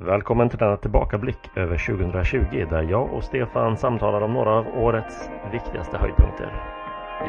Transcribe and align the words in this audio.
Välkommen 0.00 0.48
till 0.48 0.58
denna 0.58 0.76
tillbakablick 0.76 1.50
över 1.56 1.78
2020 1.86 2.66
där 2.70 2.82
jag 2.82 3.12
och 3.12 3.24
Stefan 3.24 3.76
samtalar 3.76 4.20
om 4.20 4.32
några 4.32 4.50
av 4.50 4.66
årets 4.78 5.30
viktigaste 5.52 5.98
höjdpunkter. 5.98 6.52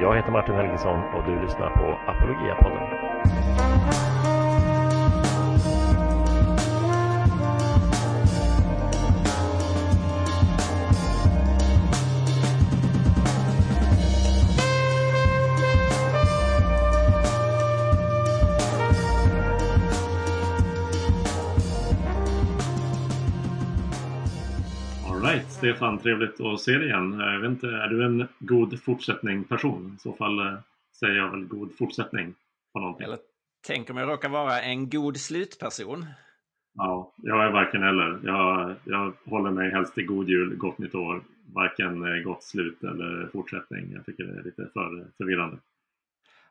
Jag 0.02 0.16
heter 0.16 0.32
Martin 0.32 0.56
Helgesson 0.56 1.04
och 1.14 1.24
du 1.26 1.42
lyssnar 1.42 1.70
på 1.70 2.12
Apologia-podden. 2.12 3.49
Stefan, 25.60 25.98
trevligt 25.98 26.42
att 26.42 26.62
se 26.62 26.72
dig 26.72 26.88
igen. 26.88 27.20
Jag 27.20 27.40
vet 27.40 27.50
inte, 27.50 27.68
är 27.68 27.88
du 27.88 28.06
en 28.06 28.28
god 28.40 28.84
fortsättning-person? 28.84 29.96
I 29.98 30.00
så 30.00 30.14
fall 30.14 30.40
eh, 30.40 30.54
säger 31.00 31.16
jag 31.16 31.32
väl 31.32 31.46
god 31.46 31.78
fortsättning 31.78 32.34
på 32.74 32.80
någonting. 32.80 33.06
Eller 33.06 33.18
tänk 33.68 33.90
om 33.90 33.98
jag 33.98 34.10
råkar 34.10 34.30
vara 34.30 34.62
en 34.62 34.90
god 34.90 35.18
slutperson. 35.18 36.06
Ja, 36.74 37.14
jag 37.18 37.46
är 37.46 37.52
varken 37.52 37.84
eller. 37.84 38.20
Jag, 38.24 38.76
jag 38.84 39.14
håller 39.26 39.52
mig 39.52 39.72
helst 39.72 39.94
till 39.94 40.06
god 40.06 40.30
jul, 40.30 40.56
gott 40.56 40.78
nytt 40.78 40.96
år. 40.96 41.24
Varken 41.54 42.04
eh, 42.04 42.24
gott 42.24 42.44
slut 42.44 42.84
eller 42.84 43.30
fortsättning. 43.34 43.92
Jag 43.94 44.06
tycker 44.06 44.24
det 44.24 44.40
är 44.40 44.44
lite 44.44 44.70
för 44.74 45.08
förvirrande. 45.18 45.58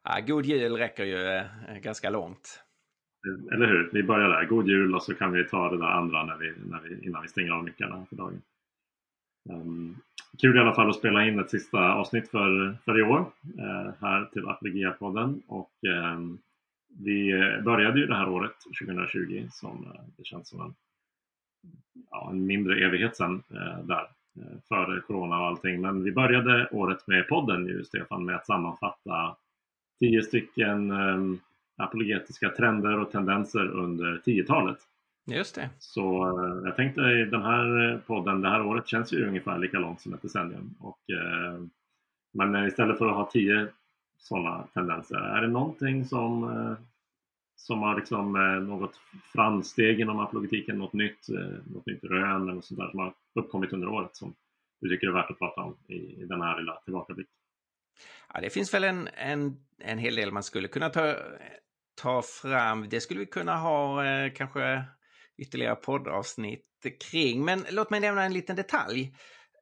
Ja, 0.05 0.20
god 0.27 0.47
jul 0.47 0.73
räcker 0.73 1.05
ju 1.05 1.27
eh, 1.27 1.79
ganska 1.83 2.11
långt. 2.11 2.62
Eller 3.53 3.67
hur? 3.67 3.91
Vi 3.93 4.03
börjar 4.03 4.29
där. 4.29 4.45
God 4.45 4.69
jul 4.69 4.95
och 4.95 5.03
så 5.03 5.15
kan 5.15 5.33
vi 5.33 5.45
ta 5.45 5.70
det 5.70 5.79
där 5.79 5.87
andra 5.87 6.25
när 6.25 6.37
vi, 6.37 6.53
när 6.67 6.81
vi, 6.81 7.06
innan 7.06 7.23
vi 7.23 7.29
stänger 7.29 7.53
av 7.53 7.65
mickarna 7.65 8.06
för 8.09 8.17
dagen. 8.17 8.43
Um, 9.48 9.97
kul 10.39 10.56
i 10.56 10.61
alla 10.61 10.75
fall 10.75 10.91
att 10.91 10.97
spela 10.97 11.27
in 11.27 11.39
ett 11.39 11.50
sista 11.50 11.92
avsnitt 11.92 12.28
för, 12.28 12.77
för 12.84 12.98
i 12.98 13.03
år 13.03 13.20
uh, 13.59 13.91
här 14.00 14.25
till 14.33 14.48
Apologia-podden. 14.48 15.42
Och 15.47 15.73
um, 16.14 16.39
vi 16.89 17.33
började 17.64 18.00
ju 18.00 18.06
det 18.06 18.14
här 18.14 18.28
året 18.28 18.53
2020 18.81 19.48
som 19.50 19.84
uh, 19.84 20.00
det 20.17 20.25
känns 20.25 20.48
som 20.48 20.61
en, 20.61 20.75
ja, 22.11 22.31
en 22.31 22.47
mindre 22.47 22.84
evighet 22.86 23.17
sedan 23.17 23.42
uh, 23.55 23.62
eh, 23.62 23.84
där 23.84 24.06
före 24.69 25.00
corona 25.00 25.41
och 25.41 25.47
allting. 25.47 25.80
Men 25.80 26.05
vi 26.05 26.12
började 26.12 26.69
året 26.70 27.06
med 27.06 27.28
podden 27.28 27.67
ju 27.67 27.84
Stefan 27.84 28.25
med 28.25 28.36
att 28.36 28.47
sammanfatta 28.47 29.36
tio 29.98 30.23
stycken 30.23 30.91
um, 30.91 31.41
apologetiska 31.77 32.51
trender 32.51 32.98
och 32.98 33.11
tendenser 33.11 33.67
under 33.69 34.20
10-talet. 34.27 34.78
Just 35.29 35.55
det. 35.55 35.71
Så 35.79 36.25
eh, 36.25 36.62
jag 36.65 36.77
tänkte 36.77 37.01
i 37.01 37.25
den 37.25 37.43
här 37.43 37.98
podden, 38.07 38.41
det 38.41 38.48
här 38.48 38.67
året 38.67 38.89
känns 38.89 39.12
ju 39.12 39.27
ungefär 39.29 39.59
lika 39.59 39.79
långt 39.79 40.01
som 40.01 40.15
ett 40.15 40.23
decennium. 40.23 40.75
Och, 40.81 41.11
eh, 41.11 41.61
men 42.33 42.67
istället 42.67 42.98
för 42.98 43.09
att 43.09 43.17
ha 43.17 43.31
tio 43.31 43.69
sådana 44.19 44.67
tendenser, 44.75 45.17
är 45.17 45.43
det 45.43 45.48
någonting 45.48 46.05
som, 46.05 46.45
eh, 46.45 46.77
som 47.57 47.83
har 47.83 47.97
liksom 47.97 48.37
eh, 48.37 48.69
något 48.69 49.01
framsteg 49.33 50.01
inom 50.01 50.19
apologetiken, 50.19 50.79
något 50.79 50.93
nytt, 50.93 51.29
eh, 51.29 51.73
något 51.75 51.87
nytt 51.87 52.05
rön 52.05 52.42
eller 52.42 52.55
något 52.55 52.65
sånt 52.65 52.81
där 52.81 52.91
som 52.91 52.98
har 52.98 53.15
uppkommit 53.35 53.73
under 53.73 53.89
året 53.89 54.17
som 54.17 54.35
du 54.81 54.89
tycker 54.89 55.07
är 55.07 55.13
värt 55.13 55.31
att 55.31 55.39
prata 55.39 55.61
om 55.61 55.77
i, 55.89 55.95
i 55.95 56.25
den 56.25 56.41
här 56.41 56.61
lilla 56.61 56.77
tillbakablick? 56.77 57.29
Ja, 58.35 58.41
det 58.41 58.51
finns 58.51 58.75
väl 58.75 58.85
en, 58.85 59.09
en, 59.15 59.57
en 59.79 59.98
hel 59.98 60.15
del 60.15 60.33
man 60.33 60.42
skulle 60.42 60.69
kunna 60.69 60.89
ta, 60.89 61.15
ta 62.03 62.23
fram. 62.23 62.89
Det 62.89 63.01
skulle 63.01 63.20
vi 63.20 63.27
kunna 63.27 63.57
ha 63.57 64.05
eh, 64.05 64.33
kanske 64.33 64.85
ytterligare 65.39 65.77
poddavsnitt 65.77 66.64
kring. 67.00 67.44
Men 67.44 67.67
låt 67.70 67.91
mig 67.91 68.00
nämna 68.00 68.25
en 68.25 68.33
liten 68.33 68.56
detalj 68.56 69.14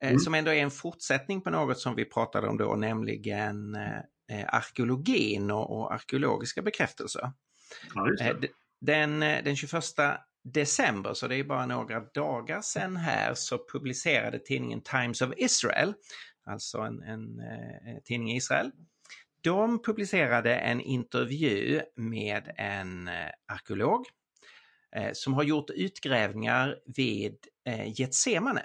eh, 0.02 0.08
mm. 0.08 0.20
som 0.20 0.34
ändå 0.34 0.50
är 0.50 0.62
en 0.62 0.70
fortsättning 0.70 1.40
på 1.40 1.50
något 1.50 1.78
som 1.78 1.94
vi 1.94 2.04
pratade 2.04 2.48
om 2.48 2.56
då, 2.56 2.74
nämligen 2.74 3.74
eh, 3.74 4.44
arkeologin 4.46 5.50
och, 5.50 5.76
och 5.76 5.94
arkeologiska 5.94 6.62
bekräftelser. 6.62 7.32
Ja, 7.94 8.14
eh, 8.20 8.36
den, 8.80 9.20
den 9.20 9.56
21 9.56 9.84
december, 10.44 11.14
så 11.14 11.28
det 11.28 11.36
är 11.36 11.44
bara 11.44 11.66
några 11.66 12.00
dagar 12.00 12.60
sedan 12.60 12.96
här, 12.96 13.34
så 13.34 13.58
publicerade 13.72 14.38
tidningen 14.38 14.80
Times 14.80 15.22
of 15.22 15.32
Israel, 15.36 15.94
alltså 16.44 16.78
en, 16.78 17.02
en, 17.02 17.40
en 17.86 18.02
tidning 18.04 18.32
i 18.32 18.36
Israel, 18.36 18.70
de 19.40 19.82
publicerade 19.82 20.56
en 20.56 20.80
intervju 20.80 21.82
med 21.96 22.52
en 22.56 23.10
arkeolog 23.46 24.06
som 25.12 25.34
har 25.34 25.42
gjort 25.42 25.70
utgrävningar 25.70 26.78
vid 26.84 27.36
Getsemane. 27.86 28.64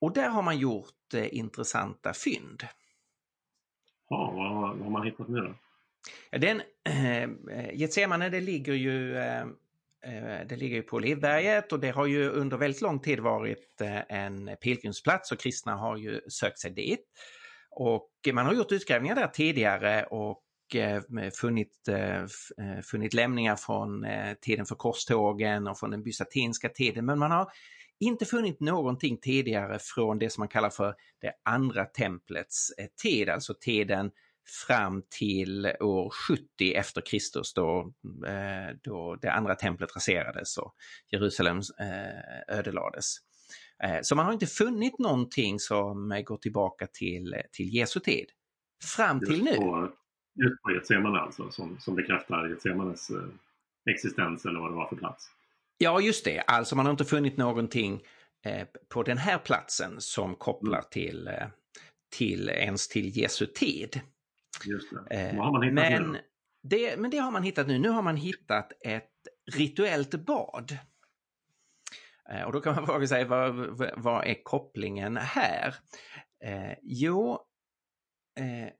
Och 0.00 0.12
där 0.12 0.28
har 0.28 0.42
man 0.42 0.58
gjort 0.58 1.14
intressanta 1.30 2.12
fynd. 2.14 2.62
Ja, 4.08 4.32
vad, 4.36 4.54
vad 4.54 4.78
har 4.78 4.90
man 4.90 5.06
hittat 5.06 5.28
nu 5.28 5.40
då? 5.40 5.54
Den, 6.38 6.62
äh, 6.84 7.28
Getsemane 7.74 8.28
det 8.28 8.40
ligger 8.40 8.72
ju 8.72 9.14
det 10.46 10.56
ligger 10.56 10.76
ju 10.76 10.82
på 10.82 10.96
Olivberget 10.96 11.72
och 11.72 11.80
det 11.80 11.90
har 11.90 12.06
ju 12.06 12.28
under 12.28 12.56
väldigt 12.56 12.80
lång 12.80 13.00
tid 13.00 13.20
varit 13.20 13.80
en 14.08 14.56
pilgrimsplats 14.60 15.32
och 15.32 15.38
kristna 15.38 15.74
har 15.74 15.96
ju 15.96 16.20
sökt 16.28 16.58
sig 16.58 16.70
dit. 16.70 17.04
Och 17.70 18.10
man 18.32 18.46
har 18.46 18.54
gjort 18.54 18.72
utgrävningar 18.72 19.14
där 19.14 19.26
tidigare 19.26 20.04
och 20.04 20.42
funnit, 21.40 21.88
funnit 22.90 23.14
lämningar 23.14 23.56
från 23.56 24.06
tiden 24.40 24.66
för 24.66 24.74
korstågen 24.74 25.66
och 25.66 25.78
från 25.78 25.90
den 25.90 26.02
bysantinska 26.02 26.68
tiden 26.68 27.06
men 27.06 27.18
man 27.18 27.30
har 27.30 27.48
inte 28.00 28.24
funnit 28.24 28.60
någonting 28.60 29.18
tidigare 29.20 29.78
från 29.78 30.18
det 30.18 30.30
som 30.30 30.40
man 30.40 30.48
kallar 30.48 30.70
för 30.70 30.94
det 31.20 31.32
andra 31.44 31.84
templets 31.84 32.72
tid, 33.02 33.28
alltså 33.28 33.54
tiden 33.60 34.10
fram 34.66 35.02
till 35.18 35.66
år 35.80 36.10
70 36.28 36.74
efter 36.74 37.00
Kristus 37.00 37.54
då, 37.54 37.92
då 38.82 39.16
det 39.22 39.32
andra 39.32 39.54
templet 39.54 39.96
raserades 39.96 40.58
och 40.58 40.74
Jerusalem 41.10 41.60
ödelades. 42.48 43.16
Så 44.02 44.16
man 44.16 44.26
har 44.26 44.32
inte 44.32 44.46
funnit 44.46 44.98
någonting 44.98 45.60
som 45.60 46.22
går 46.26 46.36
tillbaka 46.36 46.86
till, 46.86 47.34
till 47.52 47.74
Jesu 47.74 48.00
tid. 48.00 48.26
Fram 48.96 49.20
till 49.20 49.44
nu. 49.44 49.56
Just 50.42 50.62
på 50.62 50.72
Getsemane 50.72 51.18
alltså, 51.18 51.50
som, 51.50 51.78
som 51.80 51.94
bekräftar 51.94 52.48
Getsemanes 52.48 53.10
existens 53.90 54.44
eller 54.46 54.60
vad 54.60 54.70
det 54.70 54.76
var 54.76 54.88
för 54.88 54.96
plats. 54.96 55.30
Ja, 55.78 56.00
just 56.00 56.24
det. 56.24 56.40
Alltså 56.40 56.76
man 56.76 56.86
har 56.86 56.90
inte 56.90 57.04
funnit 57.04 57.36
någonting 57.36 58.02
eh, 58.44 58.66
på 58.88 59.02
den 59.02 59.18
här 59.18 59.38
platsen 59.38 59.94
som 59.98 60.34
kopplar 60.34 60.78
mm. 60.78 60.90
till, 60.90 61.28
eh, 61.28 61.46
till 62.16 62.48
ens 62.48 62.88
till 62.88 63.16
Jesu 63.16 63.46
tid. 63.46 64.00
Just 64.66 64.90
det. 64.90 65.16
Eh, 65.16 65.36
vad 65.36 65.46
har 65.46 65.52
man 65.52 65.62
hittat 65.62 65.74
men, 65.74 66.12
nu 66.12 66.20
det, 66.62 66.96
men 66.96 67.10
det 67.10 67.18
har 67.18 67.30
man 67.30 67.42
hittat 67.42 67.66
nu. 67.66 67.78
Nu 67.78 67.88
har 67.88 68.02
man 68.02 68.16
hittat 68.16 68.72
ett 68.80 69.10
rituellt 69.52 70.14
bad. 70.14 70.78
Eh, 72.30 72.42
och 72.42 72.52
då 72.52 72.60
kan 72.60 72.74
man 72.74 72.86
fråga 72.86 73.06
sig 73.06 73.24
vad, 73.24 73.54
vad 73.96 74.26
är 74.26 74.42
kopplingen 74.42 75.16
här? 75.16 75.74
Eh, 76.44 76.74
jo, 76.82 77.38
eh, 78.38 78.72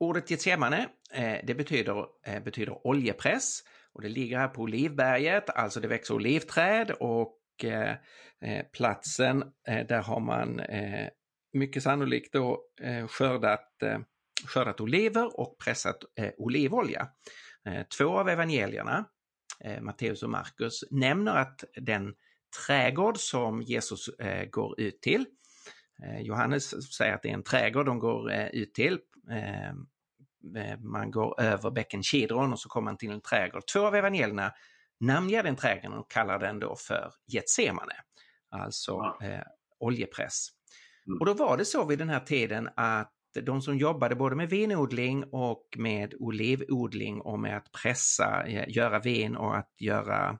ordet 0.00 0.30
Getsemane 0.30 0.88
eh, 1.12 1.38
det 1.46 1.54
betyder, 1.54 2.06
eh, 2.26 2.42
betyder 2.42 2.86
oljepress 2.86 3.60
och 3.92 4.02
det 4.02 4.08
ligger 4.08 4.38
här 4.38 4.48
på 4.48 4.62
Olivberget, 4.62 5.50
alltså 5.50 5.80
det 5.80 5.88
växer 5.88 6.14
olivträd 6.14 6.90
och 6.90 7.38
eh, 7.64 7.96
platsen 8.72 9.44
där 9.64 10.02
har 10.02 10.20
man 10.20 10.60
mycket 11.52 11.82
sannolikt 11.82 12.32
då 12.32 12.62
skördat, 13.08 13.68
skördat 14.46 14.80
oliver 14.80 15.40
och 15.40 15.58
pressat 15.64 15.98
olivolja. 16.36 17.08
Två 17.98 18.18
av 18.18 18.28
evangelierna, 18.28 19.04
Matteus 19.80 20.22
och 20.22 20.30
Markus, 20.30 20.84
nämner 20.90 21.34
att 21.36 21.64
den 21.76 22.14
trädgård 22.66 23.16
som 23.16 23.62
Jesus 23.62 24.10
går 24.50 24.80
ut 24.80 25.02
till. 25.02 25.26
Johannes 26.20 26.94
säger 26.96 27.14
att 27.14 27.22
det 27.22 27.30
är 27.30 27.34
en 27.34 27.42
trädgård 27.42 27.86
de 27.86 27.98
går 27.98 28.32
ut 28.32 28.74
till. 28.74 28.98
Eh, 29.30 29.68
eh, 30.62 30.78
man 30.78 31.10
går 31.10 31.40
över 31.40 31.70
bäcken 31.70 32.02
Kidron 32.02 32.52
och 32.52 32.60
så 32.60 32.68
kommer 32.68 32.84
man 32.84 32.96
till 32.96 33.10
en 33.10 33.20
trädgård. 33.20 33.66
Två 33.72 33.86
av 33.86 33.94
evangelierna 33.94 34.52
namnger 35.00 35.42
den 35.42 35.56
trädgården 35.56 35.98
och 35.98 36.10
kallar 36.10 36.38
den 36.38 36.60
då 36.60 36.76
för 36.76 37.12
Getsemane, 37.26 37.94
alltså 38.50 38.92
ja. 38.92 39.26
Eh, 39.26 39.42
oljepress. 39.80 40.48
Mm. 41.06 41.20
Och 41.20 41.26
då 41.26 41.34
var 41.34 41.56
det 41.56 41.64
så 41.64 41.86
vid 41.86 41.98
den 41.98 42.08
här 42.08 42.20
tiden 42.20 42.68
att 42.76 43.12
de 43.42 43.62
som 43.62 43.78
jobbade 43.78 44.14
både 44.14 44.36
med 44.36 44.50
vinodling 44.50 45.24
och 45.32 45.64
med 45.76 46.14
olivodling 46.18 47.20
och 47.20 47.38
med 47.40 47.56
att 47.56 47.72
pressa, 47.82 48.48
göra 48.48 48.98
vin 48.98 49.36
och 49.36 49.56
att 49.56 49.72
göra 49.80 50.38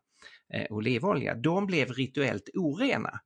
eh, 0.54 0.66
olivolja, 0.70 1.34
de 1.34 1.66
blev 1.66 1.88
rituellt 1.92 2.48
orena 2.54 3.20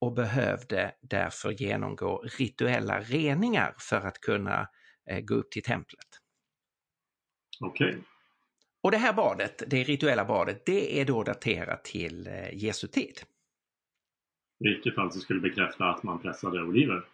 och 0.00 0.12
behövde 0.14 0.94
därför 1.00 1.50
genomgå 1.50 2.24
rituella 2.38 3.00
reningar 3.00 3.74
för 3.78 4.06
att 4.06 4.20
kunna 4.20 4.60
eh, 4.60 4.66
gå 5.22 5.34
upp 5.34 5.50
till 5.50 5.62
templet. 5.62 6.06
Okej. 7.60 7.88
Okay. 7.88 8.00
Och 8.82 8.90
det 8.90 8.96
här 8.96 9.12
badet, 9.12 9.62
det 9.66 9.82
rituella 9.82 10.24
badet, 10.24 10.66
det 10.66 11.00
är 11.00 11.04
då 11.04 11.22
daterat 11.22 11.84
till 11.84 12.26
eh, 12.26 12.54
Jesu 12.54 12.86
tid. 12.86 13.20
Vilket 14.58 14.98
alltså 14.98 15.20
skulle 15.20 15.40
bekräfta 15.40 15.84
att 15.84 16.02
man 16.02 16.18
pressade 16.18 16.62
oliver 16.62 17.04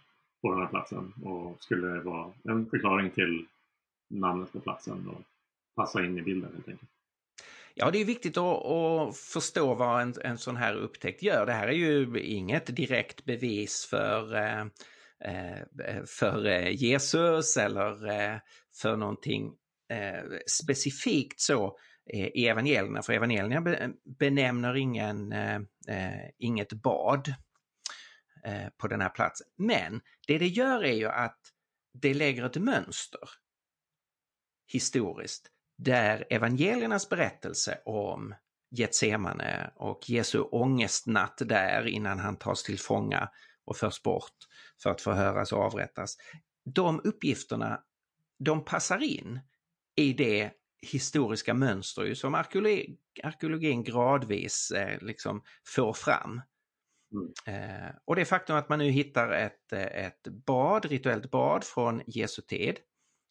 på 0.43 0.52
den 0.52 0.61
här 0.61 0.69
platsen 0.69 1.12
och 1.25 1.62
skulle 1.62 2.00
vara 2.00 2.32
en 2.43 2.67
förklaring 2.67 3.11
till 3.11 3.46
namnet 4.08 4.52
på 4.52 4.61
platsen 4.61 5.08
och 5.08 5.23
passa 5.75 6.05
in 6.05 6.19
i 6.19 6.23
bilden 6.23 6.50
helt 6.55 6.69
enkelt. 6.69 6.90
Ja, 7.75 7.90
det 7.90 7.99
är 7.99 8.05
viktigt 8.05 8.37
att, 8.37 8.67
att 8.67 9.17
förstå 9.17 9.75
vad 9.75 10.02
en, 10.02 10.14
en, 10.25 10.38
sån 10.38 10.56
här 10.56 10.75
upptäckt 10.75 11.23
gör. 11.23 11.46
Det 11.46 11.52
här 11.52 11.69
är 11.69 11.73
ju 11.73 12.20
inget 12.20 12.76
direkt 12.76 13.25
bevis 13.25 13.87
för, 13.90 14.35
eh, 14.35 14.61
eh 14.61 14.67
Eh, 15.25 15.59
eh, 15.59 16.05
för 16.06 16.47
eh, 16.47 16.69
Jesus 16.69 17.56
eller 17.56 18.41
för 18.81 18.97
någonting 18.97 19.53
specifikt 20.61 21.41
så 21.41 21.79
i 22.35 22.47
evangelierna, 22.47 23.03
för 23.03 23.12
evangelierna 23.12 23.91
benämner 24.19 24.76
ingen, 24.76 25.35
inget 26.38 26.73
bad 26.73 27.35
på 28.76 28.88
den 28.88 29.00
här 29.00 29.09
platsen. 29.09 29.47
Men 29.56 30.00
det 30.26 30.38
det 30.38 30.47
gör 30.47 30.85
är 30.85 30.93
ju 30.93 31.09
att 31.09 31.38
det 31.93 32.14
lägger 32.14 32.44
ett 32.44 32.56
mönster 32.56 33.21
historiskt 34.73 35.50
där 35.79 36.26
evangeliernas 36.31 37.09
berättelse 37.09 37.79
om 37.85 38.35
Getsemane 38.71 39.71
och 39.75 40.11
Jesu 40.11 40.38
ångestnatt 40.41 41.43
där 41.44 41.87
innan 41.87 42.19
han 42.19 42.37
tas 42.37 42.62
till 42.62 42.79
fånga 42.79 43.31
och 43.64 43.76
förs 43.76 44.03
bort 44.03 44.37
för 44.83 44.91
att 44.91 45.01
förhöras 45.01 45.53
och 45.53 45.63
avrättas. 45.63 46.17
De 46.65 47.01
uppgifterna, 47.05 47.83
de 48.39 48.65
passar 48.65 49.03
in 49.03 49.41
i 49.97 50.13
det 50.13 50.51
historiska 50.83 51.55
mönster 51.55 52.15
som 52.15 52.35
arkeologi, 52.35 52.99
arkeologin 53.23 53.85
gradvis 53.85 54.71
eh, 54.71 54.99
liksom 55.01 55.43
får 55.67 55.93
fram. 55.93 56.41
Mm. 57.13 57.33
Eh, 57.47 57.91
och 58.05 58.17
det 58.17 58.25
faktum 58.25 58.57
att 58.57 58.69
man 58.69 58.79
nu 58.79 58.91
hittar 58.91 59.31
ett, 59.31 59.73
ett 59.73 60.29
bad, 60.47 60.85
rituellt 60.85 61.31
bad 61.31 61.65
från 61.65 62.03
Jesu 62.07 62.43
tid 62.43 62.79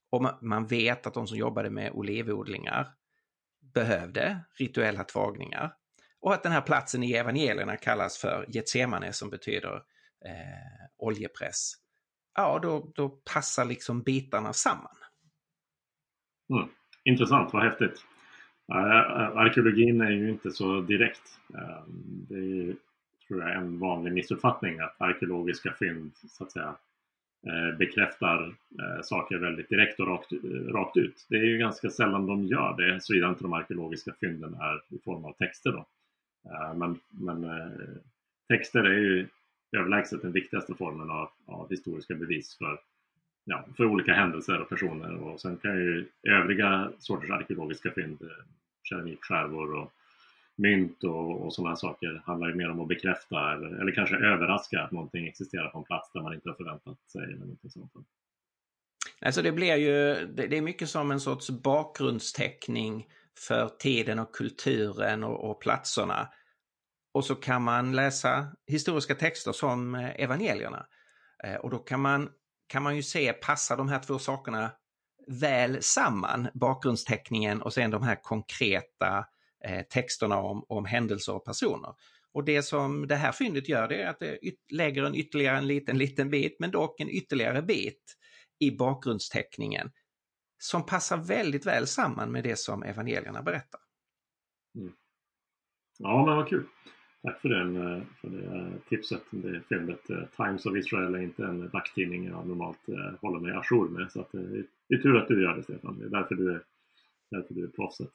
och 0.09 0.25
man 0.41 0.67
vet 0.67 1.07
att 1.07 1.13
de 1.13 1.27
som 1.27 1.37
jobbade 1.37 1.69
med 1.69 1.91
olivodlingar 1.91 2.93
behövde 3.73 4.39
rituella 4.59 5.03
tvagningar. 5.03 5.73
Och 6.19 6.33
att 6.33 6.43
den 6.43 6.51
här 6.51 6.61
platsen 6.61 7.03
i 7.03 7.13
evangelierna 7.13 7.77
kallas 7.77 8.17
för 8.17 8.45
Getsemane 8.49 9.13
som 9.13 9.29
betyder 9.29 9.81
eh, 10.27 10.87
oljepress. 10.97 11.73
Ja, 12.35 12.59
då, 12.61 12.91
då 12.95 13.09
passar 13.09 13.65
liksom 13.65 14.01
bitarna 14.01 14.53
samman. 14.53 14.95
Mm. 16.53 16.69
Intressant, 17.03 17.53
vad 17.53 17.63
häftigt. 17.63 18.03
Uh, 18.73 19.37
arkeologin 19.37 20.01
är 20.01 20.11
ju 20.11 20.29
inte 20.29 20.51
så 20.51 20.81
direkt. 20.81 21.39
Uh, 21.53 21.83
det 22.29 22.35
är 22.35 22.75
tror 23.27 23.41
jag 23.41 23.55
en 23.55 23.79
vanlig 23.79 24.13
missuppfattning 24.13 24.79
att 24.79 25.01
arkeologiska 25.01 25.73
fynd 25.79 26.11
så 26.15 26.43
att 26.43 26.51
säga 26.51 26.75
Eh, 27.45 27.77
bekräftar 27.77 28.47
eh, 28.79 29.01
saker 29.01 29.37
väldigt 29.37 29.69
direkt 29.69 29.99
och 29.99 30.07
rakt, 30.07 30.31
rakt 30.73 30.97
ut. 30.97 31.25
Det 31.29 31.35
är 31.35 31.43
ju 31.43 31.57
ganska 31.57 31.89
sällan 31.89 32.25
de 32.25 32.43
gör 32.43 32.75
det, 32.77 33.01
såvida 33.01 33.29
inte 33.29 33.43
de 33.43 33.53
arkeologiska 33.53 34.13
fynden 34.19 34.53
är 34.53 34.95
i 34.95 34.99
form 34.99 35.25
av 35.25 35.33
texter. 35.33 35.71
Då. 35.71 35.85
Eh, 36.49 36.73
men, 36.73 36.99
men 37.09 37.43
eh, 37.43 37.71
texter 38.47 38.83
är 38.83 38.99
ju 38.99 39.27
överlägset 39.71 40.21
den 40.21 40.31
viktigaste 40.31 40.73
formen 40.73 41.09
av, 41.09 41.29
av 41.45 41.69
historiska 41.69 42.15
bevis 42.15 42.57
för, 42.57 42.79
ja, 43.45 43.65
för 43.77 43.85
olika 43.85 44.13
händelser 44.13 44.61
och 44.61 44.69
personer. 44.69 45.15
Och 45.15 45.41
sen 45.41 45.57
kan 45.57 45.75
ju 45.75 46.07
övriga 46.23 46.91
sorters 46.99 47.29
arkeologiska 47.29 47.91
fynd, 47.91 48.21
eh, 48.21 48.27
keramikskärvor 48.83 49.73
och 49.73 49.91
mynt 50.55 51.03
och, 51.03 51.45
och 51.45 51.53
sådana 51.53 51.75
saker 51.75 52.21
handlar 52.25 52.49
ju 52.49 52.55
mer 52.55 52.69
om 52.69 52.79
att 52.79 52.87
bekräfta 52.87 53.53
eller, 53.53 53.81
eller 53.81 53.91
kanske 53.91 54.15
överraska 54.15 54.81
att 54.81 54.91
någonting 54.91 55.27
existerar 55.27 55.69
på 55.69 55.77
en 55.77 55.83
plats 55.83 56.11
där 56.13 56.21
man 56.21 56.33
inte 56.33 56.49
har 56.49 56.55
förväntat 56.55 56.97
sig. 57.11 57.23
Eller 57.23 57.37
någonting 57.37 57.71
sånt. 57.71 57.91
Alltså 59.21 59.41
det 59.41 59.51
blir 59.51 59.75
ju, 59.75 60.27
det 60.27 60.57
är 60.57 60.61
mycket 60.61 60.89
som 60.89 61.11
en 61.11 61.19
sorts 61.19 61.49
bakgrundsteckning 61.49 63.07
för 63.47 63.69
tiden 63.79 64.19
och 64.19 64.35
kulturen 64.35 65.23
och, 65.23 65.49
och 65.49 65.61
platserna. 65.61 66.29
Och 67.17 67.25
så 67.25 67.35
kan 67.35 67.61
man 67.61 67.95
läsa 67.95 68.47
historiska 68.67 69.15
texter 69.15 69.51
som 69.51 69.95
eh, 69.95 70.21
evangelierna. 70.21 70.85
Eh, 71.43 71.55
och 71.55 71.69
då 71.69 71.77
kan 71.77 71.99
man, 71.99 72.29
kan 72.67 72.83
man 72.83 72.95
ju 72.95 73.03
se, 73.03 73.33
passar 73.33 73.77
de 73.77 73.89
här 73.89 73.99
två 73.99 74.19
sakerna 74.19 74.71
väl 75.27 75.83
samman, 75.83 76.47
bakgrundsteckningen 76.53 77.61
och 77.61 77.73
sen 77.73 77.91
de 77.91 78.03
här 78.03 78.15
konkreta 78.23 79.25
eh, 79.65 79.81
texterna 79.81 80.37
om, 80.37 80.65
om 80.67 80.85
händelser 80.85 81.35
och 81.35 81.45
personer. 81.45 81.93
Och 82.33 82.43
det 82.43 82.63
som 82.63 83.07
det 83.07 83.15
här 83.15 83.31
fyndet 83.31 83.69
gör 83.69 83.87
det 83.87 84.01
är 84.01 84.09
att 84.09 84.19
det 84.19 84.39
lägger 84.71 85.03
en 85.03 85.15
ytterligare 85.15 85.57
en 85.57 85.67
liten, 85.67 85.97
liten 85.97 86.29
bit, 86.29 86.55
men 86.59 86.71
dock 86.71 86.99
en 86.99 87.09
ytterligare 87.09 87.61
bit 87.61 88.17
i 88.59 88.71
bakgrundsteckningen 88.71 89.91
som 90.57 90.85
passar 90.85 91.17
väldigt 91.17 91.65
väl 91.65 91.87
samman 91.87 92.31
med 92.31 92.43
det 92.43 92.55
som 92.55 92.83
evangelierna 92.83 93.41
berättar. 93.41 93.81
Mm. 94.75 94.93
Ja, 95.99 96.25
men 96.25 96.35
vad 96.35 96.49
kul! 96.49 96.67
Tack 97.27 97.41
för, 97.41 97.49
den, 97.49 97.75
eh, 97.75 98.03
för 98.21 98.29
det 98.29 98.57
eh, 98.57 98.73
tipset, 98.89 99.21
det 99.29 99.61
fyndet. 99.69 100.09
Eh, 100.09 100.23
Times 100.37 100.65
of 100.65 100.77
Israel 100.77 101.15
är 101.15 101.19
inte 101.19 101.45
en 101.45 101.69
dagstidning 101.69 102.25
jag 102.25 102.47
normalt 102.47 102.89
eh, 102.89 103.19
håller 103.21 103.39
mig 103.39 103.51
ajour 103.51 103.89
med. 103.89 104.11
Så 104.11 104.21
att 104.21 104.31
det 104.31 104.95
är 104.95 104.97
tur 104.97 105.17
att 105.17 105.27
du 105.27 105.43
gör 105.43 105.55
det 105.55 105.63
Stefan. 105.63 105.99
Det 105.99 106.05
är 106.05 106.09
därför 106.09 106.35
du 106.35 106.51
är, 106.51 106.61
därför 107.31 107.53
du 107.53 107.63
är 107.63 107.67
proffset. 107.67 108.09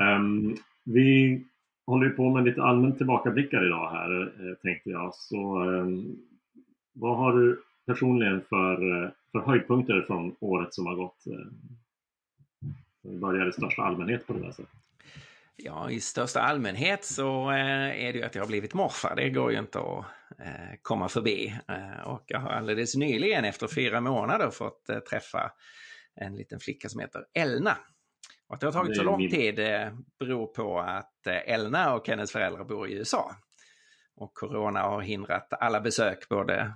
Um, 0.00 0.56
vi 0.84 1.44
håller 1.86 2.06
ju 2.06 2.12
på 2.12 2.30
med 2.30 2.44
lite 2.44 2.62
allmänt 2.62 2.96
tillbakablickar 2.96 3.66
idag 3.66 3.90
här 3.90 4.32
tänkte 4.62 4.90
jag. 4.90 5.14
Så 5.14 5.64
um, 5.64 6.18
vad 6.92 7.16
har 7.16 7.38
du 7.38 7.62
personligen 7.86 8.40
för, 8.40 9.10
för 9.32 9.38
höjdpunkter 9.40 10.02
från 10.02 10.36
året 10.40 10.74
som 10.74 10.86
har 10.86 10.94
gått? 10.94 11.24
Vi 13.02 13.18
börjar 13.18 13.48
i 13.48 13.52
största 13.52 13.82
allmänhet 13.82 14.26
på 14.26 14.32
det 14.32 14.40
där 14.40 14.52
sättet. 14.52 14.79
Ja, 15.62 15.90
i 15.90 16.00
största 16.00 16.40
allmänhet 16.40 17.04
så 17.04 17.50
eh, 17.50 18.06
är 18.06 18.12
det 18.12 18.18
ju 18.18 18.22
att 18.22 18.34
jag 18.34 18.42
har 18.42 18.48
blivit 18.48 18.74
morfar. 18.74 19.16
Det 19.16 19.30
går 19.30 19.52
ju 19.52 19.58
inte 19.58 19.78
att 19.78 20.04
komma 20.82 21.08
förbi. 21.08 21.54
Och 22.04 22.24
jag 22.26 22.40
har 22.40 22.50
alldeles 22.50 22.96
nyligen 22.96 23.44
efter 23.44 23.68
fyra 23.68 24.00
månader 24.00 24.50
fått 24.50 24.86
träffa 25.10 25.52
en 26.14 26.36
liten 26.36 26.60
flicka 26.60 26.88
som 26.88 27.00
heter 27.00 27.24
Elna 27.34 27.76
och 28.50 28.54
att 28.54 28.60
det 28.60 28.66
har 28.66 28.72
tagit 28.72 28.96
så 28.96 29.02
lång 29.02 29.30
tid 29.30 29.58
eh, 29.58 29.92
beror 30.18 30.46
på 30.46 30.80
att 30.80 31.26
eh, 31.26 31.52
Elna 31.54 31.94
och 31.94 32.08
hennes 32.08 32.32
föräldrar 32.32 32.64
bor 32.64 32.88
i 32.88 32.92
USA. 32.92 33.36
Och 34.16 34.34
Corona 34.34 34.80
har 34.80 35.00
hindrat 35.00 35.52
alla 35.52 35.80
besök 35.80 36.28
både 36.28 36.72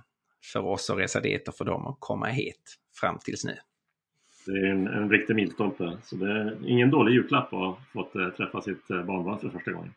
för 0.53 0.59
oss 0.59 0.89
att 0.89 0.97
resa 0.97 1.19
dit 1.19 1.47
och 1.47 1.55
för 1.55 1.65
dem 1.65 1.87
att 1.87 1.97
komma 1.99 2.27
hit 2.27 2.75
fram 2.99 3.19
tills 3.19 3.45
nu. 3.45 3.57
Det 4.45 4.51
är 4.51 4.65
en, 4.65 4.87
en 4.87 5.09
riktig 5.09 5.35
milstolpe. 5.35 5.97
Så 6.03 6.15
det 6.15 6.31
är 6.31 6.57
ingen 6.65 6.91
dålig 6.91 7.13
julklapp 7.13 7.53
att 7.53 7.59
ha 7.59 7.77
fått 7.93 8.15
äh, 8.15 8.29
träffa 8.29 8.61
sitt 8.61 8.89
äh, 8.89 9.03
barnbarn 9.03 9.39
för 9.39 9.49
första 9.49 9.71
gången. 9.71 9.93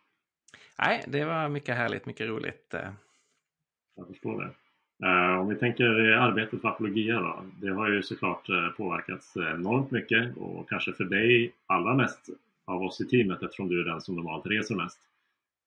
Nej, 0.78 1.04
det 1.08 1.24
var 1.24 1.48
mycket 1.48 1.76
härligt, 1.76 2.06
mycket 2.06 2.28
roligt. 2.28 2.74
Jag 3.96 4.06
förstår 4.06 4.42
det. 4.42 4.50
Om 5.38 5.48
vi 5.48 5.54
tänker 5.54 5.84
arbetet 6.12 6.60
för 6.60 6.68
Apologia 6.68 7.20
då. 7.20 7.44
Det 7.60 7.68
har 7.68 7.90
ju 7.90 8.02
såklart 8.02 8.46
påverkats 8.76 9.36
enormt 9.36 9.90
mycket 9.90 10.36
och 10.36 10.68
kanske 10.68 10.92
för 10.92 11.04
dig 11.04 11.52
allra 11.66 11.94
mest 11.94 12.28
av 12.64 12.82
oss 12.82 13.00
i 13.00 13.04
teamet 13.04 13.42
eftersom 13.42 13.68
du 13.68 13.80
är 13.80 13.84
den 13.84 14.00
som 14.00 14.16
normalt 14.16 14.46
reser 14.46 14.74
mest 14.74 14.98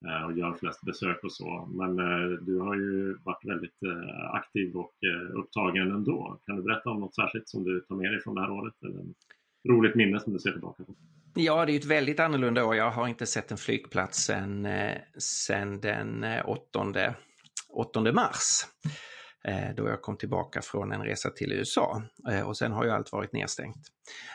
Eh, 0.08 0.26
och 0.26 0.38
gör 0.38 0.54
flest 0.54 0.82
besök 0.82 1.24
och 1.24 1.32
så. 1.32 1.70
Men 1.72 2.00
eh, 2.00 2.30
du 2.42 2.60
har 2.60 2.76
ju 2.76 3.18
varit 3.24 3.46
väldigt 3.46 3.84
eh, 3.84 4.34
aktiv 4.34 4.76
och 4.76 4.94
upptagen 5.34 5.92
ändå. 5.92 6.40
Kan 6.46 6.56
du 6.56 6.64
berätta 6.64 6.90
om 6.90 7.00
något 7.00 7.16
särskilt 7.16 7.50
som 7.50 7.64
du 7.64 7.82
tar 7.82 7.96
med 7.96 8.12
dig 8.12 8.22
från 8.22 8.36
det 8.36 8.42
här 8.42 8.52
året? 8.52 8.74
Eller 8.84 9.00
ett 9.00 9.70
roligt 9.70 9.96
minne 9.96 10.20
som 10.20 10.34
du 10.34 10.40
ser 10.40 10.52
tillbaka 10.52 10.84
på? 10.84 10.96
Ja, 11.36 11.66
det 11.66 11.72
är 11.72 11.78
ett 11.78 11.86
väldigt 11.86 12.20
annorlunda 12.20 12.66
år. 12.66 12.76
Jag 12.76 12.92
har 12.92 13.08
inte 13.08 13.26
sett 13.26 13.52
en 13.52 13.58
flygplats 13.58 14.26
sen, 14.26 14.68
sen 15.18 15.82
den 15.82 16.26
8, 16.46 17.16
8 17.70 18.02
mars. 18.14 18.66
Då 19.76 19.88
jag 19.88 20.02
kom 20.02 20.18
tillbaka 20.18 20.62
från 20.62 20.92
en 20.92 21.04
resa 21.04 21.30
till 21.30 21.52
USA. 21.52 22.02
Och 22.46 22.58
sen 22.58 22.72
har 22.72 22.86
ju 22.86 22.90
allt 22.90 23.12
varit 23.12 23.34
nedstängt. 23.34 23.78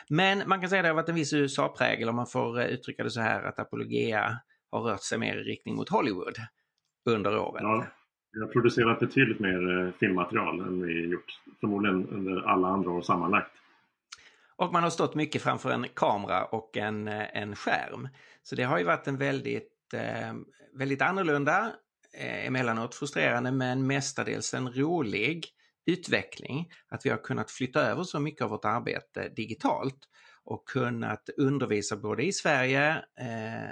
Men 0.09 0.49
man 0.49 0.59
kan 0.59 0.69
säga 0.69 0.79
att 0.79 0.83
det 0.83 0.89
har 0.89 0.95
varit 0.95 1.09
en 1.09 1.15
viss 1.15 1.33
USA-prägel 1.33 2.09
om 2.09 2.15
man 2.15 2.27
får 2.27 2.61
uttrycka 2.61 3.03
det 3.03 3.09
så 3.09 3.21
här 3.21 3.43
att 3.43 3.59
Apologia 3.59 4.39
har 4.71 4.81
rört 4.81 5.03
sig 5.03 5.17
mer 5.17 5.37
i 5.37 5.43
riktning 5.43 5.75
mot 5.75 5.89
Hollywood 5.89 6.35
under 7.05 7.37
året. 7.37 7.63
Ja, 7.63 7.85
vi 8.31 8.39
har 8.39 8.47
producerat 8.47 8.99
betydligt 8.99 9.39
mer 9.39 9.91
filmmaterial 9.99 10.59
än 10.59 10.81
vi 10.81 11.07
gjort 11.07 11.41
förmodligen 11.59 12.07
under 12.09 12.41
alla 12.41 12.67
andra 12.67 12.91
år 12.91 13.01
sammanlagt. 13.01 13.51
Och 14.55 14.73
man 14.73 14.83
har 14.83 14.89
stått 14.89 15.15
mycket 15.15 15.41
framför 15.41 15.71
en 15.71 15.85
kamera 15.93 16.45
och 16.45 16.77
en, 16.77 17.07
en 17.07 17.55
skärm. 17.55 18.07
Så 18.43 18.55
det 18.55 18.63
har 18.63 18.77
ju 18.77 18.83
varit 18.83 19.07
en 19.07 19.17
väldigt, 19.17 19.93
väldigt 20.73 21.01
annorlunda 21.01 21.73
Eh, 22.13 22.47
emellanåt 22.47 22.95
frustrerande 22.95 23.51
men 23.51 23.87
mestadels 23.87 24.53
en 24.53 24.73
rolig 24.73 25.45
utveckling. 25.85 26.71
Att 26.89 27.05
vi 27.05 27.09
har 27.09 27.17
kunnat 27.17 27.51
flytta 27.51 27.81
över 27.81 28.03
så 28.03 28.19
mycket 28.19 28.41
av 28.41 28.49
vårt 28.49 28.65
arbete 28.65 29.29
digitalt. 29.29 29.99
och 30.49 30.67
kunnat 30.67 31.29
undervisa 31.37 31.97
både 31.97 32.23
i 32.23 32.31
Sverige, 32.31 32.91
eh, 32.95 33.69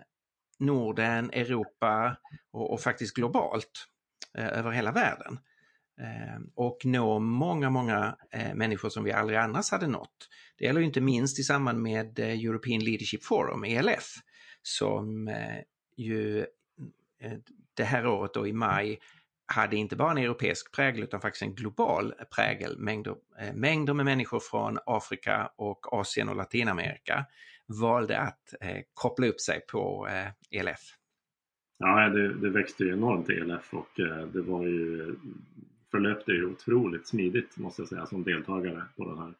Norden, 0.60 1.30
Europa 1.34 2.18
och, 2.52 2.74
och 2.74 2.82
faktiskt 2.82 3.16
globalt 3.16 3.88
eh, 4.38 4.58
över 4.58 4.72
hela 4.72 4.92
världen. 4.92 5.40
Eh, 6.02 6.42
och 6.56 6.78
nå 6.86 7.20
många, 7.20 7.70
många 7.70 8.18
eh, 8.32 8.54
människor 8.54 8.90
som 8.90 9.04
vi 9.04 9.12
aldrig 9.12 9.40
annars 9.40 9.72
hade 9.72 9.88
nått. 9.88 10.30
Det 10.58 10.66
gäller 10.66 10.82
inte 10.82 11.02
minst 11.02 11.40
i 11.40 11.44
samband 11.44 11.82
med 11.82 12.20
eh, 12.20 12.46
European 12.46 12.84
Leadership 12.84 13.24
Forum, 13.24 13.64
ELF, 13.64 14.14
som 14.62 15.28
eh, 15.28 15.58
ju 15.98 16.40
eh, 17.22 17.34
det 17.74 17.84
här 17.84 18.08
året 18.08 18.34
då 18.34 18.48
i 18.48 18.54
maj 18.54 19.00
hade 19.48 19.76
inte 19.76 19.96
bara 19.96 20.12
en 20.12 20.18
europeisk 20.18 20.76
prägel 20.76 21.04
utan 21.04 21.22
faktiskt 21.22 21.44
en 21.44 21.56
global 21.56 22.14
prägel. 22.36 22.78
Mängder, 22.78 23.16
eh, 23.40 23.54
mängder 23.54 23.94
med 23.94 24.06
människor 24.06 24.40
från 24.40 24.78
Afrika 24.86 25.52
och 25.56 25.94
Asien 25.94 26.30
och 26.30 26.36
Latinamerika 26.36 27.26
valde 27.82 28.20
att 28.20 28.54
eh, 28.62 28.82
koppla 28.94 29.28
upp 29.28 29.42
sig 29.42 29.62
på 29.72 30.08
eh, 30.08 30.60
ELF. 30.60 30.82
Ja, 31.78 32.10
det, 32.10 32.34
det 32.34 32.50
växte 32.50 32.84
ju 32.84 32.94
enormt 32.94 33.30
i 33.30 33.34
ELF 33.34 33.74
och 33.74 34.00
eh, 34.00 34.28
det 34.28 34.42
var 34.42 34.64
ju 34.64 35.16
förlöpte 35.92 36.32
ju 36.32 36.46
otroligt 36.46 37.08
smidigt 37.08 37.58
måste 37.58 37.82
jag 37.82 37.90
säga 37.90 38.06
som 38.06 38.24
deltagare 38.24 38.84
på 38.98 39.06
den 39.06 39.18
här 39.18 39.34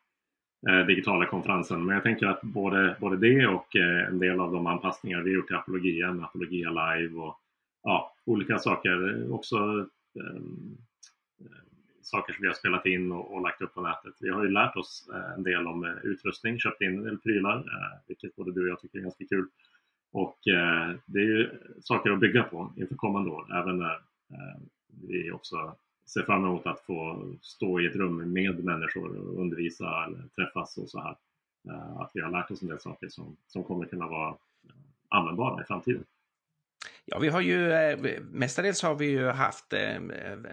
eh, 0.70 0.86
digitala 0.86 1.26
konferensen. 1.26 1.86
Men 1.86 1.94
jag 1.94 2.04
tänker 2.04 2.28
att 2.28 2.42
både, 2.42 2.98
både 3.00 3.18
det 3.18 3.48
och 3.48 3.76
eh, 3.76 4.08
en 4.08 4.20
del 4.20 4.40
av 4.40 4.52
de 4.52 4.68
anpassningar 4.68 5.22
vi 5.22 5.32
gjort 5.32 5.48
till 5.48 5.56
Apologia 5.56 6.14
med 6.14 6.26
Apologia 6.26 6.70
Live 6.70 7.20
och 7.20 7.40
ja, 7.84 8.16
olika 8.26 8.60
saker. 8.60 9.24
Eh, 9.24 9.34
också 9.34 9.56
eh, 10.20 10.36
eh 11.42 11.75
saker 12.06 12.34
som 12.34 12.42
vi 12.42 12.48
har 12.48 12.54
spelat 12.54 12.86
in 12.86 13.12
och, 13.12 13.34
och, 13.34 13.42
lagt 13.42 13.62
upp 13.62 13.74
på 13.74 13.82
nätet. 13.82 14.14
Vi 14.20 14.30
har 14.30 14.44
ju 14.44 14.50
lärt 14.50 14.76
oss 14.76 15.10
eh, 15.14 15.34
en 15.34 15.44
del 15.44 15.68
om 15.68 15.84
eh, 15.84 15.92
utrustning, 16.04 16.60
köpt 16.60 16.82
in 16.82 16.98
en 16.98 17.04
del 17.04 17.18
prylar, 17.18 17.58
eh, 17.58 18.00
vilket 18.08 18.36
både 18.36 18.52
du 18.52 18.62
och 18.62 18.68
jag 18.70 18.80
tycker 18.80 18.98
är 18.98 19.04
ganska 19.04 19.26
kul. 19.26 19.48
Och 20.12 20.38
det 21.06 21.20
är 21.20 21.26
ju 21.26 21.50
saker 21.82 22.12
att 22.12 22.20
bygga 22.20 22.44
på 22.44 22.74
inför 22.78 22.96
kommande 22.96 23.32
år, 23.32 23.58
även 23.58 23.78
när 23.78 24.00
vi 25.08 25.32
också 25.32 25.76
ser 26.14 26.22
fram 26.22 26.46
emot 26.46 26.66
att 26.66 26.80
få 26.80 27.26
stå 27.42 27.80
i 27.80 27.86
ett 27.86 27.96
rum 27.96 28.34
med 28.34 28.64
människor 28.64 29.18
och 29.18 29.42
undervisa 29.42 30.06
eller 30.06 30.28
träffas 30.28 30.78
och 30.78 30.90
så 30.90 31.00
här. 31.00 31.16
Att 32.00 32.12
vi 32.14 32.22
har 32.22 32.32
lärt 32.32 32.52
oss 32.52 32.62
en 32.62 32.68
del 32.68 32.80
saker 32.80 33.10
som, 33.10 33.38
som 33.48 33.64
kommer 33.64 33.86
kunna 33.86 34.08
vara 34.08 34.36
användbara 35.10 35.62
i 35.62 35.66
framtiden. 35.66 36.04
Ja, 37.08 37.20
vi 37.20 37.30
har 37.30 37.42
ju 37.42 37.72
eh, 37.72 38.22
mestadels 38.22 38.82
har 38.84 38.96
vi 38.96 39.06
ju 39.06 39.28
haft 39.28 39.74
eh, 39.74 40.00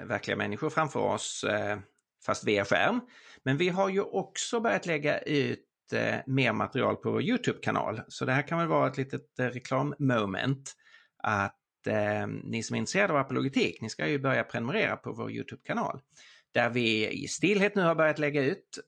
verkliga 0.05 0.37
människor 0.37 0.71
framför 0.71 1.01
oss, 1.01 1.45
eh, 1.45 1.79
fast 2.27 2.45
via 2.45 2.65
skärm. 2.65 3.01
Men 3.43 3.57
vi 3.57 3.69
har 3.69 3.89
ju 3.89 4.01
också 4.01 4.61
börjat 4.61 4.87
lägga 4.87 5.19
ut 5.19 5.69
mer 6.27 6.53
material 6.53 6.97
på 6.97 7.11
vår 7.11 7.23
Youtube-kanal. 7.23 8.01
Så 8.09 8.25
det 8.25 8.33
här 8.33 8.43
kan 8.43 8.59
väl 8.59 8.69
vara 8.69 8.89
ett 8.89 8.97
litet 8.97 9.27
reklammoment 9.39 10.73
att 11.23 11.59
ni 12.43 12.63
som 12.63 12.75
är 12.75 12.79
intresserade 12.79 13.13
av 13.13 13.19
apologetik, 13.19 13.81
ni 13.81 13.91
ska 13.91 14.07
ju 14.07 14.19
börja 14.19 14.45
prenumerera 14.45 14.97
på 14.97 15.13
vår 15.13 15.33
Youtube-kanal. 15.33 16.01
Där 16.53 16.71
vi 16.71 17.09
i 17.09 17.29
stillhet 17.29 17.75
nu 17.75 17.83
har 17.83 17.95
börjat 17.95 18.19
lägga 18.19 18.43
ut 18.43 18.79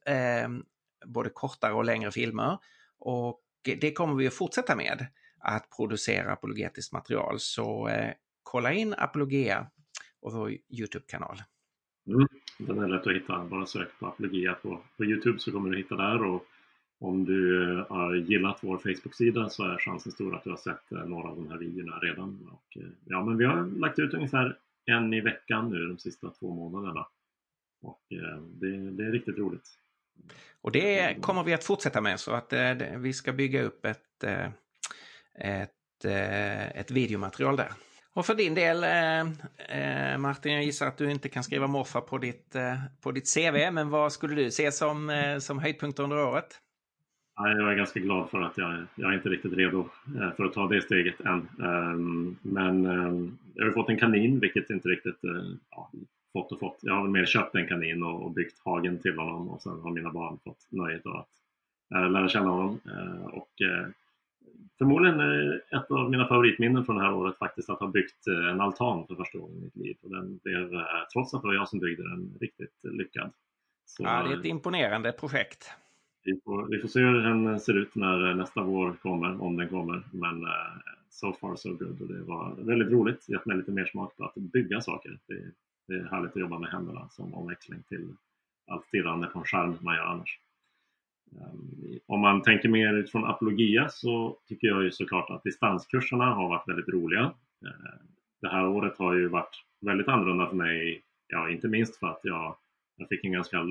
både 1.07 1.31
kortare 1.31 1.73
och 1.73 1.85
längre 1.85 2.13
filmer. 2.13 2.59
Och 2.99 3.41
det 3.81 3.93
kommer 3.93 4.15
vi 4.15 4.27
att 4.27 4.35
fortsätta 4.35 4.77
med 4.77 5.07
att 5.45 5.69
producera 5.77 6.33
apologetiskt 6.33 6.93
material. 6.93 7.35
Så 7.39 7.89
eh, 7.89 8.13
kolla 8.43 8.73
in 8.73 8.95
Apologia 8.99 9.67
och 10.21 10.33
vår 10.33 10.51
Youtube-kanal. 10.51 11.43
Mm, 12.07 12.29
den 12.59 12.79
är 12.79 12.89
lätt 12.89 13.07
att 13.07 13.15
hitta. 13.15 13.45
Bara 13.45 13.67
sök 13.67 13.89
på 13.99 14.07
Apologia 14.07 14.55
på, 14.55 14.81
på 14.97 15.05
Youtube 15.05 15.39
så 15.39 15.53
kommer 15.53 15.71
du 15.71 15.77
hitta 15.77 15.97
där. 15.97 16.25
Och 16.25 16.47
om 16.99 17.25
du 17.25 17.73
eh, 17.73 17.87
har 17.89 18.15
gillat 18.15 18.59
vår 18.61 18.79
Facebook-sida 18.79 19.49
så 19.49 19.65
är 19.65 19.79
chansen 19.79 20.13
stor 20.13 20.37
att 20.37 20.45
du 20.45 20.51
har 20.51 20.57
sett 20.57 20.93
eh, 20.93 21.05
några 21.05 21.29
av 21.29 21.37
de 21.37 21.51
här 21.51 21.59
videorna 21.59 21.99
redan. 21.99 22.51
Och, 22.53 22.83
eh, 22.83 22.89
ja, 23.05 23.25
men 23.25 23.37
vi 23.37 23.45
har 23.45 23.67
lagt 23.79 23.99
ut 23.99 24.15
ungefär 24.15 24.59
en 24.87 25.15
i 25.15 25.21
veckan 25.21 25.71
nu 25.71 25.87
de 25.87 25.99
sista 25.99 26.31
två 26.31 26.55
månaderna. 26.55 27.07
Och 27.83 28.03
det, 28.09 28.91
det 28.91 29.05
är 29.05 29.13
riktigt 29.13 29.39
roligt. 29.39 29.69
Och 30.61 30.73
det 30.73 31.17
kommer 31.21 31.45
vi 31.45 31.55
att 31.55 31.65
fortsätta 31.65 32.01
med 32.01 32.21
så 32.21 32.33
att 32.33 32.53
vi 32.97 33.13
ska 33.13 33.33
bygga 33.33 33.63
upp 33.63 33.85
ett 33.85 34.25
ett, 35.39 36.05
eh, 36.05 36.81
ett 36.81 36.91
videomaterial 36.91 37.57
där. 37.57 37.69
Och 38.15 38.27
för 38.27 38.35
din 38.35 38.55
del, 38.55 38.85
eh, 38.85 39.21
eh, 39.79 40.19
Martin, 40.19 40.53
jag 40.53 40.65
gissar 40.65 40.87
att 40.87 40.99
du 40.99 41.11
inte 41.11 41.29
kan 41.29 41.45
skriva 41.45 41.67
morfar 41.67 42.01
på 42.01 42.19
ditt, 42.19 42.55
eh, 42.55 42.79
på 43.03 43.13
ditt 43.13 43.35
CV, 43.35 43.71
men 43.71 43.91
vad 43.91 44.13
skulle 44.13 44.35
du 44.35 44.51
se 44.51 44.73
som, 44.73 45.11
eh, 45.11 45.39
som 45.39 45.59
höjdpunkter 45.59 46.03
under 46.03 46.25
året? 46.25 46.61
Jag 47.37 47.73
är 47.73 47.75
ganska 47.75 48.01
glad 48.01 48.31
för 48.31 48.41
att 48.41 48.59
jag, 48.59 48.87
jag 48.95 49.11
är 49.11 49.15
inte 49.17 49.29
riktigt 49.29 49.53
redo 49.53 49.89
eh, 50.21 50.33
för 50.37 50.45
att 50.45 50.53
ta 50.53 50.69
det 50.69 50.83
steget 50.83 51.21
än. 51.21 51.49
Ehm, 51.65 52.37
men 52.43 52.87
ehm, 52.87 53.39
jag 53.55 53.65
har 53.65 53.73
fått 53.73 53.89
en 53.89 53.99
kanin, 53.99 54.41
vilket 54.41 54.71
inte 54.71 54.89
riktigt 54.89 55.19
ja, 55.71 55.91
fått 56.33 56.53
och 56.53 56.61
fått. 56.61 56.79
Jag 56.81 56.95
har 56.95 57.09
mer 57.09 57.27
köpt 57.27 57.55
en 57.55 57.69
kanin 57.69 58.03
och 58.03 58.31
byggt 58.31 58.59
hagen 58.65 58.99
till 58.99 59.19
honom 59.19 59.49
och 59.49 59.63
sen 59.63 59.81
har 59.81 59.91
mina 59.91 60.11
barn 60.11 60.39
fått 60.45 60.67
nöjet 60.71 61.07
av 61.07 61.17
att 61.17 62.13
lära 62.13 62.29
känna 62.29 62.51
honom. 62.51 62.81
Och 63.25 63.53
förmodligen 64.79 65.21
ett 65.53 65.91
av 65.91 66.11
mina 66.11 66.29
favoritminnen 66.29 66.85
från 66.85 66.97
det 66.97 67.03
här 67.03 67.15
året 67.15 67.39
faktiskt 67.39 67.71
att 67.71 67.81
ha 67.81 67.87
byggt 67.87 68.27
eh, 68.27 68.51
en 68.51 68.61
altan 68.61 69.07
för 69.07 69.15
första 69.15 69.39
gången 69.39 69.57
i 69.57 69.61
mitt 69.61 69.77
liv. 69.77 69.97
Och 70.03 70.11
den 70.11 70.39
blev, 70.39 70.75
eh, 70.75 70.81
trots 71.13 71.35
att 71.35 71.43
det 71.43 71.49
var 71.49 71.55
jag 71.55 71.69
som 71.69 71.79
byggde 71.79 72.03
den, 72.03 72.39
riktigt 72.41 72.79
lyckad. 72.83 73.33
Så, 73.87 74.03
ja, 74.03 74.23
det 74.23 74.35
är 74.35 74.39
ett 74.39 74.45
imponerande 74.45 75.13
projekt. 75.13 75.71
Vi 76.25 76.41
får, 76.45 76.69
vi 76.71 76.79
får 76.79 76.89
se 76.89 77.01
hur 77.01 77.23
den 77.23 77.61
ser 77.61 77.75
ut 77.75 77.95
när 77.95 78.35
nästa 78.35 78.63
vår 78.63 78.93
kommer, 79.03 79.43
om 79.43 79.57
den 79.57 79.69
kommer. 79.69 80.03
Men 80.13 80.47
so 81.11 81.33
far 81.33 81.57
so 81.57 81.71
good. 81.73 82.01
Och 82.01 82.09
det 82.09 82.23
var 82.23 82.55
väldigt 82.59 82.93
roligt, 82.93 83.29
gett 83.29 83.47
mig 83.47 83.57
lite 83.57 83.71
mer 83.71 83.85
smak 83.85 84.17
på 84.17 84.25
att 84.25 84.35
bygga 84.35 84.81
saker. 84.81 85.19
Det, 85.27 85.51
det 85.89 85.95
är 85.95 86.09
härligt 86.11 86.31
att 86.31 86.41
jobba 86.41 86.59
med 86.59 86.71
händerna 86.71 87.09
som 87.09 87.35
omväxling 87.35 87.83
till 87.89 88.17
allt 88.67 88.87
stirrande 88.87 89.27
på 89.27 89.39
en 89.39 89.45
skärm 89.45 89.77
man 89.81 89.95
gör 89.95 90.05
annars. 90.05 90.41
Ehm, 91.41 91.99
om 92.07 92.21
man 92.21 92.43
tänker 92.43 92.69
mer 92.69 92.95
utifrån 92.95 93.25
apologia 93.25 93.89
så 93.89 94.39
tycker 94.49 94.67
jag 94.67 94.85
ju 94.85 94.91
såklart 94.91 95.31
att 95.31 95.43
distanskurserna 95.43 96.25
har 96.25 96.49
varit 96.49 96.69
väldigt 96.69 96.89
roliga. 96.89 97.23
Ehm, 97.67 98.07
det 98.41 98.49
här 98.49 98.69
året 98.69 98.99
har 98.99 99.15
ju 99.15 99.29
varit 99.29 99.65
väldigt 99.81 100.09
annorlunda 100.09 100.47
för 100.47 100.57
mig, 100.57 101.03
ja 101.29 101.51
inte 101.51 101.69
minst 101.69 101.97
för 101.97 102.07
att 102.07 102.21
jag, 102.23 102.57
jag 102.97 103.09
fick 103.09 103.25
en 103.25 103.33
ganska 103.33 103.67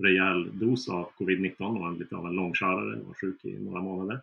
rejäl 0.00 0.58
dos 0.58 0.88
av 0.88 1.10
covid-19 1.18 1.80
och 1.80 1.86
en, 1.86 1.98
lite 1.98 2.16
av 2.16 2.26
en 2.26 2.34
långkörare, 2.34 3.00
var 3.06 3.14
sjuk 3.14 3.44
i 3.44 3.58
några 3.58 3.80
månader. 3.80 4.20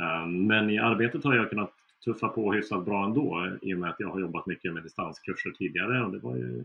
Ehm, 0.00 0.46
men 0.46 0.70
i 0.70 0.78
arbetet 0.78 1.24
har 1.24 1.34
jag 1.34 1.50
kunnat 1.50 1.72
tuffa 2.04 2.28
på 2.28 2.52
hyfsat 2.52 2.84
bra 2.84 3.04
ändå 3.04 3.48
i 3.62 3.74
och 3.74 3.78
med 3.78 3.90
att 3.90 4.00
jag 4.00 4.08
har 4.08 4.20
jobbat 4.20 4.46
mycket 4.46 4.72
med 4.74 4.82
distanskurser 4.82 5.50
tidigare 5.50 6.04
och 6.04 6.12
det 6.12 6.18
var 6.18 6.36
ju 6.36 6.64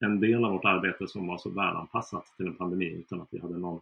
en 0.00 0.20
del 0.20 0.44
av 0.44 0.52
vårt 0.52 0.64
arbete 0.64 1.08
som 1.08 1.26
var 1.26 1.38
så 1.38 1.50
välanpassat 1.50 2.24
till 2.36 2.46
en 2.46 2.54
pandemi 2.54 2.86
utan 2.86 3.20
att 3.20 3.28
vi 3.30 3.38
hade 3.38 3.58
någon 3.58 3.80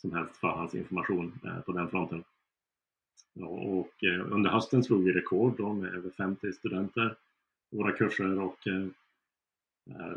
som 0.00 0.12
helst 0.12 0.36
förhandsinformation 0.36 1.24
information 1.24 1.56
eh, 1.56 1.62
på 1.62 1.72
den 1.72 1.88
fronten. 1.88 2.24
Och 3.40 4.04
eh, 4.04 4.32
under 4.32 4.50
hösten 4.50 4.84
slog 4.84 5.04
vi 5.04 5.12
rekord 5.12 5.56
då 5.56 5.72
med 5.72 5.94
över 5.94 6.10
50 6.10 6.52
studenter 6.52 7.16
på 7.70 7.76
våra 7.76 7.92
kurser 7.92 8.38
och 8.38 8.66
eh, 8.66 8.86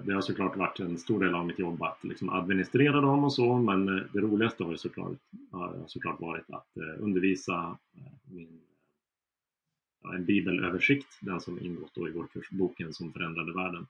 det 0.04 0.14
har 0.14 0.22
såklart 0.22 0.58
varit 0.58 0.80
en 0.80 0.98
stor 0.98 1.20
del 1.20 1.36
av 1.36 1.46
mitt 1.46 1.60
jobb 1.60 1.84
att 1.84 2.04
liksom 2.04 2.30
administrera 2.30 3.02
dem 3.02 3.24
och 3.24 3.34
så 3.34 3.58
men 3.58 3.86
det 3.86 4.20
roligaste 4.20 4.64
har 4.64 4.76
såklart, 4.76 5.18
har 5.52 5.84
såklart 5.88 6.22
varit 6.22 6.50
att 6.50 6.78
undervisa 6.98 7.78
min, 8.24 8.62
en 10.14 10.26
bibelöversikt, 10.26 11.08
den 11.22 11.42
som 11.42 11.60
ingått 11.60 11.96
då 11.96 12.08
i 12.08 12.12
vår 12.12 12.28
kurs 12.28 12.50
Boken 12.50 12.94
som 12.94 13.14
förändrade 13.14 13.54
världen. 13.54 13.88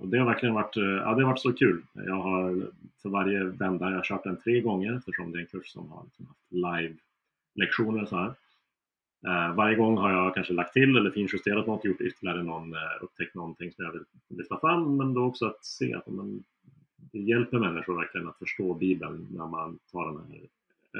Och 0.00 0.08
det 0.08 0.18
har 0.18 0.26
verkligen 0.26 0.54
varit, 0.54 0.76
ja, 0.76 1.14
det 1.14 1.22
har 1.22 1.30
varit 1.30 1.40
så 1.40 1.52
kul. 1.52 1.82
Jag 1.92 2.14
har 2.14 2.70
för 3.02 3.08
varje 3.08 3.44
vända, 3.44 3.90
jag 3.90 3.96
har 3.96 4.02
kört 4.02 4.24
den 4.24 4.36
tre 4.36 4.60
gånger 4.60 4.96
eftersom 4.96 5.32
det 5.32 5.38
är 5.38 5.40
en 5.40 5.46
kurs 5.46 5.68
som 5.68 5.90
har 5.90 6.04
liksom 6.04 6.26
haft 6.26 6.50
live-lektioner 6.50 8.06
så 8.06 8.16
här. 8.16 8.34
Uh, 9.26 9.54
varje 9.54 9.76
gång 9.76 9.96
har 9.96 10.12
jag 10.12 10.34
kanske 10.34 10.52
lagt 10.52 10.72
till 10.72 10.96
eller 10.96 11.10
finjusterat 11.10 11.66
något, 11.66 11.84
gjort 11.84 12.00
ytterligare 12.00 12.42
någon, 12.42 12.74
upptäckt 13.00 13.34
någonting 13.34 13.72
som 13.72 13.84
jag 13.84 13.92
vill 13.92 14.04
lyfta 14.28 14.58
fram, 14.58 14.96
men 14.96 15.14
då 15.14 15.24
också 15.24 15.46
att 15.46 15.64
se 15.64 15.94
att 15.94 16.06
men, 16.06 16.44
det 17.12 17.18
hjälper 17.18 17.58
människor 17.58 17.96
verkligen 17.96 18.28
att 18.28 18.38
förstå 18.38 18.74
Bibeln 18.74 19.26
när 19.30 19.46
man 19.46 19.78
tar 19.92 20.06
den 20.06 20.22
här 20.30 20.40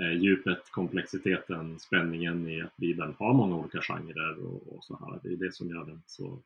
eh, 0.00 0.12
djupet, 0.12 0.70
komplexiteten, 0.70 1.78
spänningen 1.78 2.48
i 2.48 2.62
att 2.62 2.76
Bibeln 2.76 3.14
har 3.18 3.34
många 3.34 3.56
olika 3.56 3.80
genrer 3.80 4.46
och, 4.46 4.76
och 4.76 4.84
så 4.84 4.96
här. 4.96 5.20
Det 5.22 5.28
är 5.28 5.36
det 5.36 5.54
som 5.54 5.70
gör 5.70 5.84
den 5.84 6.02
så 6.06 6.42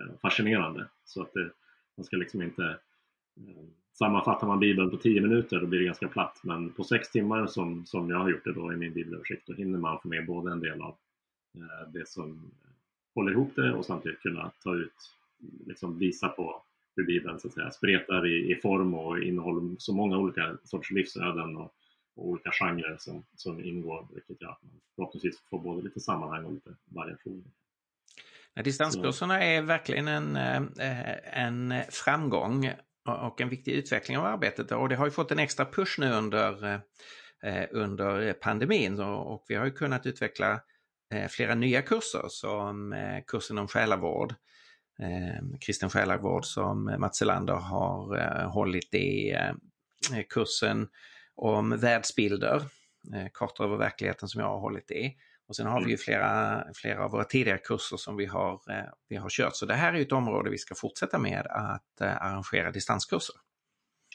eh, 0.00 0.18
fascinerande. 0.22 0.88
Så 1.04 1.22
att 1.22 1.32
det, 1.32 1.50
man 1.96 2.04
ska 2.04 2.16
liksom 2.16 2.42
inte 2.42 2.64
eh, 3.36 3.64
Sammanfattar 3.98 4.46
man 4.46 4.60
Bibeln 4.60 4.90
på 4.90 4.96
10 4.96 5.20
minuter 5.20 5.60
då 5.60 5.66
blir 5.66 5.78
det 5.78 5.84
ganska 5.84 6.08
platt 6.08 6.40
men 6.42 6.72
på 6.72 6.84
6 6.84 7.10
timmar 7.10 7.46
som, 7.46 7.86
som 7.86 8.10
jag 8.10 8.18
har 8.18 8.30
gjort 8.30 8.44
det 8.44 8.52
då 8.52 8.72
i 8.72 8.76
min 8.76 8.92
bibelöversikt 8.92 9.46
då 9.46 9.52
hinner 9.52 9.78
man 9.78 10.00
få 10.00 10.08
med 10.08 10.26
både 10.26 10.52
en 10.52 10.60
del 10.60 10.82
av 10.82 10.96
eh, 11.56 11.92
det 11.92 12.08
som 12.08 12.50
håller 13.14 13.32
ihop 13.32 13.52
det 13.56 13.72
och 13.72 13.86
samtidigt 13.86 14.20
kunna 14.20 14.50
ta 14.62 14.74
ut, 14.74 14.94
liksom 15.66 15.98
visa 15.98 16.28
på 16.28 16.62
hur 16.96 17.04
Bibeln 17.04 17.40
så 17.40 17.48
att 17.48 17.54
säga, 17.54 17.70
spretar 17.70 18.26
i, 18.26 18.52
i 18.52 18.60
form 18.60 18.94
och 18.94 19.18
innehåll 19.18 19.76
så 19.78 19.94
många 19.94 20.18
olika 20.18 20.56
sorts 20.64 20.90
livsöden 20.90 21.56
och, 21.56 21.74
och 22.16 22.28
olika 22.28 22.50
genrer 22.50 22.96
som, 22.98 23.24
som 23.36 23.64
ingår 23.64 24.06
vilket 24.14 24.42
gör 24.42 24.50
att 24.50 24.62
man 24.62 24.80
förhoppningsvis 24.96 25.42
får 25.50 25.58
både 25.58 25.82
lite 25.82 26.00
sammanhang 26.00 26.44
och 26.44 26.52
lite 26.52 26.70
variation. 26.84 27.44
Distanskurserna 28.64 29.44
är 29.44 29.62
verkligen 29.62 30.08
en, 30.08 30.36
eh, 30.36 31.42
en 31.44 31.74
framgång 31.90 32.70
och 33.08 33.40
en 33.40 33.48
viktig 33.48 33.72
utveckling 33.72 34.18
av 34.18 34.24
arbetet. 34.24 34.72
Och 34.72 34.88
det 34.88 34.96
har 34.96 35.04
ju 35.04 35.10
fått 35.10 35.30
en 35.30 35.38
extra 35.38 35.64
push 35.64 35.98
nu 35.98 36.12
under, 36.12 36.74
eh, 37.42 37.64
under 37.70 38.32
pandemin. 38.32 39.00
Och 39.00 39.44
vi 39.48 39.54
har 39.54 39.64
ju 39.64 39.70
kunnat 39.70 40.06
utveckla 40.06 40.60
eh, 41.14 41.28
flera 41.28 41.54
nya 41.54 41.82
kurser 41.82 42.24
som 42.28 42.92
eh, 42.92 43.24
kursen 43.26 43.58
om 43.58 43.68
själavård, 43.68 44.34
kristen 45.60 45.90
själavård 45.90 46.44
som 46.44 46.96
Mats 46.98 47.22
Elander 47.22 47.54
har 47.54 48.44
hållit 48.44 48.94
i 48.94 49.36
kursen 50.28 50.88
om 51.34 51.78
världsbilder, 51.78 52.62
kartor 53.32 53.64
över 53.64 53.76
verkligheten 53.76 54.28
som 54.28 54.40
jag 54.40 54.48
har 54.48 54.60
hållit 54.60 54.90
i 54.90 55.16
och 55.48 55.56
sen 55.56 55.66
har 55.66 55.84
vi 55.84 55.90
ju 55.90 55.96
flera, 55.96 56.64
flera 56.74 57.04
av 57.04 57.10
våra 57.10 57.24
tidigare 57.24 57.58
kurser 57.58 57.96
som 57.96 58.16
vi 58.16 58.26
har, 58.26 58.52
eh, 58.52 58.84
vi 59.08 59.16
har 59.16 59.28
kört. 59.28 59.56
Så 59.56 59.66
det 59.66 59.74
här 59.74 59.94
är 59.94 60.00
ett 60.00 60.12
område 60.12 60.50
vi 60.50 60.58
ska 60.58 60.74
fortsätta 60.74 61.18
med 61.18 61.46
att 61.50 62.00
eh, 62.00 62.22
arrangera 62.22 62.70
distanskurser. 62.70 63.34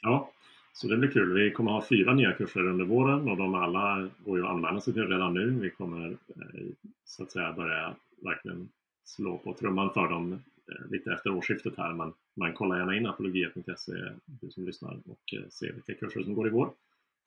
Ja, 0.02 0.32
så 0.74 0.88
det 0.88 0.98
blir 0.98 1.12
kul. 1.12 1.34
Vi 1.34 1.52
kommer 1.52 1.72
ha 1.72 1.86
fyra 1.86 2.14
nya 2.14 2.34
kurser 2.34 2.68
under 2.68 2.86
våren 2.86 3.30
och 3.30 3.38
de 3.38 3.56
alla 3.56 4.10
går 4.18 4.38
ju 4.38 4.46
att 4.46 4.52
anmäla 4.52 4.82
sig 4.82 4.94
till 4.94 5.08
redan 5.08 5.34
nu. 5.34 5.50
Vi 5.50 5.70
kommer 5.70 6.12
eh, 6.12 6.66
så 7.06 7.24
att 7.24 7.32
säga 7.32 7.54
börja 7.54 7.96
verkligen 8.24 8.70
slå 9.06 9.38
på 9.38 9.54
trumman 9.54 9.94
för 9.94 10.10
dem 10.10 10.42
lite 10.90 11.14
efter 11.14 11.30
årsskiftet 11.30 11.78
här. 11.78 11.94
Men 11.94 12.14
man 12.36 12.54
kollar 12.54 12.78
gärna 12.78 12.98
in 12.98 13.06
apologia.se, 13.06 13.94
du 14.26 14.52
som 14.52 14.66
lyssnar, 14.66 15.00
och 15.06 15.52
ser 15.52 15.74
vilka 15.74 15.94
kurser 15.94 16.24
som 16.24 16.34
går 16.34 16.48
i 16.48 16.52
vår. 16.52 16.72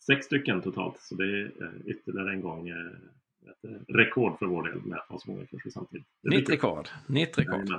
Sex 0.06 0.26
stycken 0.26 0.62
totalt, 0.62 0.98
så 0.98 1.14
det 1.14 1.24
är 1.24 1.52
ytterligare 1.86 2.32
en 2.32 2.40
gång 2.40 2.68
ett 3.50 3.64
eh, 3.64 3.94
rekord 3.94 4.38
för 4.38 4.46
vår 4.46 4.62
del 4.62 4.82
med 4.84 4.98
att 4.98 5.08
ha 5.08 5.18
så 5.18 5.30
många 5.30 5.46
kurser 5.46 5.70
samtidigt. 5.70 6.06
Nytt 6.22 6.50
rekord. 6.50 6.88
Nytt 7.06 7.38
rekord. 7.38 7.70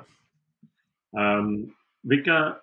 Um, 1.12 1.72
vilka 2.03 2.55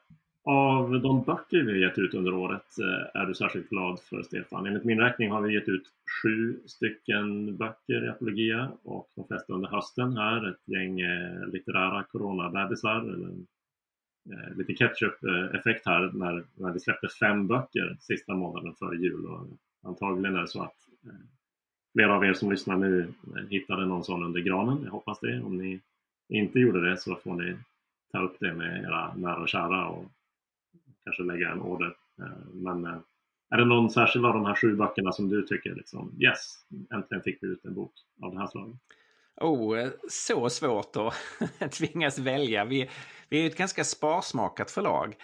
av 0.45 1.01
de 1.01 1.23
böcker 1.23 1.63
vi 1.63 1.73
har 1.73 1.79
gett 1.89 1.99
ut 1.99 2.15
under 2.15 2.35
året 2.35 2.67
uh, 2.81 3.21
är 3.23 3.27
du 3.27 3.35
särskilt 3.35 3.69
glad 3.69 4.01
för 4.01 4.23
Stefan? 4.23 4.67
Enligt 4.67 4.85
min 4.85 5.01
räkning 5.01 5.31
har 5.31 5.43
vi 5.43 5.55
gett 5.55 5.69
ut 5.69 5.85
sju 6.23 6.61
stycken 6.67 7.57
böcker 7.57 8.05
i 8.05 8.09
apologia 8.09 8.73
och 8.83 9.09
de 9.17 9.27
flesta 9.27 9.53
under 9.53 9.69
hösten 9.69 10.17
här. 10.17 10.51
Ett 10.51 10.69
gäng 10.69 11.03
uh, 11.03 11.47
litterära 11.47 12.05
coronabebisar 12.05 13.01
eller 13.01 13.29
uh, 13.29 14.57
lite 14.57 14.73
ketchup-effekt 14.75 15.87
här 15.87 16.11
när, 16.15 16.45
när 16.55 16.73
vi 16.73 16.81
släppte 16.81 17.09
fem 17.09 17.47
böcker 17.47 17.97
sista 18.01 18.35
månaden 18.35 18.75
före 18.75 18.97
jul. 18.97 19.27
Och 19.27 19.47
antagligen 19.83 20.37
är 20.37 20.41
det 20.41 20.49
så 20.49 20.63
att 20.63 20.77
flera 21.93 22.17
av 22.17 22.25
er 22.25 22.33
som 22.33 22.51
lyssnar 22.51 22.77
nu 22.77 23.13
eh, 23.37 23.47
hittade 23.51 23.87
någon 23.87 24.05
sån 24.05 24.23
under 24.23 24.41
granen. 24.41 24.81
Jag 24.85 24.91
hoppas 24.91 25.21
det. 25.21 25.41
Om 25.41 25.59
ni 25.59 25.81
inte 26.29 26.59
gjorde 26.59 26.91
det 26.91 26.97
så 26.97 27.17
får 27.17 27.35
ni 27.35 27.57
ta 28.13 28.23
upp 28.23 28.37
det 28.41 28.55
med 28.55 28.85
era 28.85 29.15
nära 29.15 29.37
och 29.37 29.49
kära 29.49 29.87
och 29.87 30.05
kanske 31.05 31.23
lägga 31.23 31.51
en 31.51 31.61
order. 31.61 31.95
Eh, 32.19 32.53
men 32.53 32.85
eh, 32.85 32.99
är 33.51 33.57
det 33.57 33.65
någon 33.65 33.91
särskild 33.91 34.27
av 34.27 34.35
de 34.35 34.47
här 34.47 34.55
sju 34.55 34.77
böckerna 34.77 35.13
som 35.13 35.29
du 35.29 35.43
tycker 35.43 35.75
liksom 35.75 36.13
yes, 36.21 36.65
äntligen 36.95 37.23
fick 37.23 37.43
vi 37.43 37.47
ut 37.47 37.65
en 37.65 37.75
bok 37.75 37.93
av 38.23 38.35
det 38.35 38.41
här 38.41 38.47
slaget? 38.47 38.77
Oh, 39.41 39.89
så 40.09 40.51
svårt 40.51 40.97
att 40.97 41.73
tvingas 41.73 42.19
välja. 42.19 42.65
Vi, 42.65 42.91
vi 43.29 43.43
är 43.43 43.47
ett 43.47 43.57
ganska 43.57 43.85
sparsmakat 43.85 44.71
förlag. 44.71 45.17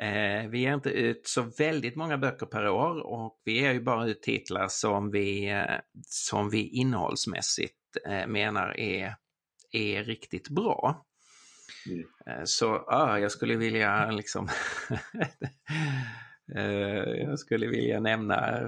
Eh, 0.00 0.48
vi 0.48 0.58
ger 0.58 0.74
inte 0.74 0.90
ut 0.90 1.26
så 1.26 1.42
väldigt 1.42 1.96
många 1.96 2.18
böcker 2.18 2.46
per 2.46 2.68
år 2.68 3.06
och 3.06 3.40
vi 3.44 3.60
ger 3.60 3.72
ju 3.72 3.80
bara 3.80 4.06
ut 4.06 4.22
titlar 4.22 4.68
som 4.68 5.10
vi, 5.10 5.50
eh, 5.50 5.80
som 6.06 6.50
vi 6.50 6.68
innehållsmässigt 6.68 7.76
eh, 8.06 8.26
menar 8.26 8.80
är, 8.80 9.14
är 9.72 10.04
riktigt 10.04 10.48
bra. 10.48 11.06
Mm. 11.86 12.46
Så 12.46 12.84
ja, 12.86 13.18
jag 13.18 13.32
skulle 13.32 13.56
vilja 13.56 14.10
liksom 14.10 14.48
Jag 17.16 17.38
skulle 17.38 17.66
vilja 17.66 18.00
nämna 18.00 18.60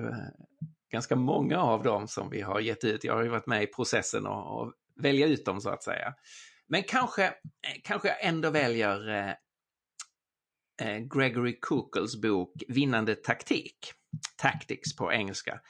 ganska 0.93 1.17
många 1.17 1.59
av 1.59 1.83
dem 1.83 2.09
som 2.09 2.31
vi 2.31 2.41
har 2.41 2.61
gett 2.61 2.85
ut. 2.85 3.05
Jag 3.05 3.15
har 3.15 3.23
ju 3.23 3.29
varit 3.29 3.47
med 3.47 3.63
i 3.63 3.67
processen 3.67 4.27
och, 4.27 4.61
och 4.61 4.73
välja 5.03 5.27
ut 5.27 5.45
dem 5.45 5.61
så 5.61 5.71
att 5.71 5.83
säga. 5.83 6.15
Men 6.69 6.83
kanske, 6.83 7.33
kanske 7.85 8.09
jag 8.09 8.25
ändå 8.25 8.51
väljer 8.51 9.37
Eh, 10.81 10.99
Gregory 10.99 11.59
Kukels 11.63 12.21
bok 12.21 12.53
Vinnande 12.69 13.15
taktik, 13.15 13.93
Tactics 14.37 14.97
på 14.97 15.13
engelska, 15.13 15.61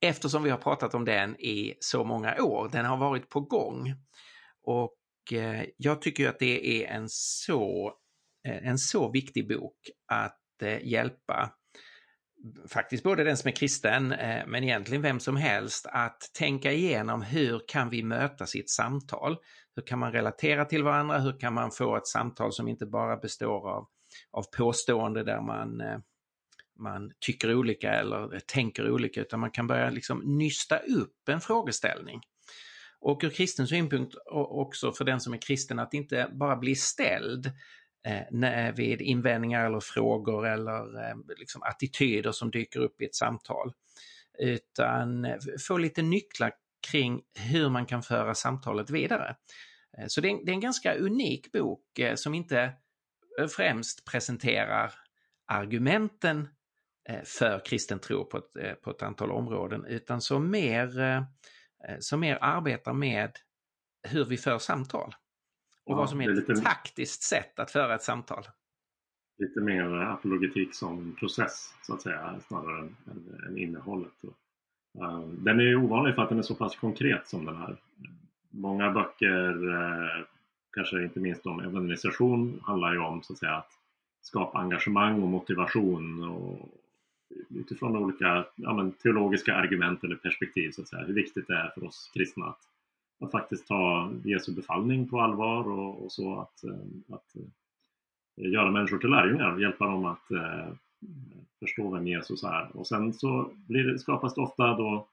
eftersom 0.00 0.42
vi 0.42 0.50
har 0.50 0.58
pratat 0.58 0.94
om 0.94 1.04
den 1.04 1.40
i 1.40 1.74
så 1.80 2.04
många 2.04 2.42
år. 2.42 2.68
Den 2.72 2.84
har 2.84 2.96
varit 2.96 3.28
på 3.28 3.40
gång 3.40 3.94
och 4.62 5.32
eh, 5.32 5.64
jag 5.76 6.02
tycker 6.02 6.28
att 6.28 6.38
det 6.38 6.84
är 6.84 6.88
en 6.88 7.08
så, 7.08 7.94
eh, 8.48 8.68
en 8.68 8.78
så 8.78 9.10
viktig 9.10 9.48
bok 9.48 9.76
att 10.12 10.36
hjälpa 10.82 11.52
faktiskt 12.68 13.02
både 13.02 13.24
den 13.24 13.36
som 13.36 13.48
är 13.48 13.52
kristen, 13.52 14.08
men 14.46 14.64
egentligen 14.64 15.02
vem 15.02 15.20
som 15.20 15.36
helst, 15.36 15.86
att 15.86 16.20
tänka 16.38 16.72
igenom 16.72 17.22
hur 17.22 17.62
kan 17.68 17.90
vi 17.90 18.02
möta 18.02 18.46
sitt 18.46 18.70
samtal? 18.70 19.36
Hur 19.76 19.82
kan 19.82 19.98
man 19.98 20.12
relatera 20.12 20.64
till 20.64 20.82
varandra? 20.82 21.18
Hur 21.18 21.40
kan 21.40 21.54
man 21.54 21.70
få 21.70 21.96
ett 21.96 22.06
samtal 22.06 22.52
som 22.52 22.68
inte 22.68 22.86
bara 22.86 23.16
består 23.16 23.70
av 23.70 23.88
av 24.32 24.42
påstående 24.56 25.24
där 25.24 25.40
man, 25.40 25.80
eh, 25.80 25.98
man 26.78 27.12
tycker 27.20 27.54
olika 27.54 27.92
eller 27.92 28.40
tänker 28.40 28.90
olika 28.90 29.20
utan 29.20 29.40
man 29.40 29.50
kan 29.50 29.66
börja 29.66 29.90
liksom 29.90 30.18
nysta 30.18 30.78
upp 30.78 31.28
en 31.28 31.40
frågeställning. 31.40 32.20
Och 33.00 33.20
ur 33.24 33.30
kristen 33.30 33.66
synpunkt 33.66 34.14
också 34.32 34.92
för 34.92 35.04
den 35.04 35.20
som 35.20 35.32
är 35.32 35.38
kristen 35.38 35.78
att 35.78 35.94
inte 35.94 36.28
bara 36.32 36.56
bli 36.56 36.74
ställd 36.74 37.52
eh, 38.06 38.74
vid 38.74 39.00
invändningar 39.00 39.66
eller 39.66 39.80
frågor 39.80 40.46
eller 40.46 41.08
eh, 41.08 41.16
liksom 41.38 41.62
attityder 41.62 42.32
som 42.32 42.50
dyker 42.50 42.80
upp 42.80 43.00
i 43.00 43.04
ett 43.04 43.14
samtal. 43.14 43.72
Utan 44.38 45.26
få 45.68 45.78
lite 45.78 46.02
nycklar 46.02 46.52
kring 46.90 47.22
hur 47.34 47.68
man 47.68 47.86
kan 47.86 48.02
föra 48.02 48.34
samtalet 48.34 48.90
vidare. 48.90 49.36
Eh, 49.98 50.04
så 50.08 50.20
det 50.20 50.28
är, 50.28 50.32
en, 50.32 50.44
det 50.44 50.52
är 50.52 50.54
en 50.54 50.60
ganska 50.60 50.94
unik 50.94 51.52
bok 51.52 51.98
eh, 51.98 52.14
som 52.14 52.34
inte 52.34 52.72
främst 53.56 54.04
presenterar 54.04 54.92
argumenten 55.50 56.48
eh, 57.08 57.22
för 57.24 57.64
kristen 57.64 57.98
tro 57.98 58.24
på 58.24 58.38
ett, 58.38 58.56
eh, 58.56 58.72
på 58.72 58.90
ett 58.90 59.02
antal 59.02 59.30
områden 59.30 59.84
utan 59.84 60.20
som 60.20 60.50
mer, 60.50 61.00
eh, 61.00 61.22
som 61.98 62.20
mer 62.20 62.38
arbetar 62.40 62.92
med 62.92 63.30
hur 64.08 64.24
vi 64.24 64.36
för 64.36 64.58
samtal. 64.58 65.14
Och 65.84 65.92
ja, 65.92 65.96
vad 65.96 66.10
som 66.10 66.20
är, 66.20 66.28
är 66.28 66.32
ett 66.32 66.48
lite, 66.48 66.60
taktiskt 66.60 67.22
sätt 67.22 67.58
att 67.58 67.70
föra 67.70 67.94
ett 67.94 68.02
samtal. 68.02 68.44
Lite 69.38 69.60
mer 69.60 69.84
apologetik 69.94 70.74
som 70.74 71.16
process 71.16 71.74
så 71.82 71.94
att 71.94 72.02
säga 72.02 72.40
snarare 72.48 72.78
än, 72.78 72.96
än, 73.10 73.44
än 73.48 73.58
innehållet. 73.58 74.12
Den 75.38 75.60
är 75.60 75.76
ovanlig 75.76 76.14
för 76.14 76.22
att 76.22 76.28
den 76.28 76.38
är 76.38 76.42
så 76.42 76.54
pass 76.54 76.76
konkret 76.76 77.28
som 77.28 77.44
den 77.44 77.56
här. 77.56 77.76
Många 78.50 78.90
böcker 78.90 79.54
kanske 80.72 81.02
inte 81.02 81.20
minst 81.20 81.46
om 81.46 81.60
evangelisation 81.60 82.60
handlar 82.62 82.92
ju 82.92 82.98
om 82.98 83.22
så 83.22 83.32
att 83.32 83.38
säga 83.38 83.56
att 83.56 83.72
skapa 84.22 84.58
engagemang 84.58 85.22
och 85.22 85.28
motivation 85.28 86.24
och 86.24 86.68
utifrån 87.48 87.96
olika 87.96 88.44
ja, 88.56 88.74
men, 88.74 88.92
teologiska 88.92 89.54
argument 89.54 90.04
eller 90.04 90.16
perspektiv 90.16 90.70
så 90.70 90.82
att 90.82 90.88
säga 90.88 91.04
hur 91.04 91.14
viktigt 91.14 91.46
det 91.46 91.54
är 91.54 91.70
för 91.74 91.84
oss 91.84 92.10
kristna 92.14 92.46
att 92.46 92.70
att 93.20 93.30
faktiskt 93.30 93.66
ta 93.66 94.12
Jesu 94.24 94.52
befallning 94.52 95.08
på 95.08 95.20
allvar 95.20 95.68
och, 95.68 96.04
och 96.04 96.12
så 96.12 96.40
att, 96.40 96.64
eh, 96.64 97.14
att 97.14 97.36
eh, 97.36 98.50
göra 98.50 98.70
människor 98.70 98.98
till 98.98 99.10
lärjungar, 99.10 99.52
och 99.52 99.60
hjälpa 99.60 99.86
dem 99.86 100.04
att 100.04 100.30
eh, 100.30 100.72
förstå 101.58 101.90
vem 101.90 102.06
Jesus 102.06 102.42
är. 102.42 102.76
Och 102.76 102.86
sen 102.86 103.12
så 103.12 103.50
blir 103.68 103.84
det, 103.84 103.98
skapas 103.98 104.34
det 104.34 104.40
ofta 104.40 104.76
då 104.76 105.08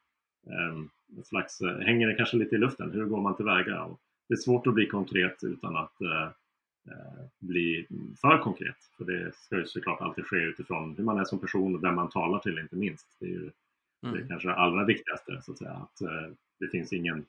eh, 0.48 1.20
ett 1.20 1.28
slags, 1.28 1.62
eh, 1.62 1.80
hänger 1.80 2.08
det 2.08 2.15
kanske 2.15 2.38
lite 2.38 2.56
i 2.56 2.60
luften, 2.60 2.91
hur 2.91 3.06
går 3.06 3.22
man 3.22 3.36
tillväga? 3.36 3.84
Och 3.84 4.00
det 4.28 4.34
är 4.34 4.38
svårt 4.38 4.68
att 4.68 4.74
bli 4.74 4.86
konkret 4.86 5.44
utan 5.44 5.76
att 5.76 6.02
eh, 6.02 6.30
bli 7.40 7.88
för 8.22 8.38
konkret. 8.38 8.78
För 8.98 9.06
det 9.06 9.36
ska 9.36 9.58
ju 9.58 9.66
såklart 9.66 10.02
alltid 10.02 10.26
ske 10.26 10.38
utifrån 10.38 10.96
hur 10.98 11.04
man 11.04 11.20
är 11.20 11.24
som 11.24 11.40
person 11.40 11.76
och 11.76 11.84
vem 11.84 11.96
man 11.96 12.10
talar 12.10 12.40
till 12.40 12.60
inte 12.60 12.76
minst. 12.76 13.08
Det 13.20 13.26
är 13.26 13.30
ju 13.30 13.52
mm. 14.06 14.16
det 14.16 14.28
kanske 14.28 14.52
allra 14.52 14.86
viktigaste 14.86 15.42
så 15.42 15.52
att 15.52 15.58
säga. 15.58 15.72
Att 15.72 16.02
eh, 16.02 16.34
det 16.60 16.68
finns 16.68 16.94
ingen, 16.94 17.26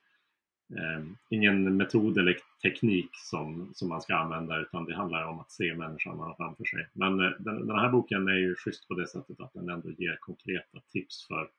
eh, 0.76 1.04
ingen 1.30 1.76
metod 1.76 2.18
eller 2.18 2.36
teknik 2.62 3.10
som, 3.12 3.70
som 3.74 3.88
man 3.88 4.02
ska 4.02 4.16
använda 4.16 4.60
utan 4.60 4.84
det 4.84 4.96
handlar 4.96 5.24
om 5.24 5.40
att 5.40 5.50
se 5.50 5.74
människan 5.74 6.16
man 6.16 6.28
har 6.28 6.34
framför 6.34 6.64
sig. 6.64 6.88
Men 6.92 7.20
eh, 7.20 7.30
den, 7.38 7.66
den 7.66 7.78
här 7.78 7.90
boken 7.90 8.28
är 8.28 8.36
ju 8.38 8.54
schysst 8.54 8.88
på 8.88 8.94
det 8.94 9.06
sättet 9.06 9.40
att 9.40 9.52
den 9.52 9.68
ändå 9.68 9.90
ger 9.90 10.16
konkreta 10.20 10.80
tips 10.92 11.26
för 11.26 11.50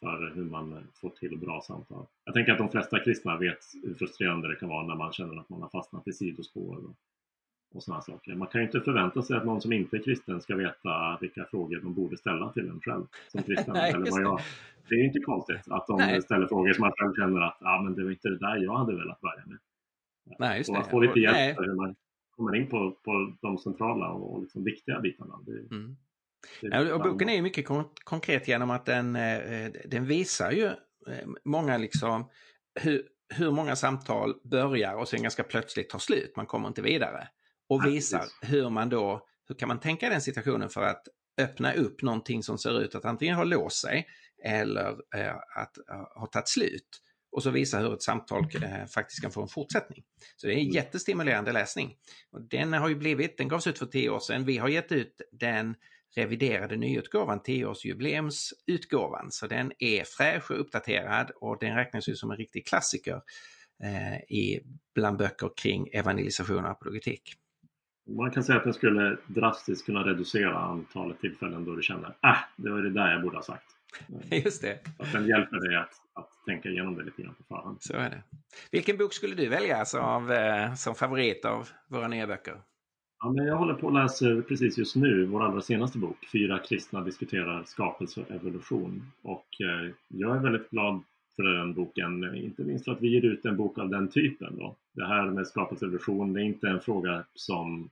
för 0.00 0.32
hur 0.34 0.44
man 0.44 0.86
får 0.94 1.10
till 1.10 1.38
bra 1.38 1.60
samtal. 1.60 2.06
Jag 2.24 2.34
tänker 2.34 2.52
att 2.52 2.58
de 2.58 2.70
flesta 2.70 2.98
kristna 2.98 3.36
vet 3.36 3.58
hur 3.82 3.94
frustrerande 3.94 4.48
det 4.48 4.56
kan 4.56 4.68
vara 4.68 4.86
när 4.86 4.94
man 4.94 5.12
känner 5.12 5.40
att 5.40 5.48
man 5.48 5.62
har 5.62 5.68
fastnat 5.68 6.08
i 6.08 6.12
sidospår 6.12 6.94
och 7.74 7.82
sådana 7.82 8.02
saker. 8.02 8.34
Man 8.34 8.48
kan 8.48 8.60
ju 8.60 8.66
inte 8.66 8.80
förvänta 8.80 9.22
sig 9.22 9.36
att 9.36 9.44
någon 9.44 9.60
som 9.60 9.72
inte 9.72 9.96
är 9.96 10.02
kristen 10.02 10.40
ska 10.40 10.56
veta 10.56 11.18
vilka 11.20 11.44
frågor 11.44 11.80
de 11.80 11.94
borde 11.94 12.16
ställa 12.16 12.52
till 12.52 12.68
en 12.68 12.80
själv 12.80 13.06
som 13.28 13.42
kristen. 13.42 13.74
Nej, 13.74 13.92
eller 13.92 14.10
vad 14.10 14.22
jag, 14.22 14.40
det 14.88 14.94
är 14.94 15.04
inte 15.04 15.20
konstigt 15.20 15.68
att 15.70 15.86
de 15.86 15.96
Nej. 15.96 16.22
ställer 16.22 16.46
frågor 16.46 16.72
som 16.72 16.82
man 16.82 16.92
själv 16.96 17.14
känner 17.14 17.40
att 17.40 17.62
ah, 17.62 17.82
men 17.82 17.94
det 17.94 18.04
var 18.04 18.10
inte 18.10 18.28
det 18.28 18.38
där 18.38 18.56
jag 18.56 18.76
hade 18.76 18.96
velat 18.96 19.20
börja 19.20 19.46
med. 19.46 19.58
Nej, 20.38 20.58
just 20.58 20.70
och 20.70 20.76
att 20.76 20.90
få 20.90 21.00
lite 21.00 21.20
hjälp 21.20 21.56
för 21.56 21.64
hur 21.64 21.74
man 21.74 21.94
kommer 22.30 22.56
in 22.56 22.66
på, 22.66 22.90
på 22.90 23.32
de 23.40 23.58
centrala 23.58 24.10
och 24.10 24.40
liksom 24.42 24.64
viktiga 24.64 25.00
bitarna. 25.00 25.38
Det, 25.46 25.74
mm. 25.74 25.96
Ja, 26.60 26.98
boken 26.98 27.28
är 27.28 27.34
ju 27.34 27.42
mycket 27.42 27.66
konkret 28.04 28.48
genom 28.48 28.70
att 28.70 28.86
den, 28.86 29.16
eh, 29.16 29.70
den 29.84 30.06
visar 30.06 30.50
ju 30.50 30.66
eh, 30.66 31.26
många 31.44 31.78
liksom 31.78 32.30
hur, 32.80 33.02
hur 33.34 33.50
många 33.50 33.76
samtal 33.76 34.34
börjar 34.44 34.94
och 34.94 35.08
sen 35.08 35.22
ganska 35.22 35.42
plötsligt 35.42 35.90
tar 35.90 35.98
slut. 35.98 36.36
Man 36.36 36.46
kommer 36.46 36.68
inte 36.68 36.82
vidare 36.82 37.28
och 37.68 37.86
visar 37.86 38.24
hur 38.42 38.70
man 38.70 38.88
då, 38.88 39.26
hur 39.48 39.54
kan 39.54 39.68
man 39.68 39.80
tänka 39.80 40.08
den 40.08 40.20
situationen 40.20 40.68
för 40.68 40.82
att 40.82 41.02
öppna 41.38 41.72
upp 41.72 42.02
någonting 42.02 42.42
som 42.42 42.58
ser 42.58 42.80
ut 42.80 42.94
att 42.94 43.04
antingen 43.04 43.36
ha 43.36 43.44
låst 43.44 43.80
sig 43.80 44.06
eller 44.44 44.90
eh, 45.16 45.34
att 45.56 45.78
ha 46.14 46.26
tagit 46.26 46.48
slut. 46.48 47.00
Och 47.32 47.42
så 47.42 47.50
visa 47.50 47.78
hur 47.78 47.94
ett 47.94 48.02
samtal 48.02 48.46
eh, 48.62 48.86
faktiskt 48.86 49.22
kan 49.22 49.30
få 49.30 49.42
en 49.42 49.48
fortsättning. 49.48 50.04
Så 50.36 50.46
det 50.46 50.52
är 50.52 50.56
en 50.56 50.62
mm. 50.62 50.74
jättestimulerande 50.74 51.52
läsning. 51.52 51.96
Och 52.30 52.42
den 52.42 52.72
har 52.72 52.88
ju 52.88 52.94
blivit, 52.94 53.38
den 53.38 53.48
gavs 53.48 53.66
ut 53.66 53.78
för 53.78 53.86
tio 53.86 54.10
år 54.10 54.18
sedan. 54.18 54.44
Vi 54.44 54.58
har 54.58 54.68
gett 54.68 54.92
ut 54.92 55.20
den 55.32 55.74
reviderade 56.16 56.76
nyutgåvan, 56.76 57.40
10-årsjubileumsutgåvan. 57.40 59.30
Så 59.30 59.46
den 59.46 59.72
är 59.78 60.04
fräsch 60.04 60.50
och 60.50 60.60
uppdaterad 60.60 61.30
och 61.40 61.58
den 61.60 61.76
räknas 61.76 62.08
ju 62.08 62.14
som 62.14 62.30
en 62.30 62.36
riktig 62.36 62.66
klassiker 62.66 63.20
eh, 63.82 64.16
i, 64.16 64.60
bland 64.94 65.18
böcker 65.18 65.50
kring 65.56 65.88
evangelisation 65.92 66.64
och 66.64 66.70
apologetik. 66.70 67.34
Man 68.06 68.30
kan 68.30 68.44
säga 68.44 68.58
att 68.58 68.64
den 68.64 68.74
skulle 68.74 69.16
drastiskt 69.26 69.86
kunna 69.86 70.06
reducera 70.06 70.58
antalet 70.58 71.20
tillfällen 71.20 71.64
då 71.64 71.74
du 71.74 71.82
känner 71.82 72.08
äh, 72.08 72.36
det 72.56 72.70
var 72.70 72.78
det 72.78 72.90
där 72.90 73.12
jag 73.12 73.22
borde 73.22 73.36
ha 73.36 73.42
sagt. 73.42 73.64
Just 74.44 74.62
det. 74.62 74.80
Att 74.98 75.12
den 75.12 75.26
hjälper 75.26 75.68
dig 75.68 75.76
att, 75.76 75.94
att 76.12 76.30
tänka 76.46 76.68
igenom 76.68 76.96
det 76.96 77.04
lite 77.04 77.22
grann 77.22 77.34
på 77.34 77.44
förhand. 77.44 77.76
Så 77.80 77.94
är 77.96 78.10
det. 78.10 78.22
Vilken 78.70 78.96
bok 78.96 79.12
skulle 79.12 79.34
du 79.34 79.48
välja 79.48 79.76
alltså 79.76 79.98
av, 79.98 80.32
eh, 80.32 80.74
som 80.74 80.94
favorit 80.94 81.44
av 81.44 81.68
våra 81.88 82.08
nya 82.08 82.26
böcker? 82.26 82.60
Ja, 83.24 83.32
men 83.32 83.46
jag 83.46 83.56
håller 83.56 83.74
på 83.74 83.88
att 83.88 83.94
läsa 83.94 84.42
precis 84.48 84.78
just 84.78 84.96
nu 84.96 85.26
vår 85.26 85.42
allra 85.42 85.60
senaste 85.60 85.98
bok, 85.98 86.16
Fyra 86.32 86.58
kristna 86.58 87.00
diskuterar 87.00 87.64
skapelse 87.64 88.20
och 88.20 88.30
evolution. 88.30 89.02
Och 89.22 89.46
eh, 89.60 89.92
jag 90.08 90.36
är 90.36 90.40
väldigt 90.40 90.70
glad 90.70 91.02
för 91.36 91.42
den 91.42 91.74
boken, 91.74 92.34
inte 92.34 92.62
minst 92.64 92.84
för 92.84 92.92
att 92.92 93.00
vi 93.00 93.08
ger 93.08 93.24
ut 93.24 93.44
en 93.44 93.56
bok 93.56 93.78
av 93.78 93.88
den 93.88 94.08
typen. 94.08 94.56
Då. 94.58 94.76
Det 94.92 95.06
här 95.06 95.26
med 95.26 95.46
skapelse 95.46 95.84
och 95.84 95.88
evolution, 95.88 96.32
det 96.32 96.40
är 96.40 96.44
inte 96.44 96.68
en 96.68 96.80
fråga 96.80 97.24
som 97.34 97.90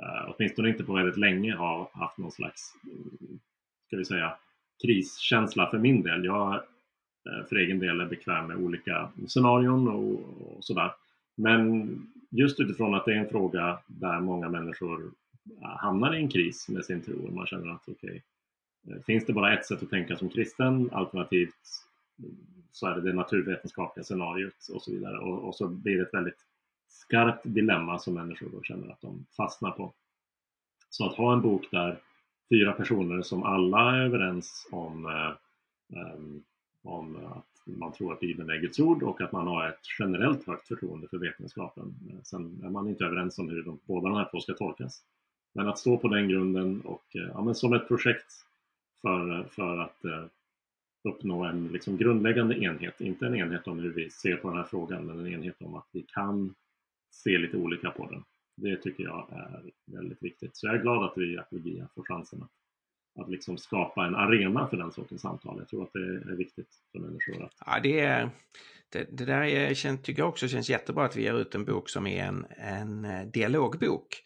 eh, 0.00 0.30
åtminstone 0.36 0.68
inte 0.68 0.84
på 0.84 0.92
väldigt 0.92 1.16
länge 1.16 1.54
har 1.54 1.88
haft 1.92 2.18
någon 2.18 2.32
slags, 2.32 2.74
mm, 2.84 3.38
ska 3.86 3.96
vi 3.96 4.04
säga, 4.04 4.36
kriskänsla 4.82 5.70
för 5.70 5.78
min 5.78 6.02
del. 6.02 6.24
Jag 6.24 6.54
eh, 6.54 7.46
för 7.48 7.56
egen 7.56 7.78
del 7.78 8.00
är 8.00 8.06
bekväm 8.06 8.46
med 8.46 8.56
olika 8.56 9.08
scenarion 9.26 9.88
och, 9.88 10.56
och 10.56 10.64
sådär. 10.64 10.90
Men 11.34 11.96
just 12.30 12.60
utifrån 12.60 12.94
att 12.94 13.04
det 13.04 13.12
är 13.12 13.18
en 13.18 13.28
fråga 13.28 13.78
där 13.86 14.20
många 14.20 14.48
människor 14.48 15.12
hamnar 15.62 16.14
i 16.14 16.18
en 16.18 16.28
kris 16.28 16.68
med 16.68 16.84
sin 16.84 17.02
tro. 17.02 17.26
och 17.26 17.32
Man 17.32 17.46
känner 17.46 17.68
att 17.68 17.88
okej, 17.88 18.22
okay, 18.86 19.02
finns 19.02 19.26
det 19.26 19.32
bara 19.32 19.58
ett 19.58 19.66
sätt 19.66 19.82
att 19.82 19.90
tänka 19.90 20.16
som 20.16 20.28
kristen 20.28 20.90
alternativt 20.92 21.84
så 22.72 22.86
är 22.86 22.94
det 22.94 23.00
det 23.00 23.12
naturvetenskapliga 23.12 24.04
scenariot 24.04 24.68
och 24.74 24.82
så 24.82 24.90
vidare. 24.90 25.18
Och, 25.18 25.48
och 25.48 25.54
så 25.54 25.68
blir 25.68 25.96
det 25.96 26.02
ett 26.02 26.14
väldigt 26.14 26.46
skarpt 26.88 27.40
dilemma 27.44 27.98
som 27.98 28.14
människor 28.14 28.48
då 28.52 28.62
känner 28.62 28.92
att 28.92 29.00
de 29.00 29.26
fastnar 29.36 29.70
på. 29.70 29.92
Så 30.90 31.06
att 31.06 31.16
ha 31.16 31.32
en 31.32 31.42
bok 31.42 31.70
där 31.70 31.98
fyra 32.48 32.72
personer 32.72 33.22
som 33.22 33.42
alla 33.42 33.96
är 33.96 34.00
överens 34.00 34.68
om, 34.70 35.06
eh, 35.06 35.28
eh 36.00 36.18
om 36.82 37.16
att 37.16 37.53
man 37.64 37.92
tror 37.92 38.12
att 38.12 38.20
Bibeln 38.20 38.50
är 38.50 38.56
Guds 38.56 38.80
ord 38.80 39.02
och 39.02 39.20
att 39.20 39.32
man 39.32 39.46
har 39.46 39.68
ett 39.68 39.80
generellt 39.98 40.46
högt 40.46 40.68
förtroende 40.68 41.08
för 41.08 41.18
vetenskapen. 41.18 41.94
Eh, 42.10 42.22
sen 42.22 42.60
är 42.64 42.70
man 42.70 42.88
inte 42.88 43.04
överens 43.04 43.38
om 43.38 43.48
hur 43.48 43.62
de, 43.62 43.78
båda 43.84 44.08
de 44.08 44.16
här 44.16 44.28
två 44.30 44.40
ska 44.40 44.54
tolkas. 44.54 45.02
Men 45.54 45.68
att 45.68 45.78
stå 45.78 45.98
på 45.98 46.08
den 46.08 46.28
grunden 46.28 46.80
och 46.80 47.16
eh, 47.16 47.30
ja, 47.34 47.42
men 47.42 47.54
som 47.54 47.72
ett 47.72 47.88
projekt 47.88 48.32
för, 49.02 49.38
eh, 49.38 49.46
för 49.46 49.78
att 49.78 50.04
eh, 50.04 50.24
uppnå 51.08 51.44
en 51.44 51.68
liksom 51.68 51.96
grundläggande 51.96 52.58
enhet, 52.58 53.00
inte 53.00 53.26
en 53.26 53.36
enhet 53.36 53.66
om 53.66 53.78
hur 53.78 53.92
vi 53.92 54.10
ser 54.10 54.36
på 54.36 54.48
den 54.48 54.56
här 54.56 54.64
frågan, 54.64 55.06
men 55.06 55.18
en 55.18 55.26
enhet 55.26 55.62
om 55.62 55.74
att 55.74 55.88
vi 55.92 56.02
kan 56.02 56.54
se 57.10 57.38
lite 57.38 57.56
olika 57.56 57.90
på 57.90 58.10
den. 58.10 58.24
Det 58.56 58.76
tycker 58.76 59.04
jag 59.04 59.28
är 59.32 59.62
väldigt 59.86 60.22
viktigt. 60.22 60.56
Så 60.56 60.66
jag 60.66 60.74
är 60.74 60.82
glad 60.82 61.04
att 61.04 61.18
vi 61.18 61.34
i 61.34 61.38
Apologia 61.38 61.88
får 61.94 62.02
chansen 62.02 62.42
att 62.42 62.50
att 63.20 63.30
liksom 63.30 63.58
skapa 63.58 64.06
en 64.06 64.14
arena 64.14 64.68
för 64.68 64.76
den 64.76 64.92
sortens 64.92 65.22
samtal. 65.22 65.58
Jag 65.58 65.68
tror 65.68 65.82
att 65.82 65.92
det 65.92 66.32
är 66.32 66.36
viktigt 66.36 66.68
för 66.92 66.98
människor. 66.98 67.44
Att... 67.44 67.52
Ja, 67.66 67.80
det, 67.82 68.00
är, 68.00 68.30
det, 68.88 69.18
det 69.18 69.24
där 69.24 69.42
är, 69.42 69.96
tycker 69.96 70.22
jag 70.22 70.28
också 70.28 70.48
känns 70.48 70.70
jättebra 70.70 71.04
att 71.04 71.16
vi 71.16 71.22
ger 71.22 71.40
ut 71.40 71.54
en 71.54 71.64
bok 71.64 71.88
som 71.88 72.06
är 72.06 72.24
en, 72.24 72.46
en 72.50 73.04
eh, 73.04 73.26
dialogbok 73.26 74.22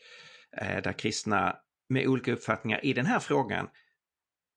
eh, 0.56 0.82
där 0.82 0.92
kristna 0.92 1.56
med 1.88 2.06
olika 2.06 2.32
uppfattningar 2.32 2.84
i 2.84 2.92
den 2.92 3.06
här 3.06 3.18
frågan 3.18 3.68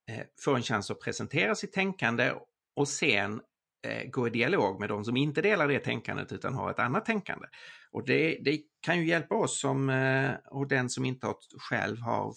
eh, 0.10 0.24
får 0.44 0.56
en 0.56 0.64
chans 0.64 0.92
att 0.92 1.02
presentera 1.02 1.56
sitt 1.56 1.74
tänkande 1.74 2.32
och 2.76 2.88
sen 2.88 3.42
Eh, 3.84 4.10
gå 4.10 4.28
i 4.28 4.30
dialog 4.30 4.80
med 4.80 4.90
de 4.90 5.06
som 5.06 5.18
inte 5.18 5.42
delar 5.42 5.68
det 5.68 5.80
tänkandet 5.80 6.32
utan 6.32 6.54
har 6.54 6.72
ett 6.72 6.80
annat 6.80 7.06
tänkande. 7.06 7.48
Och 7.92 8.06
det, 8.06 8.38
det 8.42 8.62
kan 8.82 9.00
ju 9.00 9.06
hjälpa 9.06 9.36
oss 9.36 9.60
som, 9.60 9.90
eh, 9.90 10.32
och 10.46 10.68
den 10.68 10.90
som 10.90 11.06
inte 11.06 11.28
har, 11.28 11.36
själv 11.70 12.00
har 12.00 12.34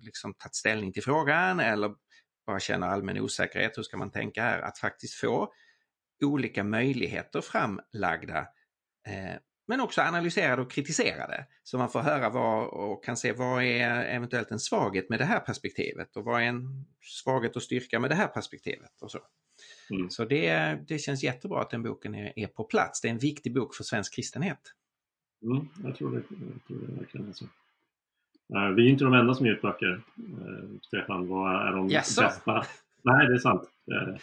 liksom 0.00 0.34
tagit 0.34 0.54
ställning 0.54 0.92
till 0.92 1.02
frågan 1.02 1.60
eller 1.60 1.94
bara 2.46 2.60
känner 2.60 2.86
allmän 2.86 3.20
osäkerhet, 3.20 3.78
hur 3.78 3.82
ska 3.82 3.96
man 3.96 4.10
tänka 4.10 4.42
här, 4.42 4.60
att 4.60 4.78
faktiskt 4.78 5.14
få 5.14 5.52
olika 6.24 6.64
möjligheter 6.64 7.40
framlagda 7.40 8.38
eh, 9.06 9.36
men 9.66 9.80
också 9.80 10.00
analyserade 10.00 10.62
och 10.62 10.70
kritiserade. 10.70 11.46
Så 11.62 11.78
man 11.78 11.90
får 11.90 12.00
höra 12.00 12.30
vad 12.30 12.68
och 12.68 13.04
kan 13.04 13.16
se 13.16 13.32
vad 13.32 13.62
är 13.62 14.04
eventuellt 14.04 14.50
en 14.50 14.58
svaghet 14.58 15.10
med 15.10 15.18
det 15.18 15.24
här 15.24 15.40
perspektivet 15.40 16.16
och 16.16 16.24
vad 16.24 16.42
är 16.42 16.46
en 16.46 16.86
svaghet 17.00 17.56
och 17.56 17.62
styrka 17.62 18.00
med 18.00 18.10
det 18.10 18.14
här 18.14 18.28
perspektivet. 18.28 19.02
och 19.02 19.10
så. 19.10 19.18
Mm. 19.90 20.10
Så 20.10 20.24
det, 20.24 20.78
det 20.88 20.98
känns 20.98 21.22
jättebra 21.22 21.60
att 21.60 21.70
den 21.70 21.82
boken 21.82 22.14
är, 22.14 22.32
är, 22.36 22.46
på 22.46 22.64
plats. 22.64 23.00
Det 23.00 23.08
är 23.08 23.12
en 23.12 23.18
viktig 23.18 23.54
bok 23.54 23.74
för 23.74 23.84
svensk 23.84 24.14
kristenhet. 24.14 24.60
Mm, 25.42 25.68
jag, 25.84 25.96
tror 25.96 26.10
det, 26.10 26.22
jag 26.28 26.66
tror 26.66 26.86
det 26.86 27.00
verkligen 27.00 27.28
är 27.28 27.32
så. 27.32 27.44
Uh, 28.54 28.68
vi 28.68 28.86
är 28.86 28.90
inte 28.90 29.04
de 29.04 29.14
enda 29.14 29.34
som 29.34 29.46
ger 29.46 29.52
ut 29.52 29.62
böcker. 29.62 30.02
Uh, 30.18 30.78
Stefan, 30.82 31.28
vad 31.28 31.68
är 31.68 31.72
de 31.72 31.90
yes, 31.90 32.16
bästa? 32.16 32.64
Nej, 33.02 33.26
det 33.28 33.34
är 33.34 33.38
sant. 33.38 33.62
Uh, 33.92 34.16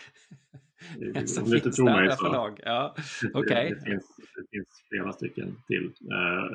om 1.43 1.49
du 1.49 1.55
inte 1.55 1.71
tror 1.71 1.85
mig 1.85 2.11
så. 2.11 2.25
Förlag. 2.25 2.59
Ja. 2.63 2.95
Okay. 3.33 3.69
det, 3.69 3.75
det, 3.75 3.81
finns, 3.81 4.05
det 4.35 4.47
finns 4.51 4.83
flera 4.89 5.13
stycken 5.13 5.57
till. 5.67 5.91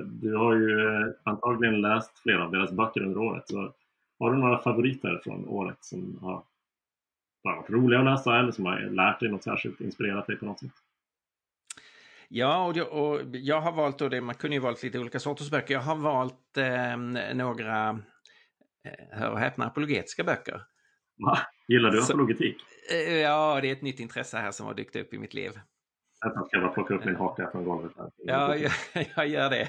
Du 0.04 0.36
har 0.36 0.54
ju 0.54 1.12
antagligen 1.22 1.80
läst 1.80 2.18
flera 2.18 2.44
av 2.44 2.52
deras 2.52 2.72
böcker 2.72 3.00
under 3.00 3.20
året. 3.20 3.48
Så 3.48 3.74
har 4.18 4.32
du 4.32 4.38
några 4.38 4.58
favoriter 4.58 5.20
från 5.24 5.48
året 5.48 5.76
som 5.80 6.18
har 6.20 6.42
varit 7.54 7.70
roliga 7.70 7.98
att 7.98 8.04
läsa 8.04 8.38
eller 8.38 8.52
som 8.52 8.66
har 8.66 8.80
lärt 8.80 9.20
dig 9.20 9.28
något 9.28 9.42
särskilt, 9.42 9.80
inspirerat 9.80 10.26
dig 10.26 10.36
på 10.36 10.44
något 10.44 10.58
sätt? 10.58 10.72
Ja, 12.28 12.66
och 12.66 12.76
jag, 12.76 12.92
och 12.92 13.20
jag 13.32 13.60
har 13.60 13.72
valt, 13.72 14.00
och 14.00 14.10
det, 14.10 14.20
man 14.20 14.34
kunde 14.34 14.56
ju 14.56 14.60
valt 14.60 14.82
lite 14.82 14.98
olika 14.98 15.20
sorters 15.20 15.50
böcker, 15.50 15.74
jag 15.74 15.80
har 15.80 15.96
valt 15.96 16.56
eh, 16.56 16.96
några, 17.34 17.88
eh, 18.84 19.18
hör 19.18 19.30
och 19.30 19.38
häpna, 19.38 19.66
apologetiska 19.66 20.24
böcker. 20.24 20.62
Va? 21.18 21.38
Gillar 21.68 21.90
du 21.90 22.02
apologetik? 22.02 22.56
Eh, 22.92 23.16
ja, 23.16 23.58
det 23.62 23.68
är 23.68 23.72
ett 23.72 23.82
nytt 23.82 24.00
intresse 24.00 24.38
här 24.38 24.50
som 24.50 24.66
har 24.66 24.74
dykt 24.74 24.96
upp 24.96 25.14
i 25.14 25.18
mitt 25.18 25.34
liv. 25.34 25.50
Jag 26.20 26.46
ska 26.46 26.60
bara 26.60 26.72
plocka 26.72 26.94
upp 26.94 27.04
min 27.04 27.16
haka 27.16 27.50
från 27.50 27.64
golvet. 27.64 27.92
Här. 27.96 28.10
Ja, 28.16 28.56
jag, 28.56 28.72
jag 29.16 29.28
gör 29.28 29.50
det. 29.50 29.68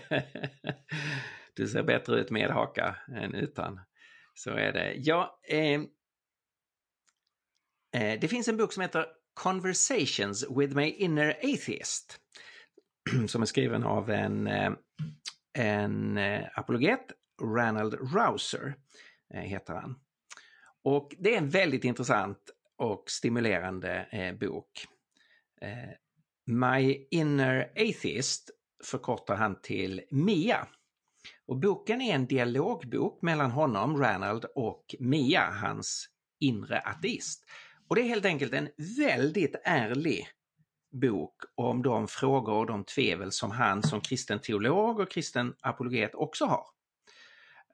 Du 1.55 1.67
ser 1.67 1.83
bättre 1.83 2.19
ut 2.19 2.31
med 2.31 2.49
haka 2.49 2.95
än 3.15 3.35
utan. 3.35 3.79
Så 4.33 4.51
är 4.51 4.73
det. 4.73 4.93
Ja, 4.95 5.39
eh, 5.49 5.81
Eh, 7.97 8.19
det 8.19 8.27
finns 8.27 8.47
en 8.47 8.57
bok 8.57 8.73
som 8.73 8.81
heter 8.81 9.05
Conversations 9.33 10.45
with 10.49 10.75
my 10.75 10.91
inner 10.91 11.29
atheist. 11.29 12.19
Som 13.27 13.41
är 13.41 13.45
skriven 13.45 13.83
av 13.83 14.09
en, 14.09 14.47
eh, 14.47 14.71
en 15.57 16.17
eh, 16.17 16.45
apologet, 16.55 17.05
Ranald 17.41 17.93
Rouser 17.93 18.75
heter 19.33 19.73
han. 19.73 19.95
Och 20.83 21.15
det 21.19 21.33
är 21.33 21.37
en 21.37 21.49
väldigt 21.49 21.83
intressant 21.83 22.37
och 22.77 23.03
stimulerande 23.07 24.07
bok. 24.39 24.87
My 26.45 27.07
Inner 27.11 27.71
Atheist 27.75 28.49
förkortar 28.83 29.35
han 29.35 29.61
till 29.61 30.01
MIA. 30.11 30.67
Och 31.45 31.57
boken 31.57 32.01
är 32.01 32.15
en 32.15 32.27
dialogbok 32.27 33.21
mellan 33.21 33.51
honom, 33.51 33.97
Ranald, 33.97 34.45
och 34.55 34.95
Mia, 34.99 35.51
hans 35.51 36.09
inre 36.39 36.79
ateist. 36.79 37.43
Och 37.87 37.95
det 37.95 38.01
är 38.01 38.07
helt 38.07 38.25
enkelt 38.25 38.53
en 38.53 38.69
väldigt 38.97 39.55
ärlig 39.63 40.27
bok 40.91 41.35
om 41.55 41.83
de 41.83 42.07
frågor 42.07 42.53
och 42.53 42.65
de 42.65 42.83
tvivel 42.83 43.31
som 43.31 43.51
han 43.51 43.83
som 43.83 44.01
kristen 44.01 44.39
teolog 44.39 44.99
och 44.99 45.11
kristen 45.11 45.53
apologet 45.61 46.15
också 46.15 46.45
har. 46.45 46.65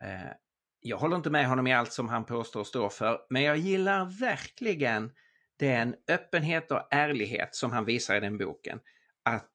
Eh, 0.02 0.32
jag 0.80 0.98
håller 0.98 1.16
inte 1.16 1.30
med 1.30 1.48
honom 1.48 1.68
i 1.68 1.74
allt 1.74 1.94
som 1.94 2.10
han 2.10 2.26
påstår 2.26 2.64
står 2.64 2.90
för, 2.90 3.22
men 3.30 3.44
jag 3.44 3.58
gillar 3.58 4.20
verkligen 4.20 5.12
den 5.60 5.96
öppenhet 6.08 6.72
och 6.72 6.88
ärlighet 6.92 7.56
som 7.56 7.72
han 7.72 7.86
visar 7.86 8.16
i 8.16 8.20
den 8.20 8.38
boken. 8.38 8.80
Att, 9.24 9.52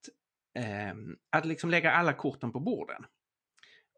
eh, 0.55 0.95
att 1.31 1.45
liksom 1.45 1.71
lägga 1.71 1.93
alla 1.93 2.13
korten 2.13 2.53
på 2.53 2.61
borden. 2.61 3.05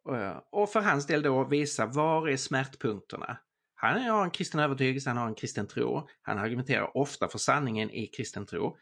Eh, 0.08 0.38
och 0.50 0.70
för 0.70 0.80
hans 0.80 1.06
del 1.06 1.22
då 1.22 1.44
visa 1.44 1.86
var 1.86 2.28
är 2.28 2.36
smärtpunkterna? 2.36 3.38
Han 3.82 4.02
har 4.02 4.24
en 4.24 4.30
kristen 4.30 4.60
övertygelse, 4.60 5.10
han 5.10 5.16
har 5.16 5.26
en 5.26 5.34
kristen 5.34 5.66
tro, 5.66 6.08
han 6.22 6.38
argumenterar 6.38 6.96
ofta 6.96 7.28
för 7.28 7.38
sanningen 7.38 7.90
i 7.90 8.06
kristen 8.06 8.46
tro. 8.46 8.76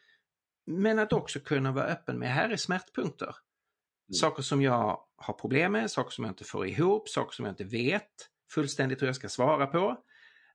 Men 0.66 0.98
att 0.98 1.12
också 1.12 1.40
kunna 1.40 1.72
vara 1.72 1.84
öppen 1.84 2.18
med, 2.18 2.32
här 2.32 2.50
är 2.50 2.56
smärtpunkter. 2.56 3.26
Mm. 3.26 4.14
Saker 4.14 4.42
som 4.42 4.62
jag 4.62 5.00
har 5.16 5.34
problem 5.34 5.72
med, 5.72 5.90
saker 5.90 6.10
som 6.10 6.24
jag 6.24 6.32
inte 6.32 6.44
får 6.44 6.66
ihop, 6.66 7.08
saker 7.08 7.34
som 7.34 7.44
jag 7.44 7.52
inte 7.52 7.64
vet 7.64 8.10
fullständigt 8.50 9.02
hur 9.02 9.06
jag 9.06 9.16
ska 9.16 9.28
svara 9.28 9.66
på. 9.66 9.96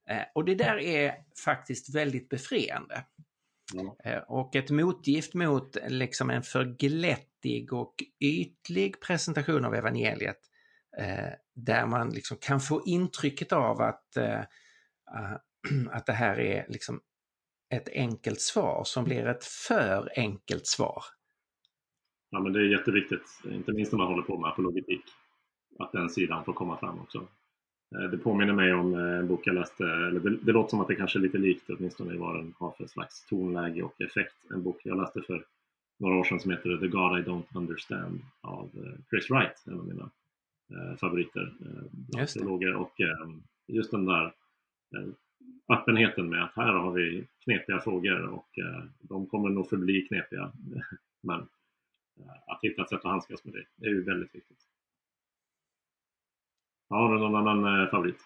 Eh, 0.09 0.23
och 0.35 0.45
det 0.45 0.55
där 0.55 0.77
är 0.77 1.15
faktiskt 1.45 1.95
väldigt 1.95 2.29
befriande. 2.29 3.05
Mm. 3.73 4.23
Och 4.27 4.55
ett 4.55 4.69
motgift 4.69 5.33
mot 5.33 5.77
liksom 5.87 6.29
en 6.29 6.43
för 6.43 6.65
glättig 6.65 7.73
och 7.73 7.95
ytlig 8.19 9.01
presentation 9.01 9.65
av 9.65 9.75
evangeliet 9.75 10.39
Eh, 10.97 11.33
där 11.53 11.85
man 11.85 12.09
liksom 12.09 12.37
kan 12.37 12.59
få 12.59 12.83
intrycket 12.85 13.51
av 13.51 13.81
att, 13.81 14.17
eh, 14.17 14.41
ah, 15.05 15.37
att 15.91 16.05
det 16.05 16.13
här 16.13 16.39
är 16.39 16.65
liksom 16.69 17.01
ett 17.69 17.89
enkelt 17.89 18.41
svar 18.41 18.83
som 18.85 19.03
blir 19.03 19.27
ett 19.27 19.45
för 19.45 20.09
enkelt 20.15 20.67
svar. 20.67 21.03
Ja 22.29 22.39
men 22.39 22.53
det 22.53 22.59
är 22.59 22.63
jätteviktigt, 22.63 23.41
inte 23.45 23.71
minst 23.71 23.91
när 23.91 23.97
man 23.97 24.07
håller 24.07 24.23
på 24.23 24.37
med 24.37 24.49
apologetik, 24.49 25.03
att 25.79 25.91
den 25.91 26.09
sidan 26.09 26.45
får 26.45 26.53
komma 26.53 26.77
fram 26.77 26.99
också. 26.99 27.27
Eh, 27.95 28.09
det 28.11 28.17
påminner 28.17 28.53
mig 28.53 28.73
om 28.73 28.93
en 28.93 29.27
bok 29.27 29.47
jag 29.47 29.55
läste, 29.55 29.83
eller 29.83 30.19
det, 30.19 30.37
det 30.37 30.51
låter 30.51 30.69
som 30.69 30.79
att 30.79 30.87
det 30.87 30.95
kanske 30.95 31.19
är 31.19 31.21
lite 31.21 31.37
likt 31.37 31.69
åtminstone 31.69 32.17
vad 32.17 32.35
den 32.35 32.53
har 32.57 32.71
för 32.71 32.87
slags 32.87 33.25
tonläge 33.25 33.83
och 33.83 34.01
effekt. 34.01 34.35
En 34.51 34.63
bok 34.63 34.81
jag 34.83 34.97
läste 34.97 35.21
för 35.21 35.45
några 35.99 36.15
år 36.15 36.23
sedan 36.23 36.39
som 36.39 36.51
heter 36.51 36.77
The 36.77 36.87
God 36.87 37.19
I 37.19 37.23
Don't 37.23 37.57
Understand 37.57 38.21
av 38.41 38.69
Chris 39.09 39.29
Wright, 39.29 39.63
en 39.67 39.79
av 39.79 39.87
mina 39.87 40.09
favoriter 40.99 41.53
bland 41.91 42.29
teologer. 42.29 42.75
Och 42.75 42.93
just 43.67 43.91
den 43.91 44.05
där 44.05 44.33
öppenheten 45.73 46.29
med 46.29 46.43
att 46.43 46.55
här 46.55 46.73
har 46.73 46.91
vi 46.91 47.27
knepiga 47.43 47.79
frågor 47.79 48.29
och 48.29 48.49
de 48.99 49.27
kommer 49.27 49.49
nog 49.49 49.69
förbli 49.69 50.07
knepiga. 50.07 50.51
Men 51.23 51.47
att 52.47 52.59
hitta 52.61 52.81
ett 52.81 52.89
sätt 52.89 52.99
att 52.99 53.11
handskas 53.11 53.45
med 53.45 53.53
det, 53.53 53.65
det 53.75 53.85
är 53.85 53.89
ju 53.89 54.03
väldigt 54.03 54.35
viktigt. 54.35 54.59
Har 56.93 57.13
du 57.13 57.19
någon 57.19 57.35
annan 57.35 57.81
eh, 57.81 57.89
favorit? 57.89 58.17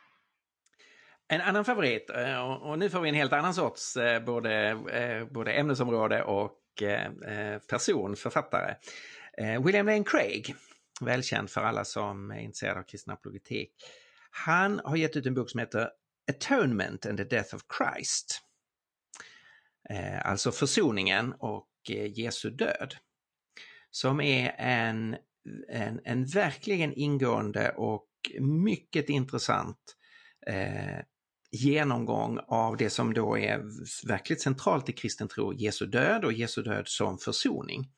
En 1.27 1.41
annan 1.41 1.65
favorit, 1.65 2.09
eh, 2.09 2.51
och 2.51 2.79
nu 2.79 2.89
får 2.89 3.01
vi 3.01 3.09
en 3.09 3.15
helt 3.15 3.33
annan 3.33 3.53
sorts 3.53 3.97
eh, 3.97 4.23
både, 4.23 4.77
både 5.31 5.51
ämnesområde 5.51 6.23
och 6.23 6.53
person, 7.69 8.15
författare. 8.15 8.75
William 9.65 9.85
Lane 9.85 10.03
Craig, 10.03 10.55
välkänd 11.01 11.49
för 11.49 11.61
alla 11.61 11.85
som 11.85 12.31
är 12.31 12.39
intresserade 12.39 12.79
av 12.79 12.83
kristen 12.83 13.13
apologetik. 13.13 13.71
Han 14.31 14.81
har 14.83 14.95
gett 14.95 15.15
ut 15.15 15.25
en 15.25 15.33
bok 15.33 15.49
som 15.49 15.59
heter 15.59 15.89
Atonement 16.31 17.05
and 17.05 17.17
the 17.17 17.23
Death 17.23 17.55
of 17.55 17.61
Christ. 17.77 18.41
Eh, 19.89 20.25
alltså 20.27 20.51
försoningen 20.51 21.33
och 21.39 21.69
eh, 21.89 22.19
Jesu 22.19 22.49
död. 22.49 22.95
Som 23.91 24.21
är 24.21 24.55
en, 24.57 25.17
en, 25.69 26.01
en 26.03 26.25
verkligen 26.25 26.93
ingående 26.93 27.69
och 27.69 28.07
mycket 28.39 29.09
intressant 29.09 29.95
eh, 30.47 30.99
genomgång 31.51 32.39
av 32.47 32.77
det 32.77 32.89
som 32.89 33.13
då 33.13 33.37
är 33.37 33.61
verkligt 34.07 34.41
centralt 34.41 34.89
i 34.89 34.93
kristen 34.93 35.27
tro, 35.27 35.53
Jesu 35.53 35.85
död 35.85 36.25
och 36.25 36.33
Jesu 36.33 36.61
död 36.61 36.87
som 36.87 37.17
försoning. 37.17 37.91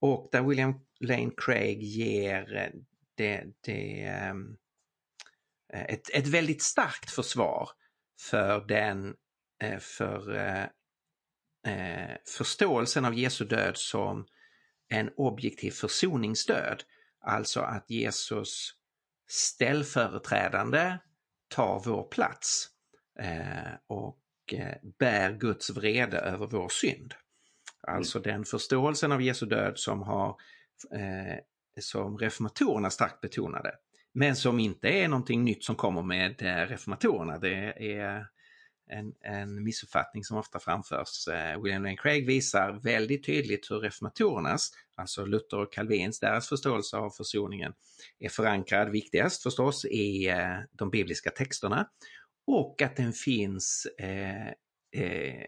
Och 0.00 0.28
där 0.32 0.42
William 0.42 0.74
Lane 1.02 1.30
Craig 1.36 1.82
ger 1.82 2.56
eh, 2.56 2.70
det, 3.14 3.44
det, 3.60 4.04
ehm, 4.04 4.56
ett, 5.72 6.10
ett 6.10 6.26
väldigt 6.26 6.62
starkt 6.62 7.10
försvar 7.10 7.68
för 8.20 8.64
den 8.68 9.14
eh, 9.62 9.78
för 9.78 10.34
eh, 11.66 12.16
förståelsen 12.38 13.04
av 13.04 13.14
Jesu 13.14 13.44
död 13.44 13.76
som 13.76 14.26
en 14.88 15.10
objektiv 15.16 15.70
försoningsdöd. 15.70 16.82
Alltså 17.20 17.60
att 17.60 17.90
Jesus 17.90 18.74
ställföreträdande 19.28 20.98
tar 21.48 21.82
vår 21.84 22.08
plats 22.08 22.68
eh, 23.20 23.72
och 23.86 24.18
eh, 24.52 24.76
bär 24.98 25.32
Guds 25.32 25.70
vrede 25.70 26.18
över 26.18 26.46
vår 26.46 26.68
synd. 26.68 27.14
Alltså 27.88 28.18
mm. 28.18 28.30
den 28.30 28.44
förståelsen 28.44 29.12
av 29.12 29.22
Jesu 29.22 29.46
död 29.46 29.78
som 29.78 30.02
har 30.02 30.36
eh, 30.84 31.36
som 31.80 32.18
reformatorerna 32.18 32.90
starkt 32.90 33.20
betonade. 33.20 33.74
Men 34.14 34.36
som 34.36 34.58
inte 34.58 34.88
är 34.88 35.08
någonting 35.08 35.44
nytt 35.44 35.64
som 35.64 35.76
kommer 35.76 36.02
med 36.02 36.42
eh, 36.42 36.66
reformatorerna. 36.68 37.38
Det 37.38 37.74
är 37.96 38.26
en, 38.90 39.14
en 39.20 39.64
missuppfattning 39.64 40.24
som 40.24 40.36
ofta 40.36 40.58
framförs. 40.58 41.28
Eh, 41.28 41.62
William 41.62 41.82
Lane 41.82 41.96
Craig 41.96 42.26
visar 42.26 42.72
väldigt 42.72 43.26
tydligt 43.26 43.70
hur 43.70 43.80
reformatorernas, 43.80 44.70
alltså 44.96 45.24
Luther 45.24 45.58
och 45.58 45.72
Calvins, 45.72 46.20
deras 46.20 46.48
förståelse 46.48 46.96
av 46.96 47.10
försoningen 47.10 47.72
är 48.18 48.28
förankrad, 48.28 48.90
viktigast 48.90 49.42
förstås, 49.42 49.84
i 49.84 50.28
eh, 50.28 50.58
de 50.72 50.90
bibliska 50.90 51.30
texterna 51.30 51.88
och 52.46 52.82
att 52.82 52.96
den 52.96 53.12
finns 53.12 53.86
eh, 53.98 54.46
eh, 55.02 55.44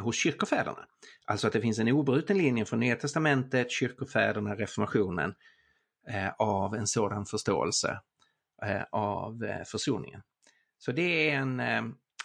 hos 0.00 0.16
kyrkofäderna. 0.16 0.86
Alltså 1.26 1.46
att 1.46 1.52
det 1.52 1.60
finns 1.60 1.78
en 1.78 1.88
obruten 1.88 2.38
linje 2.38 2.64
från 2.64 2.80
Nya 2.80 2.96
Testamentet, 2.96 3.70
kyrkofäderna, 3.70 4.54
reformationen 4.54 5.34
eh, 6.08 6.30
av 6.38 6.74
en 6.74 6.86
sådan 6.86 7.26
förståelse 7.26 8.00
av 8.90 9.44
försoningen. 9.66 10.22
Så 10.78 10.92
det 10.92 11.30
är 11.30 11.36
en, 11.36 11.60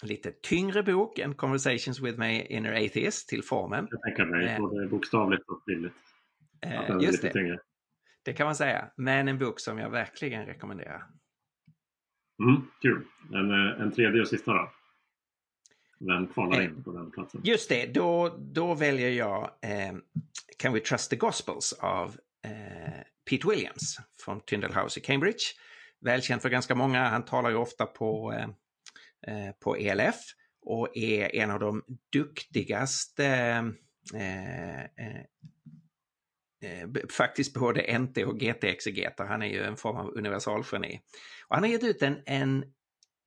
lite 0.04 0.32
tyngre 0.32 0.84
bok 0.84 1.20
än 1.20 1.36
Conversations 1.36 2.02
with 2.02 2.20
my 2.20 2.42
inner 2.42 2.86
atheist 2.86 3.30
till 3.30 3.44
formen. 3.44 3.88
Jag 3.92 4.02
tänker 4.02 4.26
mig, 4.26 4.48
eh, 4.48 4.60
både 4.60 4.88
bokstavligt 4.88 5.50
och 5.50 5.64
bildligt. 5.66 5.96
Eh, 6.62 6.98
just 7.02 7.22
det. 7.22 7.32
Tyngre. 7.32 7.60
Det 8.24 8.34
kan 8.34 8.46
man 8.46 8.56
säga, 8.56 8.92
men 8.98 9.28
en 9.28 9.38
bok 9.38 9.60
som 9.60 9.78
jag 9.78 9.90
verkligen 9.90 10.46
rekommenderar. 10.46 11.04
Mm, 12.44 12.62
kul. 12.82 13.04
En, 13.34 13.52
eh, 13.52 13.82
en 13.82 13.92
tredje 13.92 14.22
och 14.22 14.28
sista 14.28 14.54
då? 14.54 14.72
Vem 16.08 16.28
kvalar 16.28 16.60
eh, 16.60 16.66
in 16.66 16.84
på 16.84 16.92
den 16.92 17.12
platsen? 17.12 17.42
Just 17.44 17.70
det, 17.70 17.86
då, 17.86 18.38
då 18.40 18.74
väljer 18.74 19.10
jag 19.10 19.52
eh, 19.62 19.94
Can 20.58 20.74
We 20.74 20.80
Trust 20.80 21.10
the 21.10 21.16
Gospels 21.16 21.74
av 21.74 22.18
eh, 22.46 22.94
Pete 23.30 23.48
Williams 23.48 23.98
från 24.20 24.42
Tyndall 24.42 24.74
House 24.74 25.00
i 25.00 25.04
Cambridge. 25.04 25.44
Välkänd 26.02 26.42
för 26.42 26.50
ganska 26.50 26.76
många, 26.76 27.10
han 27.10 27.26
talar 27.26 27.50
ju 27.50 27.56
ofta 27.56 27.86
på 27.86 28.34
eh, 29.28 29.52
på 29.60 29.76
ELF 29.76 30.16
och 30.66 30.98
är 30.98 31.36
en 31.36 31.52
av 31.52 31.60
de 31.60 31.84
duktigaste 32.12 33.74
faktiskt 37.10 37.54
både 37.54 38.00
NT 38.00 38.18
och 38.18 38.40
GT-exegeter. 38.40 39.26
Han 39.26 39.42
är 39.42 39.48
ju 39.48 39.64
en 39.64 39.78
form 39.78 39.98
av 39.98 40.18
universalgeni. 40.18 41.02
Och 41.48 41.56
han 41.56 41.64
har 41.64 41.72
gett 41.72 41.84
ut 41.84 42.02
en, 42.02 42.22
en 42.26 42.74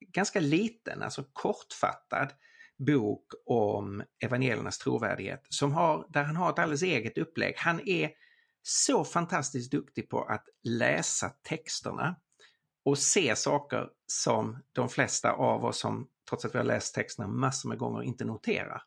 ganska 0.00 0.40
liten, 0.40 1.02
alltså 1.02 1.24
kortfattad 1.32 2.32
bok 2.78 3.24
om 3.46 4.02
evangeliernas 4.24 4.78
trovärdighet 4.78 5.46
som 5.48 5.72
har, 5.72 6.06
där 6.08 6.22
han 6.22 6.36
har 6.36 6.50
ett 6.50 6.58
alldeles 6.58 6.82
eget 6.82 7.18
upplägg. 7.18 7.54
Han 7.56 7.88
är 7.88 8.10
så 8.62 9.04
fantastiskt 9.04 9.70
duktig 9.70 10.08
på 10.10 10.22
att 10.22 10.44
läsa 10.62 11.28
texterna 11.28 12.16
och 12.84 12.98
se 12.98 13.36
saker 13.36 13.88
som 14.06 14.62
de 14.72 14.88
flesta 14.88 15.32
av 15.32 15.64
oss 15.64 15.78
som, 15.78 16.08
trots 16.28 16.44
att 16.44 16.54
vi 16.54 16.58
har 16.58 16.64
läst 16.64 16.94
texterna 16.94 17.28
massor 17.28 17.68
med 17.68 17.78
gånger, 17.78 18.02
inte 18.02 18.24
noterar. 18.24 18.82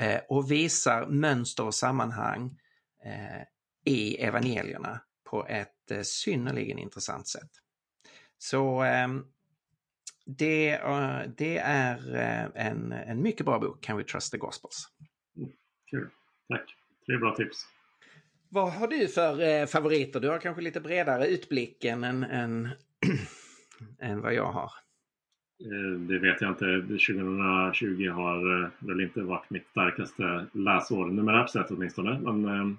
Eh, 0.00 0.20
och 0.28 0.50
visar 0.50 1.06
mönster 1.06 1.64
och 1.64 1.74
sammanhang 1.74 2.58
eh, 3.04 3.42
i 3.84 4.16
evangelierna 4.16 5.00
på 5.30 5.46
ett 5.46 5.90
eh, 5.90 6.02
synnerligen 6.02 6.78
intressant 6.78 7.28
sätt. 7.28 7.50
Så 8.38 8.82
ehm, 8.82 9.24
det, 10.38 10.80
uh, 10.84 11.30
det 11.36 11.58
är 11.58 11.96
uh, 12.14 12.66
en, 12.66 12.92
en 12.92 13.22
mycket 13.22 13.46
bra 13.46 13.58
bok, 13.58 13.80
Can 13.80 13.96
We 13.96 14.04
Trust 14.04 14.32
the 14.32 14.38
Gospels? 14.38 14.88
Mm, 15.36 15.50
kul, 15.90 16.08
tack. 16.48 16.76
Tre 17.06 17.16
bra 17.16 17.34
tips. 17.34 17.66
Vad 18.48 18.72
har 18.72 18.88
du 18.88 19.08
för 19.08 19.60
uh, 19.60 19.66
favoriter? 19.66 20.20
Du 20.20 20.28
har 20.28 20.38
kanske 20.38 20.62
lite 20.62 20.80
bredare 20.80 21.26
utblick 21.26 21.84
än, 21.84 22.04
än, 22.04 22.68
än 24.00 24.20
vad 24.20 24.34
jag 24.34 24.52
har. 24.52 24.70
Det 26.08 26.18
vet 26.18 26.40
jag 26.40 26.50
inte. 26.50 26.80
2020 26.80 28.08
har 28.08 28.70
väl 28.86 29.00
inte 29.00 29.22
varit 29.22 29.50
mitt 29.50 29.66
starkaste 29.66 30.46
läsår 30.52 31.06
numerärt 31.06 31.50
sett 31.50 31.70
åtminstone. 31.70 32.18
Men 32.18 32.78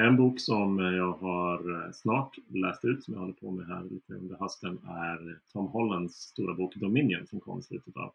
en 0.00 0.16
bok 0.16 0.40
som 0.40 0.78
jag 0.78 1.12
har 1.12 1.84
eh, 1.84 1.92
snart 1.92 2.36
läst 2.48 2.84
ut, 2.84 3.04
som 3.04 3.14
jag 3.14 3.20
håller 3.20 3.32
på 3.32 3.50
med 3.50 3.66
här 3.66 3.84
lite 3.84 4.14
under 4.14 4.36
hösten, 4.36 4.78
är 4.88 5.38
Tom 5.52 5.66
Hollands 5.66 6.14
stora 6.14 6.54
bok 6.54 6.74
Dominion 6.74 7.26
som 7.26 7.40
kom 7.40 7.58
i 7.58 7.62
slutet 7.62 7.96
av 7.96 8.12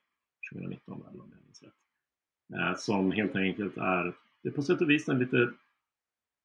2019, 0.53 1.01
eller 1.09 1.21
om 1.21 1.31
jag 1.31 1.43
minns 1.45 1.63
rätt. 1.63 1.73
Eh, 2.53 2.77
som 2.77 3.11
helt 3.11 3.35
enkelt 3.35 3.77
är, 3.77 4.13
det 4.43 4.49
är 4.49 4.53
på 4.53 4.61
sätt 4.61 4.81
och 4.81 4.89
vis 4.89 5.09
en 5.09 5.19
lite 5.19 5.51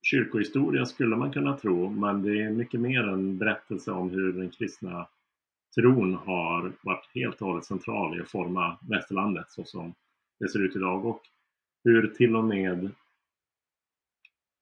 kyrkohistoria 0.02 0.86
skulle 0.86 1.16
man 1.16 1.32
kunna 1.32 1.56
tro, 1.56 1.90
men 1.90 2.22
det 2.22 2.42
är 2.42 2.50
mycket 2.50 2.80
mer 2.80 3.08
en 3.08 3.38
berättelse 3.38 3.92
om 3.92 4.10
hur 4.10 4.32
den 4.32 4.50
kristna 4.50 5.08
tron 5.74 6.14
har 6.14 6.72
varit 6.82 7.10
helt 7.14 7.40
och 7.40 7.48
hållet 7.48 7.64
central 7.64 8.18
i 8.18 8.22
att 8.22 8.30
forma 8.30 8.78
västerlandet 8.88 9.50
så 9.50 9.64
som 9.64 9.94
det 10.40 10.48
ser 10.48 10.58
ut 10.58 10.76
idag 10.76 11.04
och 11.06 11.20
hur 11.84 12.06
till 12.06 12.36
och 12.36 12.44
med 12.44 12.90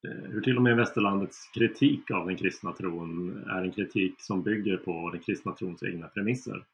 Eh, 0.05 0.31
hur 0.31 0.41
till 0.41 0.57
och 0.57 0.63
med 0.63 0.77
västerlandets 0.77 1.51
kritik 1.55 2.11
av 2.11 2.27
den 2.27 2.37
kristna 2.37 2.73
tron 2.73 3.45
är 3.49 3.63
en 3.63 3.73
kritik 3.73 4.15
som 4.19 4.43
bygger 4.43 4.77
på 4.77 5.11
den 5.11 5.21
kristna 5.21 5.53
trons 5.53 5.83
egna 5.83 6.09
premisser. 6.09 6.65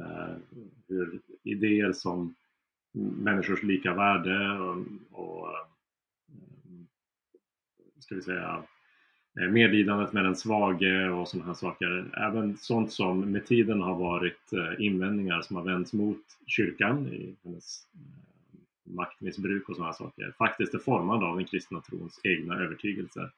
Eh, 0.00 0.36
hur 0.88 1.20
idéer 1.42 1.92
som 1.92 2.34
människors 3.18 3.62
lika 3.62 3.94
värde 3.94 4.58
och, 4.58 4.76
och 5.10 5.48
eh, 5.48 5.64
ska 7.98 8.14
vi 8.14 8.22
säga 8.22 8.62
medlidandet 9.50 10.12
med 10.12 10.24
den 10.24 10.36
svage 10.36 11.10
och 11.10 11.28
sådana 11.28 11.46
här 11.46 11.54
saker. 11.54 12.10
Även 12.16 12.56
sånt 12.56 12.92
som 12.92 13.20
med 13.20 13.46
tiden 13.46 13.80
har 13.80 13.98
varit 13.98 14.50
invändningar 14.78 15.42
som 15.42 15.56
har 15.56 15.62
vänts 15.62 15.92
mot 15.92 16.22
kyrkan 16.46 17.06
i 17.06 17.34
hennes 17.42 17.86
maktmissbruk 18.84 19.68
och 19.68 19.76
sådana 19.76 19.92
saker 19.92 20.34
faktiskt 20.38 20.74
är 20.74 20.78
formad 20.78 21.24
av 21.24 21.36
den 21.36 21.44
kristna 21.44 21.80
trons 21.80 22.20
egna 22.24 22.54
övertygelser. 22.54 23.32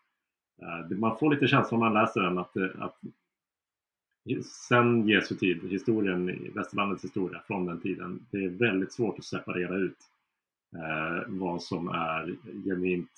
Eh, 0.62 0.96
man 0.96 1.18
får 1.18 1.34
lite 1.34 1.46
känsla 1.46 1.74
om 1.74 1.80
man 1.80 1.94
läser 1.94 2.20
den 2.20 2.38
att, 2.38 2.56
eh, 2.56 2.70
att 2.78 2.98
sen 4.44 5.08
Jesu 5.08 5.34
tid, 5.34 5.70
historien 5.70 6.50
västerlandets 6.54 7.04
historia 7.04 7.42
från 7.46 7.66
den 7.66 7.80
tiden, 7.80 8.26
det 8.30 8.44
är 8.44 8.48
väldigt 8.48 8.92
svårt 8.92 9.18
att 9.18 9.24
separera 9.24 9.76
ut 9.76 9.98
eh, 10.76 11.24
vad 11.28 11.62
som 11.62 11.88
är 11.88 12.36
genuint 12.64 13.10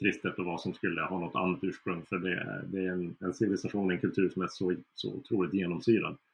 kristet 0.00 0.38
och 0.38 0.44
vad 0.44 0.60
som 0.60 0.74
skulle 0.74 1.02
ha 1.02 1.18
något 1.18 1.34
annat 1.34 1.64
ursprung. 1.64 2.04
För 2.08 2.18
det 2.18 2.32
är, 2.32 2.64
det 2.66 2.86
är 2.86 2.92
en, 2.92 3.16
en 3.20 3.34
civilisation, 3.34 3.90
en 3.90 4.00
kultur 4.00 4.28
som 4.28 4.42
är 4.42 4.48
så, 4.48 4.74
så 4.94 5.14
otroligt 5.14 5.54
genomsyrad 5.54 6.16
Eh, 6.16 6.27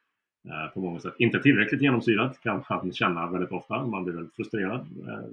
Eh, 0.49 0.73
på 0.73 0.79
många 0.79 0.99
sätt. 0.99 1.13
Inte 1.17 1.39
tillräckligt 1.39 1.81
genomsyrat, 1.81 2.41
kan 2.41 2.63
man 2.69 2.93
känna 2.93 3.29
väldigt 3.29 3.51
ofta. 3.51 3.85
Man 3.85 4.03
blir 4.03 4.13
väldigt 4.13 4.35
frustrerad 4.35 4.87
eh, 5.07 5.29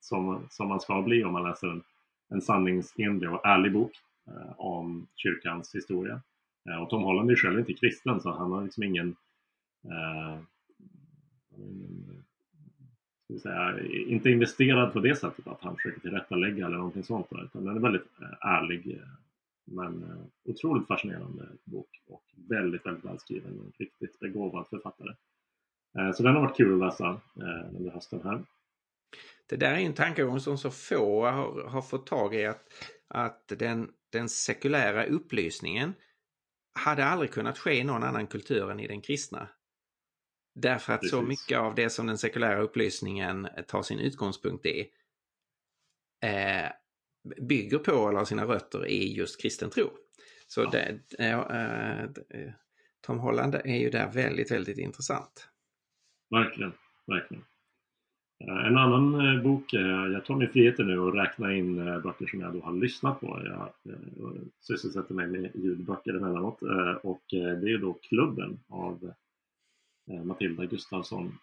som, 0.00 0.46
som 0.50 0.68
man 0.68 0.80
ska 0.80 1.02
bli 1.02 1.24
om 1.24 1.32
man 1.32 1.42
läser 1.42 1.68
en, 1.68 1.82
en 2.28 2.40
sanningsenlig 2.40 3.30
och 3.30 3.46
ärlig 3.46 3.72
bok 3.72 3.92
eh, 4.26 4.60
om 4.60 5.06
kyrkans 5.16 5.74
historia. 5.74 6.20
Eh, 6.68 6.82
och 6.82 6.90
Tom 6.90 7.02
Holland 7.02 7.30
är 7.30 7.36
själv 7.36 7.58
inte 7.58 7.74
kristen 7.74 8.20
så 8.20 8.30
han 8.30 8.52
har 8.52 8.62
liksom 8.62 8.82
ingen, 8.82 9.16
eh, 9.84 10.38
säga, 13.42 13.80
inte 13.90 14.30
investerad 14.30 14.92
på 14.92 15.00
det 15.00 15.16
sättet 15.16 15.46
att 15.46 15.62
han 15.62 15.76
försöker 15.76 16.00
tillrättalägga 16.00 16.66
eller 16.66 16.76
någonting 16.76 17.04
sånt. 17.04 17.26
Utan 17.30 17.64
den 17.64 17.76
är 17.76 17.80
väldigt 17.80 18.20
eh, 18.20 18.46
ärlig 18.46 19.00
men 19.64 20.04
otroligt 20.44 20.86
fascinerande 20.86 21.48
bok 21.64 22.02
och 22.06 22.22
väldigt, 22.50 22.86
väldigt 22.86 23.04
välskriven 23.04 23.60
och 23.60 23.72
riktigt 23.78 24.18
begåvad 24.20 24.68
författare. 24.68 25.14
Eh, 25.98 26.12
så 26.12 26.22
den 26.22 26.34
har 26.34 26.42
varit 26.42 26.56
kul 26.56 26.72
att 26.72 26.88
läsa 26.88 27.20
eh, 27.36 27.76
under 27.76 27.90
hösten 27.90 28.20
här. 28.24 28.44
Det 29.46 29.56
där 29.56 29.72
är 29.72 29.76
en 29.76 29.94
tankegång 29.94 30.40
som 30.40 30.58
så 30.58 30.70
få 30.70 31.26
har, 31.26 31.68
har 31.68 31.82
fått 31.82 32.06
tag 32.06 32.34
i 32.34 32.46
att, 32.46 32.66
att 33.08 33.52
den, 33.58 33.90
den 34.12 34.28
sekulära 34.28 35.04
upplysningen 35.04 35.94
hade 36.74 37.04
aldrig 37.04 37.30
kunnat 37.30 37.58
ske 37.58 37.72
i 37.72 37.84
någon 37.84 38.02
annan 38.02 38.26
kultur 38.26 38.70
än 38.70 38.80
i 38.80 38.86
den 38.86 39.00
kristna. 39.00 39.48
Därför 40.54 40.92
att 40.92 41.00
Precis. 41.00 41.10
så 41.10 41.22
mycket 41.22 41.58
av 41.58 41.74
det 41.74 41.90
som 41.90 42.06
den 42.06 42.18
sekulära 42.18 42.60
upplysningen 42.60 43.48
tar 43.68 43.82
sin 43.82 43.98
utgångspunkt 43.98 44.66
i 44.66 44.90
eh, 46.24 46.70
bygger 47.40 47.78
på 47.78 48.08
eller 48.08 48.18
har 48.18 48.24
sina 48.24 48.44
rötter 48.44 48.86
i 48.86 49.14
just 49.16 49.42
kristen 49.42 49.70
tro. 49.70 49.90
Så 50.52 50.64
det, 50.64 51.00
äh, 51.18 52.10
Tom 53.00 53.18
Holland 53.18 53.54
är 53.54 53.78
ju 53.78 53.90
där 53.90 54.12
väldigt, 54.12 54.50
väldigt 54.50 54.78
intressant. 54.78 55.48
Verkligen, 56.30 56.72
verkligen. 57.06 57.44
En 58.38 58.78
annan 58.78 59.42
bok, 59.42 59.72
jag 60.12 60.24
tar 60.24 60.36
mig 60.36 60.48
friheten 60.48 60.86
nu 60.86 61.08
att 61.08 61.14
räkna 61.14 61.54
in 61.54 61.76
böcker 61.76 62.26
som 62.26 62.40
jag 62.40 62.52
då 62.52 62.60
har 62.60 62.72
lyssnat 62.72 63.20
på. 63.20 63.42
Jag 63.44 63.72
sysselsätter 64.60 65.14
mig 65.14 65.26
med 65.26 65.50
ljudböcker 65.54 66.14
emellanåt 66.14 66.62
och 67.02 67.22
det 67.30 67.72
är 67.72 67.78
då 67.78 67.92
Klubben 67.92 68.60
av 68.68 69.12
Matilda 70.24 70.64
Gustafsson. 70.64 71.38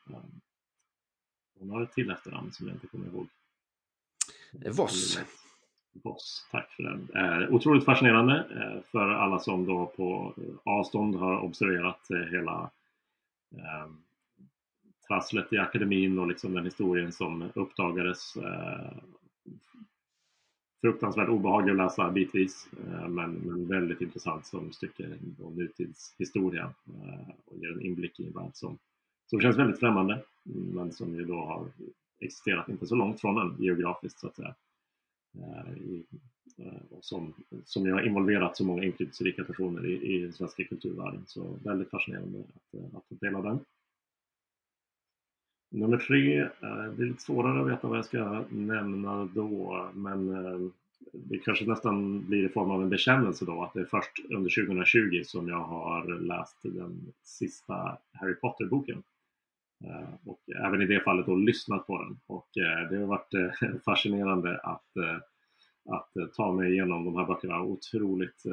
Hon 1.59 1.69
har 1.69 1.83
ett 1.83 1.93
till 1.93 2.11
efternamn 2.11 2.51
som 2.51 2.67
jag 2.67 2.75
inte 2.75 2.87
kommer 2.87 3.07
ihåg. 3.07 3.27
Voss. 4.75 5.19
Voss. 6.03 6.47
Tack 6.51 6.71
för 6.71 6.83
den. 6.83 7.07
Eh, 7.15 7.53
otroligt 7.53 7.85
fascinerande 7.85 8.45
eh, 8.55 8.81
för 8.91 9.09
alla 9.09 9.39
som 9.39 9.65
då 9.65 9.85
på 9.85 10.33
eh, 10.37 10.73
avstånd 10.73 11.15
har 11.15 11.39
observerat 11.39 12.11
eh, 12.11 12.31
hela 12.31 12.69
eh, 13.55 13.91
trasslet 15.07 15.53
i 15.53 15.57
akademin 15.57 16.19
och 16.19 16.27
liksom 16.27 16.53
den 16.53 16.65
historien 16.65 17.11
som 17.11 17.49
uppdagades. 17.55 18.37
Eh, 18.37 18.97
fruktansvärt 20.81 21.29
obehaglig 21.29 21.71
att 21.71 21.77
läsa 21.77 22.11
bitvis 22.11 22.67
eh, 22.87 23.07
men, 23.07 23.33
men 23.33 23.67
väldigt 23.67 24.01
intressant 24.01 24.45
som 24.45 24.71
stycke 24.71 25.07
då 25.21 25.49
nutidshistoria 25.49 26.73
eh, 26.87 27.29
och 27.45 27.57
ger 27.57 27.71
en 27.71 27.81
inblick 27.81 28.19
i 28.19 28.27
en 28.27 28.33
värld 28.33 28.51
som, 28.53 28.77
som 29.25 29.41
känns 29.41 29.57
väldigt 29.57 29.79
främmande 29.79 30.23
men 30.43 30.91
som 30.91 31.15
ju 31.15 31.25
då 31.25 31.35
har 31.35 31.67
existerat 32.19 32.69
inte 32.69 32.87
så 32.87 32.95
långt 32.95 33.21
från 33.21 33.35
den 33.35 33.55
geografiskt 33.63 34.19
så 34.19 34.27
att 34.27 34.35
säga. 34.35 34.55
Eh, 35.43 35.77
i, 35.77 36.05
eh, 36.57 36.99
som, 37.01 37.33
som 37.65 37.91
har 37.91 38.01
involverat 38.01 38.57
så 38.57 38.65
många 38.65 38.83
inflytelserika 38.83 39.43
personer 39.43 39.85
i, 39.85 40.15
i 40.15 40.21
den 40.21 40.33
svenska 40.33 40.63
kulturvärlden. 40.63 41.23
Så 41.27 41.57
väldigt 41.63 41.89
fascinerande 41.89 42.39
att, 42.39 42.79
eh, 42.79 42.97
att 42.97 43.09
ta 43.09 43.15
del 43.15 43.35
av 43.35 43.43
den. 43.43 43.59
Nummer 45.69 45.97
tre, 45.97 46.41
eh, 46.41 46.49
det 46.97 47.03
är 47.03 47.07
lite 47.07 47.21
svårare 47.21 47.61
att 47.61 47.67
veta 47.67 47.87
vad 47.87 47.97
jag 47.97 48.05
ska 48.05 48.45
nämna 48.49 49.25
då, 49.25 49.89
men 49.93 50.27
det 51.11 51.37
kanske 51.37 51.65
nästan 51.65 52.25
blir 52.27 52.45
i 52.45 52.49
form 52.49 52.71
av 52.71 52.81
en 52.81 52.89
bekännelse 52.89 53.45
då, 53.45 53.63
att 53.63 53.73
det 53.73 53.79
är 53.79 53.85
först 53.85 54.19
under 54.29 54.65
2020 54.65 55.21
som 55.23 55.47
jag 55.47 55.63
har 55.63 56.19
läst 56.19 56.57
den 56.63 57.13
sista 57.23 57.97
Harry 58.11 58.35
Potter-boken. 58.35 59.03
Eh, 59.83 60.13
och 60.25 60.39
även 60.65 60.81
i 60.81 60.85
det 60.85 60.99
fallet 60.99 61.25
då 61.25 61.35
lyssnat 61.35 61.87
på 61.87 61.97
den. 62.03 62.19
Och 62.27 62.57
eh, 62.57 62.89
det 62.89 62.97
har 62.97 63.05
varit 63.05 63.33
eh, 63.33 63.75
fascinerande 63.85 64.57
att, 64.57 64.91
att 65.89 66.33
ta 66.35 66.51
mig 66.51 66.71
igenom 66.71 67.05
de 67.05 67.15
här 67.15 67.25
böckerna. 67.25 67.61
Otroligt, 67.61 68.43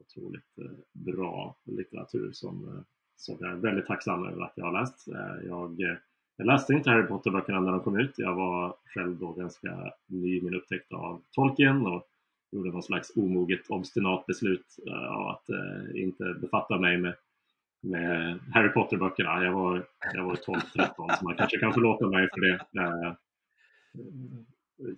otroligt 0.00 0.54
bra 0.92 1.56
litteratur 1.64 2.32
som, 2.32 2.84
som 3.16 3.36
jag 3.40 3.50
är 3.50 3.56
väldigt 3.56 3.86
tacksam 3.86 4.26
över 4.26 4.42
att 4.42 4.52
jag 4.56 4.64
har 4.64 4.80
läst. 4.80 5.08
Jag, 5.44 5.80
jag 6.36 6.46
läste 6.46 6.72
inte 6.72 6.90
Harry 6.90 7.06
Potter-böckerna 7.06 7.60
när 7.60 7.72
de 7.72 7.80
kom 7.80 7.98
ut. 7.98 8.14
Jag 8.16 8.34
var 8.34 8.76
själv 8.84 9.18
då 9.18 9.32
ganska 9.32 9.92
ny 10.06 10.38
i 10.38 10.42
min 10.42 10.54
upptäckt 10.54 10.92
av 10.92 11.22
Tolkien 11.30 11.86
och 11.86 12.08
gjorde 12.52 12.70
någon 12.70 12.82
slags 12.82 13.16
omoget 13.16 13.70
obstinat 13.70 14.26
beslut 14.26 14.76
av 15.08 15.28
att 15.28 15.44
inte 15.94 16.34
befatta 16.40 16.78
mig 16.78 16.98
med 16.98 17.14
med 17.84 18.38
Harry 18.52 18.68
Potter-böckerna. 18.68 19.44
Jag 19.44 19.52
var, 19.52 19.86
jag 20.14 20.24
var 20.24 20.34
12-13 20.34 21.16
så 21.18 21.24
man 21.24 21.36
kanske 21.36 21.58
kan 21.58 21.72
förlåta 21.72 22.06
mig 22.06 22.28
för 22.34 22.40
det. 22.40 22.60
Eh, 22.80 23.12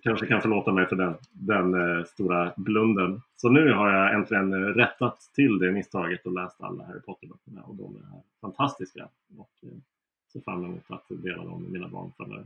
kanske 0.03 0.27
kan 0.27 0.41
förlåta 0.41 0.71
mig 0.71 0.87
för 0.87 0.95
den, 0.95 1.15
den 1.31 1.73
eh, 1.73 2.03
stora 2.03 2.53
blunden. 2.57 3.21
Så 3.35 3.49
nu 3.49 3.73
har 3.73 3.89
jag 3.89 4.15
äntligen 4.15 4.73
rättat 4.73 5.19
till 5.35 5.59
det 5.59 5.71
misstaget 5.71 6.25
och 6.25 6.33
läst 6.33 6.61
alla 6.61 6.85
Harry 6.85 7.01
Potter-böckerna 7.01 7.61
och 7.63 7.75
de 7.75 7.95
är 7.95 8.01
fantastiska. 8.41 9.09
Och 9.37 9.51
eh, 9.63 9.77
ser 10.33 10.39
fram 10.41 10.65
emot 10.65 10.83
att 10.87 11.05
dela 11.09 11.43
dem 11.43 11.61
med 11.61 11.71
mina 11.71 11.87
barn 11.87 12.11
framöver. 12.17 12.45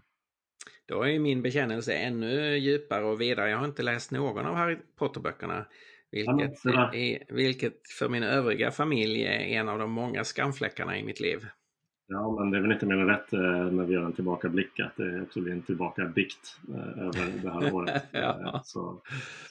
Då 0.85 1.03
är 1.03 1.19
min 1.19 1.41
bekännelse 1.41 1.93
ännu 1.93 2.57
djupare 2.57 3.03
och 3.05 3.21
vidare. 3.21 3.49
Jag 3.49 3.57
har 3.57 3.65
inte 3.65 3.83
läst 3.83 4.11
någon 4.11 4.45
av 4.45 4.55
Harry 4.55 4.77
Potter-böckerna. 4.97 5.65
Vilket, 6.11 6.65
är, 6.65 7.33
vilket 7.33 7.89
för 7.99 8.09
min 8.09 8.23
övriga 8.23 8.71
familj 8.71 9.23
är 9.23 9.39
en 9.39 9.69
av 9.69 9.79
de 9.79 9.91
många 9.91 10.23
skamfläckarna 10.23 10.97
i 10.97 11.03
mitt 11.03 11.19
liv. 11.19 11.45
Ja, 12.07 12.35
men 12.39 12.51
det 12.51 12.57
är 12.57 12.61
väl 12.61 12.71
inte 12.71 12.85
mer 12.85 12.95
än 12.95 13.07
rätt 13.07 13.33
eh, 13.33 13.39
när 13.71 13.83
vi 13.83 13.93
gör 13.93 14.05
en 14.05 14.13
tillbakablick 14.13 14.79
att 14.79 14.97
det 14.97 15.21
också 15.21 15.41
blir 15.41 15.53
en 15.53 15.61
tillbakabikt 15.61 16.57
eh, 16.69 17.03
över 17.03 17.43
det 17.43 17.49
här 17.51 17.73
året. 17.75 18.03
ja. 18.11 18.39
Eh, 18.39 18.61
så, 18.63 19.01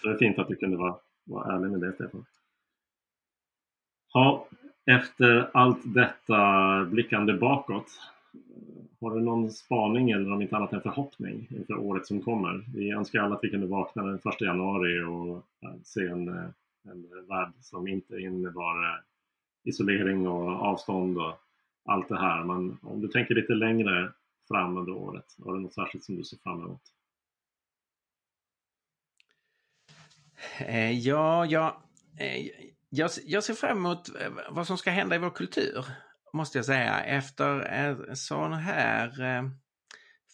så 0.01 0.09
det 0.09 0.15
är 0.15 0.19
fint 0.19 0.39
att 0.39 0.49
du 0.49 0.57
kunde 0.57 0.77
vara, 0.77 0.97
vara 1.27 1.55
ärlig 1.55 1.71
med 1.71 1.81
det, 1.81 1.93
Stefan. 1.93 2.25
Ja, 4.13 4.49
efter 4.91 5.51
allt 5.53 5.95
detta 5.95 6.85
blickande 6.85 7.33
bakåt 7.33 7.87
har 9.01 9.15
du 9.15 9.21
någon 9.21 9.51
spaning 9.51 10.11
eller 10.11 10.33
om 10.33 10.43
inte 10.43 10.57
annat 10.57 10.73
en 10.73 10.81
förhoppning 10.81 11.47
inför 11.51 11.79
året 11.79 12.07
som 12.07 12.23
kommer? 12.23 12.65
Vi 12.75 12.91
önskar 12.91 13.21
alla 13.21 13.35
att 13.35 13.45
vi 13.45 13.51
kunde 13.51 13.67
vakna 13.67 14.03
den 14.03 14.15
1 14.15 14.41
januari 14.41 15.03
och 15.03 15.37
eh, 15.37 15.81
se 15.85 16.07
en, 16.07 16.29
eh, 16.29 16.51
en 16.85 17.27
värld 17.29 17.53
som 17.61 17.89
inte 17.89 18.17
innebar 18.17 18.85
eh, 18.85 18.99
isolering 19.65 20.29
och 20.29 20.49
avstånd 20.49 21.19
och 21.19 21.35
allt 21.85 22.09
det 22.09 22.21
här. 22.21 22.45
Men 22.45 22.79
om 22.83 23.01
du 23.01 23.09
tänker 23.09 23.35
lite 23.35 23.53
längre 23.53 24.13
fram 24.49 24.77
under 24.77 24.93
året, 24.93 25.37
har 25.45 25.55
du 25.55 25.61
något 25.61 25.75
särskilt 25.75 26.05
som 26.05 26.17
du 26.17 26.25
ser 26.25 26.37
fram 26.37 26.61
emot? 26.61 26.83
Ja, 30.93 31.47
ja 31.47 31.83
jag, 32.91 33.11
jag 33.25 33.45
ser 33.45 33.55
fram 33.55 33.79
emot 33.79 34.11
vad 34.51 34.67
som 34.67 34.79
ska 34.79 34.91
hända 34.91 35.17
i 35.17 35.19
vår 35.19 35.31
kultur 35.31 35.85
måste 36.33 36.59
jag 36.59 36.65
säga, 36.65 37.05
efter 37.05 37.61
en 37.61 38.17
sån 38.17 38.53
här 38.53 39.23
eh, 39.23 39.43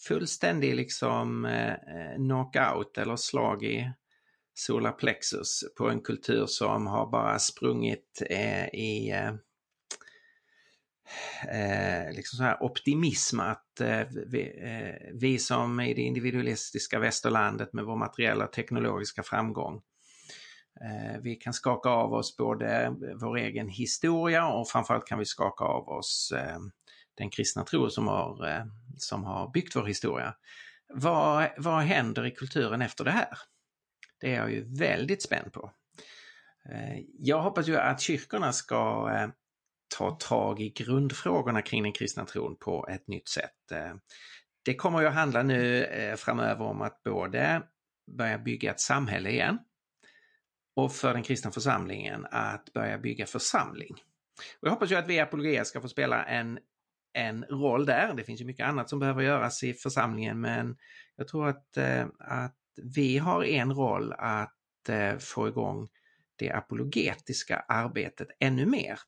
fullständig 0.08 0.74
liksom 0.74 1.44
eh, 1.44 1.74
knockout 2.16 2.98
eller 2.98 3.16
slag 3.16 3.64
i 3.64 3.90
solarplexus 4.54 5.64
på 5.78 5.90
en 5.90 6.00
kultur 6.00 6.46
som 6.46 6.86
har 6.86 7.10
bara 7.10 7.38
sprungit 7.38 8.22
eh, 8.30 8.66
i 8.66 9.10
eh, 9.10 9.34
liksom 12.14 12.36
så 12.36 12.42
här 12.42 12.62
optimism 12.62 13.40
att 13.40 13.80
vi, 14.26 14.52
vi 15.14 15.38
som 15.38 15.80
i 15.80 15.94
det 15.94 16.02
individualistiska 16.02 16.98
västerlandet 16.98 17.72
med 17.72 17.84
vår 17.84 17.96
materiella 17.96 18.46
teknologiska 18.46 19.22
framgång 19.22 19.82
Eh, 20.80 21.20
vi 21.22 21.36
kan 21.36 21.52
skaka 21.52 21.88
av 21.88 22.12
oss 22.12 22.36
både 22.36 22.96
vår 23.20 23.36
egen 23.36 23.68
historia 23.68 24.48
och 24.48 24.68
framförallt 24.68 25.06
kan 25.06 25.18
vi 25.18 25.24
skaka 25.24 25.64
av 25.64 25.88
oss 25.88 26.32
eh, 26.36 26.58
den 27.14 27.30
kristna 27.30 27.64
tro 27.64 27.90
som 27.90 28.08
har, 28.08 28.48
eh, 28.48 28.64
som 28.96 29.24
har 29.24 29.50
byggt 29.50 29.76
vår 29.76 29.84
historia. 29.84 30.34
Vad, 30.88 31.48
vad 31.56 31.82
händer 31.82 32.26
i 32.26 32.30
kulturen 32.30 32.82
efter 32.82 33.04
det 33.04 33.10
här? 33.10 33.28
Det 34.20 34.34
är 34.34 34.36
jag 34.36 34.52
ju 34.52 34.78
väldigt 34.78 35.22
spänd 35.22 35.52
på. 35.52 35.70
Jag 37.18 37.42
hoppas 37.42 37.68
ju 37.68 37.76
att 37.76 38.00
kyrkorna 38.00 38.52
ska 38.52 39.10
ta 39.96 40.10
tag 40.10 40.60
i 40.60 40.70
grundfrågorna 40.70 41.62
kring 41.62 41.82
den 41.82 41.92
kristna 41.92 42.24
tron 42.24 42.56
på 42.56 42.88
ett 42.88 43.08
nytt 43.08 43.28
sätt. 43.28 43.72
Det 44.64 44.74
kommer 44.74 45.00
ju 45.00 45.06
att 45.06 45.14
handla 45.14 45.42
nu 45.42 45.86
framöver 46.16 46.64
om 46.64 46.82
att 46.82 47.02
både 47.02 47.62
börja 48.18 48.38
bygga 48.38 48.70
ett 48.70 48.80
samhälle 48.80 49.30
igen, 49.30 49.58
och 50.76 50.92
för 50.92 51.14
den 51.14 51.22
kristna 51.22 51.50
församlingen 51.50 52.26
att 52.30 52.72
börja 52.72 52.98
bygga 52.98 53.26
församling. 53.26 53.94
Och 54.60 54.68
jag 54.68 54.70
hoppas 54.70 54.90
ju 54.90 54.94
att 54.94 55.08
vi 55.08 55.14
i 55.14 55.20
Apologia 55.20 55.64
ska 55.64 55.80
få 55.80 55.88
spela 55.88 56.24
en, 56.24 56.58
en 57.12 57.44
roll 57.44 57.86
där. 57.86 58.14
Det 58.14 58.24
finns 58.24 58.40
ju 58.40 58.44
mycket 58.44 58.66
annat 58.66 58.90
som 58.90 58.98
behöver 58.98 59.22
göras 59.22 59.62
i 59.62 59.74
församlingen 59.74 60.40
men 60.40 60.76
jag 61.16 61.28
tror 61.28 61.48
att, 61.48 61.76
eh, 61.76 62.06
att 62.18 62.56
vi 62.82 63.18
har 63.18 63.44
en 63.44 63.74
roll 63.74 64.12
att 64.12 64.88
eh, 64.88 65.18
få 65.18 65.48
igång 65.48 65.88
det 66.38 66.50
apologetiska 66.50 67.64
arbetet 67.68 68.28
ännu 68.40 68.66
mer. 68.66 68.98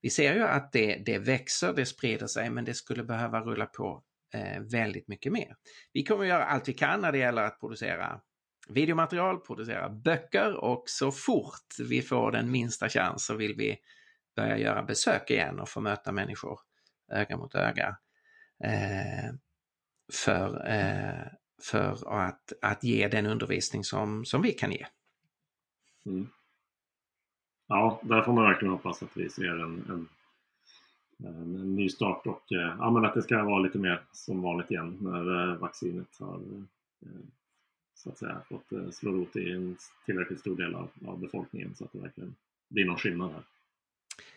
Vi 0.00 0.10
ser 0.10 0.34
ju 0.34 0.42
att 0.42 0.72
det, 0.72 1.02
det 1.06 1.18
växer, 1.18 1.72
det 1.72 1.86
sprider 1.86 2.26
sig, 2.26 2.50
men 2.50 2.64
det 2.64 2.74
skulle 2.74 3.04
behöva 3.04 3.40
rulla 3.40 3.66
på 3.66 4.02
eh, 4.34 4.60
väldigt 4.60 5.08
mycket 5.08 5.32
mer. 5.32 5.56
Vi 5.92 6.04
kommer 6.04 6.22
att 6.22 6.28
göra 6.28 6.44
allt 6.44 6.68
vi 6.68 6.72
kan 6.72 7.00
när 7.00 7.12
det 7.12 7.18
gäller 7.18 7.42
att 7.42 7.60
producera 7.60 8.20
videomaterial, 8.68 9.40
producera 9.40 9.88
böcker 9.88 10.56
och 10.56 10.84
så 10.86 11.12
fort 11.12 11.74
vi 11.88 12.02
får 12.02 12.32
den 12.32 12.50
minsta 12.50 12.88
chans 12.88 13.26
så 13.26 13.34
vill 13.34 13.54
vi 13.56 13.78
börja 14.36 14.58
göra 14.58 14.82
besök 14.82 15.30
igen 15.30 15.60
och 15.60 15.68
få 15.68 15.80
möta 15.80 16.12
människor 16.12 16.60
öga 17.12 17.36
mot 17.36 17.54
öga. 17.54 17.96
Eh, 18.64 19.34
för 20.12 20.70
eh, 20.70 21.32
för 21.62 22.12
att, 22.20 22.52
att 22.62 22.84
ge 22.84 23.08
den 23.08 23.26
undervisning 23.26 23.84
som, 23.84 24.24
som 24.24 24.42
vi 24.42 24.52
kan 24.52 24.72
ge. 24.72 24.86
Mm. 26.06 26.28
Ja, 27.66 28.00
där 28.02 28.22
får 28.22 28.32
man 28.32 28.44
verkligen 28.44 28.72
hoppas 28.72 29.02
att 29.02 29.16
vi 29.16 29.28
ser 29.30 29.62
en, 29.62 29.84
en, 29.88 30.08
en 31.26 31.74
ny 31.76 31.88
start 31.88 32.26
och 32.26 32.52
eh, 32.52 32.76
ja, 32.78 32.90
men 32.90 33.04
att 33.04 33.14
det 33.14 33.22
ska 33.22 33.44
vara 33.44 33.58
lite 33.58 33.78
mer 33.78 34.02
som 34.12 34.42
vanligt 34.42 34.70
igen 34.70 34.98
när 35.00 35.52
eh, 35.52 35.56
vaccinet 35.56 36.16
har 36.20 36.40
eh, 37.02 37.08
så 37.96 38.10
att 38.10 38.18
säga 38.18 38.42
fått 38.48 38.72
eh, 38.72 38.90
slå 38.90 39.12
rot 39.12 39.36
i 39.36 39.50
en 39.50 39.76
tillräckligt 40.06 40.40
stor 40.40 40.56
del 40.56 40.74
av, 40.74 40.90
av 41.06 41.20
befolkningen 41.20 41.74
så 41.74 41.84
att 41.84 41.92
det 41.92 41.98
verkligen 41.98 42.34
blir 42.68 42.84
någon 42.84 42.98
skillnad 42.98 43.32
här. 43.32 43.42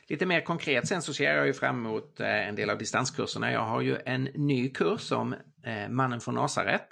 Lite 0.08 0.26
mer 0.26 0.42
konkret 0.42 0.88
sen 0.88 1.02
så 1.02 1.14
ser 1.14 1.34
jag 1.36 1.48
ju 1.48 1.54
fram 1.54 1.86
emot 1.86 2.20
eh, 2.20 2.48
en 2.48 2.56
del 2.56 2.70
av 2.70 2.78
distanskurserna. 2.78 3.52
Jag 3.52 3.66
har 3.66 3.82
ju 3.82 3.98
en 4.06 4.24
ny 4.24 4.70
kurs 4.70 5.12
om 5.12 5.36
eh, 5.64 5.90
Mannen 5.90 6.20
från 6.20 6.36
Nasaret. 6.36 6.88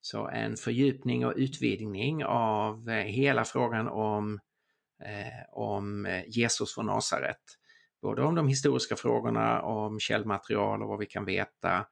Så 0.00 0.28
en 0.28 0.56
fördjupning 0.56 1.26
och 1.26 1.34
utvidgning 1.36 2.24
av 2.24 2.90
hela 2.90 3.44
frågan 3.44 3.88
om, 3.88 4.40
om 5.52 6.08
Jesus 6.26 6.74
från 6.74 6.86
Nasaret. 6.86 7.40
Både 8.02 8.22
om 8.22 8.34
de 8.34 8.48
historiska 8.48 8.96
frågorna, 8.96 9.62
om 9.62 10.00
källmaterial 10.00 10.82
och 10.82 10.88
vad 10.88 10.98
vi 10.98 11.06
kan 11.06 11.24
veta 11.24 11.86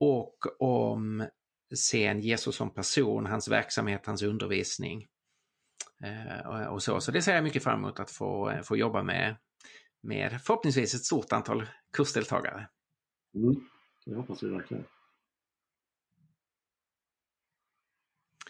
och 0.00 0.36
om 0.58 1.28
sen 1.76 2.20
Jesus 2.20 2.56
som 2.56 2.70
person, 2.70 3.26
hans 3.26 3.48
verksamhet, 3.48 4.06
hans 4.06 4.22
undervisning. 4.22 5.06
Eh, 6.04 6.68
och 6.68 6.82
så. 6.82 7.00
så 7.00 7.12
det 7.12 7.22
ser 7.22 7.34
jag 7.34 7.44
mycket 7.44 7.64
fram 7.64 7.78
emot 7.78 8.00
att 8.00 8.10
få, 8.10 8.60
få 8.64 8.76
jobba 8.76 9.02
med, 9.02 9.36
med 10.02 10.40
förhoppningsvis 10.42 10.94
ett 10.94 11.04
stort 11.04 11.32
antal 11.32 11.66
kursdeltagare. 11.92 12.68
Mm, 13.34 13.54
det 14.06 14.14
hoppas 14.14 14.42
vi 14.42 14.48
verkligen. 14.48 14.84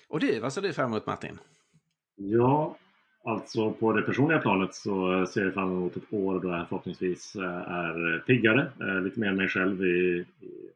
Och 0.09 0.21
du, 0.21 0.41
vad 0.41 0.53
ser 0.53 0.62
du 0.62 0.73
fram 0.73 0.91
emot 0.91 1.07
Martin? 1.07 1.39
Ja, 2.14 2.77
alltså 3.25 3.73
på 3.73 3.93
det 3.93 4.03
personliga 4.03 4.39
planet 4.39 4.75
så 4.75 5.27
ser 5.27 5.45
jag 5.45 5.55
fram 5.55 5.73
emot 5.73 5.97
ett 5.97 6.12
år 6.12 6.41
då 6.41 6.49
jag 6.49 6.69
förhoppningsvis 6.69 7.37
eh, 7.37 7.73
är 7.73 8.19
piggare, 8.27 8.73
eh, 8.81 9.03
lite 9.03 9.21
mer 9.21 9.33
mig 9.33 9.49
själv 9.49 9.85
i, 9.85 10.27
i 10.41 10.71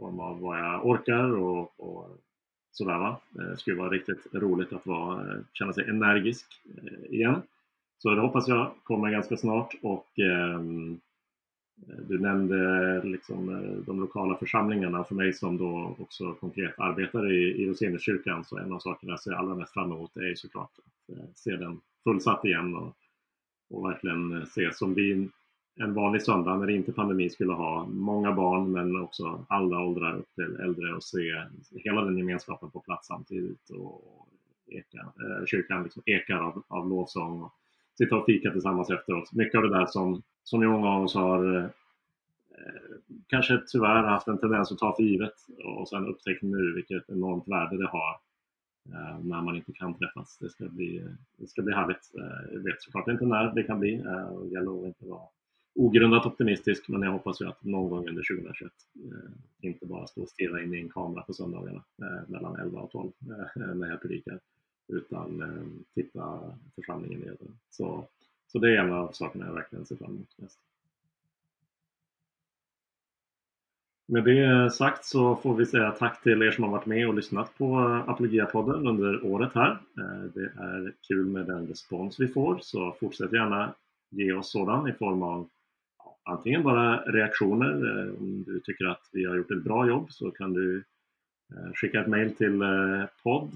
form 0.00 0.20
av 0.20 0.40
vad 0.40 0.58
jag 0.58 0.86
orkar 0.86 1.36
och, 1.36 1.72
och 1.76 2.18
sådär. 2.72 2.98
Va? 2.98 3.20
Eh, 3.38 3.44
det 3.44 3.56
skulle 3.56 3.76
vara 3.76 3.90
riktigt 3.90 4.26
roligt 4.32 4.72
att 4.72 4.86
vara, 4.86 5.32
eh, 5.32 5.40
känna 5.52 5.72
sig 5.72 5.88
energisk 5.88 6.46
eh, 6.82 7.14
igen. 7.14 7.42
Så 7.98 8.10
det 8.10 8.20
hoppas 8.20 8.48
jag 8.48 8.70
kommer 8.84 9.10
ganska 9.10 9.36
snart 9.36 9.74
och 9.82 10.18
eh, 10.18 10.60
du 12.08 12.18
nämnde 12.18 13.02
liksom 13.02 13.46
de 13.86 14.00
lokala 14.00 14.36
församlingarna. 14.36 15.04
För 15.04 15.14
mig 15.14 15.32
som 15.32 15.56
då 15.56 15.96
också 15.98 16.32
konkret 16.34 16.74
arbetar 16.78 17.32
i, 17.32 17.62
i 17.62 17.68
Roseniuskyrkan 17.68 18.44
så 18.44 18.58
en 18.58 18.72
av 18.72 18.78
sakerna 18.78 19.12
jag 19.12 19.20
ser 19.20 19.32
allra 19.32 19.54
mest 19.54 19.72
fram 19.72 19.92
emot 19.92 20.16
är 20.16 20.34
såklart 20.34 20.70
att 20.78 21.16
eh, 21.16 21.24
se 21.34 21.56
den 21.56 21.80
fullsatt 22.04 22.44
igen 22.44 22.76
och, 22.76 22.96
och 23.70 23.84
verkligen 23.84 24.46
se 24.46 24.72
som 24.72 24.94
vi 24.94 25.28
en 25.76 25.94
vanlig 25.94 26.22
söndag 26.22 26.56
när 26.56 26.66
det 26.66 26.72
inte 26.72 26.92
pandemi 26.92 27.30
skulle 27.30 27.52
ha 27.52 27.86
många 27.86 28.32
barn 28.32 28.72
men 28.72 29.00
också 29.00 29.46
alla 29.48 29.84
åldrar 29.84 30.16
upp 30.16 30.34
till 30.34 30.56
äldre 30.56 30.94
och 30.94 31.04
se 31.04 31.42
hela 31.70 32.04
den 32.04 32.18
gemenskapen 32.18 32.70
på 32.70 32.80
plats 32.80 33.06
samtidigt 33.06 33.70
och 33.70 34.28
eka, 34.70 34.98
eh, 34.98 35.46
kyrkan 35.46 35.82
liksom 35.82 36.02
ekar 36.06 36.36
av, 36.36 36.62
av 36.68 36.88
lovsång 36.88 37.42
och 37.42 37.54
sitta 37.98 38.16
och 38.16 38.26
fika 38.26 38.50
tillsammans 38.50 38.90
efteråt. 38.90 39.32
Mycket 39.32 39.58
av 39.58 39.62
det 39.62 39.78
där 39.78 39.86
som, 39.86 40.22
som 40.44 40.66
många 40.66 40.88
av 40.88 41.02
oss 41.02 41.14
har 41.14 41.56
eh, 41.56 41.66
kanske 43.26 43.60
tyvärr 43.66 44.02
haft 44.02 44.28
en 44.28 44.38
tendens 44.38 44.72
att 44.72 44.78
ta 44.78 44.96
för 44.96 45.02
givet 45.02 45.34
och 45.64 45.88
sen 45.88 46.06
upptäckt 46.06 46.42
nu 46.42 46.72
vilket 46.74 47.10
enormt 47.10 47.48
värde 47.48 47.76
det 47.76 47.88
har 47.88 48.18
eh, 48.92 49.18
när 49.24 49.42
man 49.42 49.56
inte 49.56 49.72
kan 49.72 49.94
träffas. 49.94 50.38
Det 50.38 50.48
ska 50.48 50.64
bli, 50.64 50.98
eh, 50.98 51.12
det 51.36 51.46
ska 51.46 51.62
bli 51.62 51.74
härligt. 51.74 52.14
Eh, 52.18 52.52
jag 52.54 52.60
vet 52.60 52.82
såklart 52.82 53.08
inte 53.08 53.26
när 53.26 53.54
det 53.54 53.62
kan 53.62 53.80
bli. 53.80 53.94
Eh, 53.94 54.40
det 54.42 54.48
gäller 54.48 54.80
att 54.80 54.86
inte 54.86 55.06
vara 55.06 55.28
ogrundat 55.74 56.26
optimistisk 56.26 56.88
men 56.88 57.02
jag 57.02 57.12
hoppas 57.12 57.40
ju 57.40 57.48
att 57.48 57.64
någon 57.64 57.90
gång 57.90 58.08
under 58.08 58.22
2021 58.36 58.72
eh, 58.96 59.68
inte 59.68 59.86
bara 59.86 60.06
stå 60.06 60.22
och 60.22 60.28
stirra 60.28 60.62
in 60.62 60.74
i 60.74 60.80
en 60.80 60.88
kamera 60.88 61.22
på 61.22 61.32
söndagarna 61.32 61.84
eh, 62.02 62.28
mellan 62.28 62.56
11 62.56 62.80
och 62.80 62.90
12 62.90 63.12
eh, 63.56 63.74
när 63.74 63.90
jag 63.90 64.02
predikar 64.02 64.40
utan 64.88 65.42
eh, 65.42 65.84
titta 65.94 66.40
församlingen 66.74 67.22
i 67.22 67.28
ögonen. 67.28 67.58
Så, 67.70 68.08
så 68.46 68.58
det 68.58 68.76
är 68.76 68.84
en 68.84 68.92
av 68.92 69.12
sakerna 69.12 69.46
jag 69.46 69.54
verkligen 69.54 69.86
ser 69.86 69.96
fram 69.96 70.10
emot 70.10 70.38
mest. 70.38 70.58
Med 74.12 74.24
det 74.24 74.70
sagt 74.72 75.04
så 75.04 75.36
får 75.36 75.54
vi 75.54 75.66
säga 75.66 75.90
tack 75.90 76.22
till 76.22 76.42
er 76.42 76.50
som 76.50 76.64
har 76.64 76.70
varit 76.70 76.86
med 76.86 77.08
och 77.08 77.14
lyssnat 77.14 77.58
på 77.58 77.64
eh, 77.64 78.08
Apologia-podden 78.08 78.88
under 78.88 79.26
året 79.26 79.54
här. 79.54 79.70
Eh, 79.70 80.30
det 80.34 80.44
är 80.44 80.94
kul 81.08 81.26
med 81.26 81.46
den 81.46 81.66
respons 81.66 82.20
vi 82.20 82.28
får 82.28 82.58
så 82.62 82.96
fortsätt 83.00 83.32
gärna 83.32 83.74
ge 84.10 84.32
oss 84.32 84.52
sådan 84.52 84.88
i 84.88 84.92
form 84.92 85.22
av 85.22 85.48
antingen 86.24 86.62
bara 86.62 86.96
reaktioner. 86.96 87.70
Eh, 87.70 88.14
om 88.18 88.44
du 88.46 88.60
tycker 88.60 88.84
att 88.84 89.08
vi 89.12 89.24
har 89.24 89.36
gjort 89.36 89.50
ett 89.50 89.64
bra 89.64 89.88
jobb 89.88 90.06
så 90.10 90.30
kan 90.30 90.52
du 90.52 90.84
eh, 91.52 91.72
skicka 91.74 92.00
ett 92.00 92.08
mail 92.08 92.36
till 92.36 92.62
podd 93.22 93.50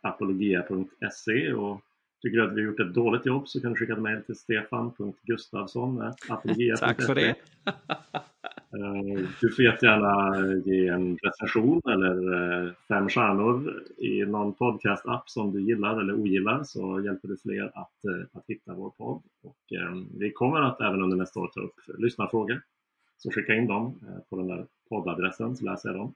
apologia.se 0.00 1.52
och 1.52 1.80
tycker 2.22 2.38
du 2.38 2.46
att 2.46 2.52
vi 2.52 2.60
har 2.60 2.66
gjort 2.70 2.80
ett 2.80 2.94
dåligt 2.94 3.26
jobb 3.26 3.48
så 3.48 3.60
kan 3.60 3.72
du 3.72 3.78
skicka 3.78 3.92
ett 3.92 3.98
mail 3.98 4.22
till 4.22 4.36
stefan.gustafsson.apologia.se 4.36 6.86
Tack 6.86 7.02
för 7.02 7.14
det! 7.14 7.34
Eh, 8.72 9.28
du 9.40 9.50
får 9.50 9.64
jättegärna 9.64 10.36
eh, 10.36 10.58
ge 10.64 10.88
en 10.88 11.16
recension 11.16 11.82
eller 11.84 12.34
eh, 12.34 12.72
fem 12.88 13.08
stjärnor 13.08 13.82
i 13.98 14.24
någon 14.24 14.54
podcast-app 14.54 15.30
som 15.30 15.52
du 15.52 15.62
gillar 15.62 16.00
eller 16.00 16.14
ogillar 16.14 16.62
så 16.64 17.00
hjälper 17.00 17.28
du 17.28 17.36
fler 17.36 17.64
att, 17.74 18.32
att 18.32 18.44
hitta 18.48 18.74
vår 18.74 18.90
podd. 18.90 19.22
Och 19.42 19.56
vi 20.18 20.32
kommer 20.32 20.60
att 20.60 20.80
även 20.80 21.02
under 21.02 21.16
nästa 21.16 21.40
år 21.40 21.50
ta 21.54 21.60
upp 21.60 21.98
lyssnarfrågor. 21.98 22.60
Så 23.18 23.30
skicka 23.30 23.54
in 23.54 23.66
dem 23.66 24.00
på 24.30 24.36
den 24.36 24.46
där 24.46 24.66
poddadressen 24.88 25.56
så 25.56 25.64
läser 25.64 25.88
jag 25.88 25.98
dem. 25.98 26.14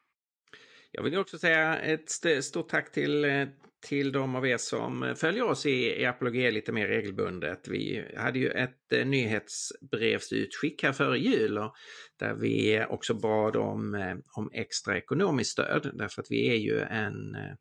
Jag 0.93 1.03
vill 1.03 1.19
också 1.19 1.39
säga 1.39 1.79
ett 1.79 2.11
stort 2.45 2.69
tack 2.69 2.93
till, 2.93 3.25
eh, 3.25 3.49
till 3.81 4.13
de 4.13 4.37
av 4.37 4.47
er 4.47 4.57
som 4.57 5.15
följer 5.17 5.45
oss 5.45 5.67
i, 5.67 6.01
i 6.01 6.07
Apologia 6.07 6.51
lite 6.51 6.73
mer 6.73 6.87
regelbundet. 6.87 7.69
Vi 7.69 8.05
hade 8.17 8.39
ju 8.39 8.49
ett 8.49 8.93
eh, 8.93 9.07
nyhetsbrevsutskick 9.07 10.83
här 10.83 10.93
före 10.93 11.19
jul 11.19 11.59
och 11.59 11.75
där 12.19 12.35
vi 12.35 12.85
också 12.89 13.15
bad 13.15 13.57
om, 13.57 13.95
eh, 13.95 14.17
om 14.37 14.51
extra 14.53 14.97
ekonomiskt 14.97 15.51
stöd 15.51 15.91
därför 15.95 16.23
att 16.23 16.31
vi 16.31 16.49
är 16.49 16.57
ju 16.57 16.81
en 16.81 17.35
eh, 17.35 17.55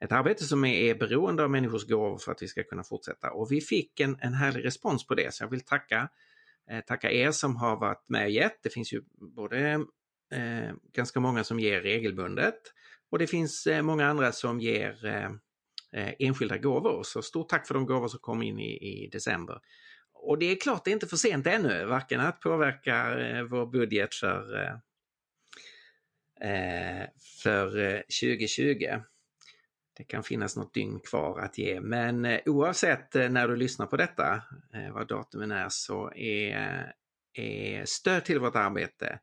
ett 0.00 0.12
arbete 0.12 0.44
som 0.44 0.64
är 0.64 0.94
beroende 0.94 1.44
av 1.44 1.50
människors 1.50 1.86
gåvor 1.86 2.18
för 2.18 2.32
att 2.32 2.42
vi 2.42 2.48
ska 2.48 2.62
kunna 2.62 2.84
fortsätta. 2.84 3.30
Och 3.30 3.52
vi 3.52 3.60
fick 3.60 4.00
en, 4.00 4.16
en 4.20 4.34
härlig 4.34 4.64
respons 4.64 5.06
på 5.06 5.14
det 5.14 5.34
så 5.34 5.44
jag 5.44 5.50
vill 5.50 5.64
tacka, 5.64 6.08
eh, 6.70 6.80
tacka 6.80 7.10
er 7.10 7.30
som 7.30 7.56
har 7.56 7.76
varit 7.80 8.08
med 8.08 8.24
och 8.24 8.30
gett. 8.30 8.62
Det 8.62 8.70
finns 8.70 8.92
ju 8.92 9.02
både 9.36 9.84
eh, 10.32 10.74
ganska 10.92 11.20
många 11.20 11.44
som 11.44 11.60
ger 11.60 11.80
regelbundet 11.80 12.72
och 13.10 13.18
det 13.18 13.26
finns 13.26 13.66
eh, 13.66 13.82
många 13.82 14.06
andra 14.06 14.32
som 14.32 14.60
ger 14.60 15.06
eh, 15.06 15.30
eh, 15.92 16.14
enskilda 16.18 16.58
gåvor. 16.58 17.02
Så 17.02 17.22
stort 17.22 17.48
tack 17.48 17.66
för 17.66 17.74
de 17.74 17.86
gåvor 17.86 18.08
som 18.08 18.20
kom 18.20 18.42
in 18.42 18.60
i, 18.60 19.04
i 19.04 19.08
december. 19.12 19.60
Och 20.12 20.38
det 20.38 20.46
är 20.46 20.56
klart, 20.56 20.84
det 20.84 20.90
är 20.90 20.92
inte 20.92 21.06
för 21.06 21.16
sent 21.16 21.46
ännu, 21.46 21.84
varken 21.84 22.20
att 22.20 22.40
påverka 22.40 23.20
eh, 23.20 23.42
vår 23.42 23.66
budget 23.66 24.14
för, 24.14 24.62
eh, 24.62 24.74
eh 26.50 27.06
för 27.42 27.78
eh, 27.78 28.00
2020. 28.00 28.86
Det 29.96 30.04
kan 30.04 30.22
finnas 30.22 30.56
något 30.56 30.74
dygn 30.74 31.00
kvar 31.00 31.40
att 31.40 31.58
ge, 31.58 31.80
men 31.80 32.40
oavsett 32.46 33.14
när 33.14 33.48
du 33.48 33.56
lyssnar 33.56 33.86
på 33.86 33.96
detta, 33.96 34.42
vad 34.92 35.08
datumen 35.08 35.50
är, 35.50 35.68
så 35.68 36.12
är, 36.12 36.92
är 37.32 37.84
stöd 37.84 38.24
till 38.24 38.38
vårt 38.38 38.56
arbete 38.56 39.18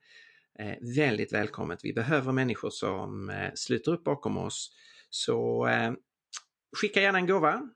väldigt 0.95 1.33
välkommet. 1.33 1.79
Vi 1.83 1.93
behöver 1.93 2.31
människor 2.31 2.69
som 2.69 3.31
sluter 3.55 3.91
upp 3.91 4.03
bakom 4.03 4.37
oss. 4.37 4.71
Så 5.09 5.67
Skicka 6.75 7.01
gärna 7.01 7.17
en 7.17 7.27
gåva 7.27 7.69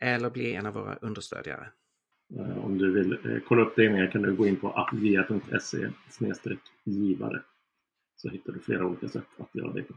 eller 0.00 0.30
bli 0.30 0.54
en 0.54 0.66
av 0.66 0.74
våra 0.74 0.96
understödjare. 0.96 1.68
Eh, 2.38 2.64
om 2.64 2.78
du 2.78 2.92
vill 2.92 3.12
eh, 3.12 3.42
kolla 3.48 3.62
upp 3.62 3.76
det 3.76 3.90
mer 3.90 4.10
kan 4.10 4.22
du 4.22 4.36
gå 4.36 4.46
in 4.46 4.56
på 4.56 4.70
appvia.se 4.70 6.56
givare 6.84 7.42
så 8.16 8.28
hittar 8.28 8.52
du 8.52 8.60
flera 8.60 8.86
olika 8.86 9.08
sätt 9.08 9.26
att 9.38 9.54
göra 9.54 9.72
det 9.72 9.82
på. 9.82 9.94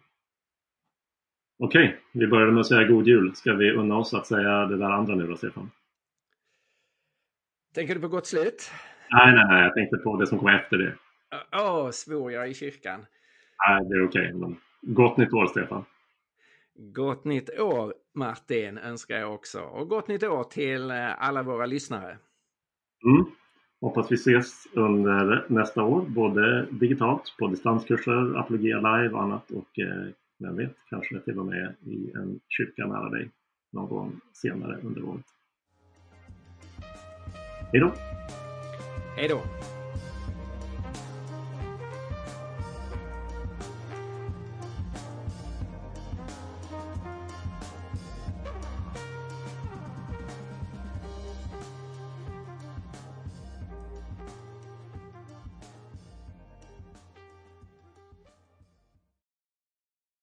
Okej, 1.59 1.99
vi 2.11 2.27
började 2.27 2.51
med 2.51 2.61
att 2.61 2.67
säga 2.67 2.87
god 2.87 3.07
jul. 3.07 3.35
Ska 3.35 3.53
vi 3.53 3.71
unna 3.71 3.97
oss 3.97 4.13
att 4.13 4.27
säga 4.27 4.65
det 4.65 4.77
där 4.77 4.89
andra 4.89 5.15
nu 5.15 5.27
då, 5.27 5.37
Stefan? 5.37 5.71
Tänker 7.73 7.95
du 7.95 8.01
på 8.01 8.07
gott 8.07 8.27
slut? 8.27 8.71
Nej, 9.11 9.35
nej, 9.35 9.45
nej. 9.49 9.63
Jag 9.63 9.73
tänkte 9.73 9.97
på 9.97 10.17
det 10.17 10.27
som 10.27 10.39
kommer 10.39 10.59
efter 10.59 10.77
det. 10.77 10.95
Åh, 11.31 11.87
oh, 11.87 11.91
svor 11.91 12.31
jag 12.31 12.49
i 12.49 12.53
kyrkan? 12.53 13.05
Nej, 13.67 13.85
det 13.89 13.95
är 13.95 14.07
okej. 14.07 14.33
Okay. 14.33 14.55
Gott 14.81 15.17
nytt 15.17 15.33
år, 15.33 15.47
Stefan! 15.47 15.85
Gott 16.75 17.25
nytt 17.25 17.59
år 17.59 17.93
Martin 18.13 18.77
önskar 18.77 19.17
jag 19.17 19.33
också 19.33 19.61
och 19.61 19.89
gott 19.89 20.07
nytt 20.07 20.23
år 20.23 20.43
till 20.43 20.91
eh, 20.91 21.23
alla 21.23 21.43
våra 21.43 21.65
lyssnare. 21.65 22.17
Mm. 23.05 23.25
Hoppas 23.81 24.11
vi 24.11 24.15
ses 24.15 24.67
under 24.73 25.45
nästa 25.49 25.83
år, 25.83 26.01
både 26.01 26.65
digitalt 26.71 27.35
på 27.39 27.47
distanskurser, 27.47 28.39
Apologia 28.39 28.77
Live 28.77 29.09
och 29.09 29.23
annat 29.23 29.51
och 29.51 29.79
eh, 29.79 30.07
vem 30.39 30.55
vet, 30.55 30.75
kanske 30.89 31.19
till 31.19 31.39
och 31.39 31.45
med 31.45 31.75
i 31.85 32.11
en 32.15 32.39
kyrka 32.47 32.85
nära 32.85 33.09
dig 33.09 33.29
någon 33.71 34.21
senare 34.33 34.79
under 34.83 35.03
året. 35.03 35.25
Hej 37.71 37.81
då! 37.81 37.91
Hej 39.15 39.27
då! 39.27 39.41